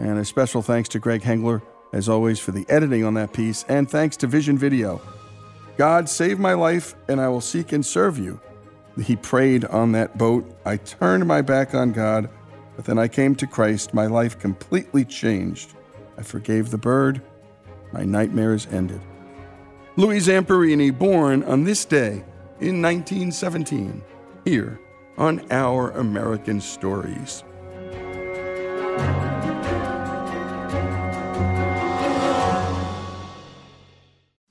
And 0.03 0.18
a 0.18 0.24
special 0.24 0.61
thanks 0.61 0.88
to 0.90 0.98
Greg 0.98 1.22
Hengler, 1.22 1.62
as 1.92 2.09
always, 2.09 2.38
for 2.38 2.50
the 2.50 2.66
editing 2.68 3.05
on 3.05 3.14
that 3.14 3.32
piece, 3.32 3.64
and 3.68 3.90
thanks 3.90 4.16
to 4.18 4.26
Vision 4.26 4.59
Video. 4.59 5.00
God, 5.78 6.09
save 6.09 6.38
my 6.38 6.53
life, 6.53 6.94
and 7.09 7.20
I 7.20 7.28
will 7.28 7.40
seek 7.40 7.72
and 7.72 7.86
serve 7.86 8.18
you. 8.18 8.40
He 9.03 9.16
prayed 9.16 9.64
on 9.64 9.92
that 9.92 10.18
boat. 10.18 10.44
I 10.66 10.76
turned 10.76 11.26
my 11.26 11.40
back 11.40 11.74
on 11.74 11.92
God 11.92 12.28
but 12.76 12.84
then 12.84 12.98
I 12.98 13.09
came 13.09 13.34
to 13.36 13.46
Christ, 13.46 13.94
my 13.94 14.07
life 14.07 14.38
completely 14.38 15.05
changed. 15.05 15.74
I 16.18 16.22
forgave 16.22 16.70
the 16.70 16.78
bird, 16.78 17.22
my 17.92 18.05
nightmares 18.05 18.66
ended. 18.70 19.00
Louis 19.96 20.20
Zamperini, 20.20 20.96
born 20.96 21.42
on 21.44 21.64
this 21.64 21.84
day 21.84 22.24
in 22.61 22.80
1917, 22.80 24.03
here 24.44 24.80
on 25.18 25.44
Our 25.50 25.90
American 25.90 26.61
Stories. 26.61 27.44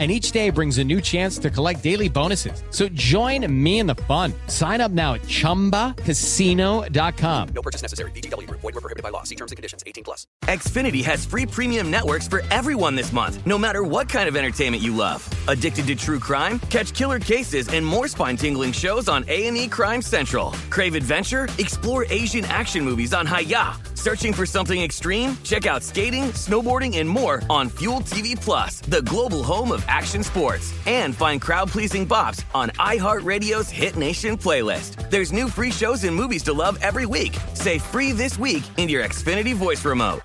and 0.00 0.10
each 0.10 0.32
day 0.32 0.48
brings 0.48 0.78
a 0.78 0.84
new 0.84 1.02
chance 1.02 1.36
to 1.38 1.50
collect 1.50 1.82
daily 1.82 2.08
bonuses. 2.08 2.62
So 2.70 2.88
join 2.88 3.46
me 3.52 3.80
in 3.80 3.86
the 3.86 3.94
fun. 3.94 4.32
Sign 4.46 4.80
up 4.80 4.90
now 4.90 5.12
at 5.14 5.22
ChumbaCasino.com. 5.22 7.48
No 7.54 7.62
purchase 7.62 7.82
necessary. 7.82 8.10
VGW. 8.12 8.48
Void 8.50 8.62
were 8.62 8.80
prohibited 8.80 9.02
by 9.02 9.10
law. 9.10 9.24
See 9.24 9.34
terms 9.34 9.52
and 9.52 9.56
conditions. 9.56 9.84
18 9.86 10.04
plus. 10.04 10.26
Xfinity 10.46 11.04
has 11.04 11.26
free 11.26 11.44
premium 11.44 11.90
networks 11.90 12.26
for 12.26 12.42
everyone 12.50 12.94
this 12.94 13.12
month, 13.12 13.46
no 13.46 13.58
matter 13.58 13.82
what 13.82 14.08
kind 14.08 14.26
of 14.26 14.36
entertainment 14.36 14.82
you 14.82 14.96
love. 14.96 15.28
Addicted 15.48 15.86
to 15.88 15.94
true 15.94 16.18
crime? 16.18 16.58
Catch 16.70 16.94
killer 16.94 17.20
cases 17.20 17.68
and 17.68 17.84
more 17.84 18.08
spine-tingling 18.08 18.72
shows 18.72 19.06
on 19.06 19.26
A&E 19.28 19.68
Crime 19.68 20.00
Central. 20.00 20.52
Crave 20.70 20.94
adventure? 20.94 21.46
Explore 21.58 22.06
Asian 22.08 22.46
action 22.46 22.82
movies 22.84 23.12
on 23.12 23.26
Hi-YAH. 23.26 23.80
Searching 24.00 24.32
for 24.32 24.46
something 24.46 24.80
extreme? 24.80 25.36
Check 25.44 25.66
out 25.66 25.82
skating, 25.82 26.32
snowboarding, 26.32 26.96
and 26.96 27.08
more 27.08 27.42
on 27.50 27.68
Fuel 27.68 28.00
TV 28.00 28.34
Plus, 28.34 28.80
the 28.80 29.02
global 29.02 29.42
home 29.42 29.72
of 29.72 29.84
action 29.90 30.22
sports. 30.22 30.72
And 30.86 31.14
find 31.14 31.40
crowd 31.40 31.68
pleasing 31.68 32.06
bops 32.06 32.44
on 32.54 32.70
iHeartRadio's 32.70 33.68
Hit 33.68 33.96
Nation 33.96 34.38
playlist. 34.38 35.10
There's 35.10 35.32
new 35.32 35.48
free 35.48 35.70
shows 35.70 36.04
and 36.04 36.16
movies 36.16 36.42
to 36.44 36.52
love 36.54 36.78
every 36.80 37.04
week. 37.04 37.36
Say 37.52 37.78
free 37.78 38.12
this 38.12 38.38
week 38.38 38.62
in 38.78 38.88
your 38.88 39.04
Xfinity 39.04 39.54
voice 39.54 39.84
remote. 39.84 40.22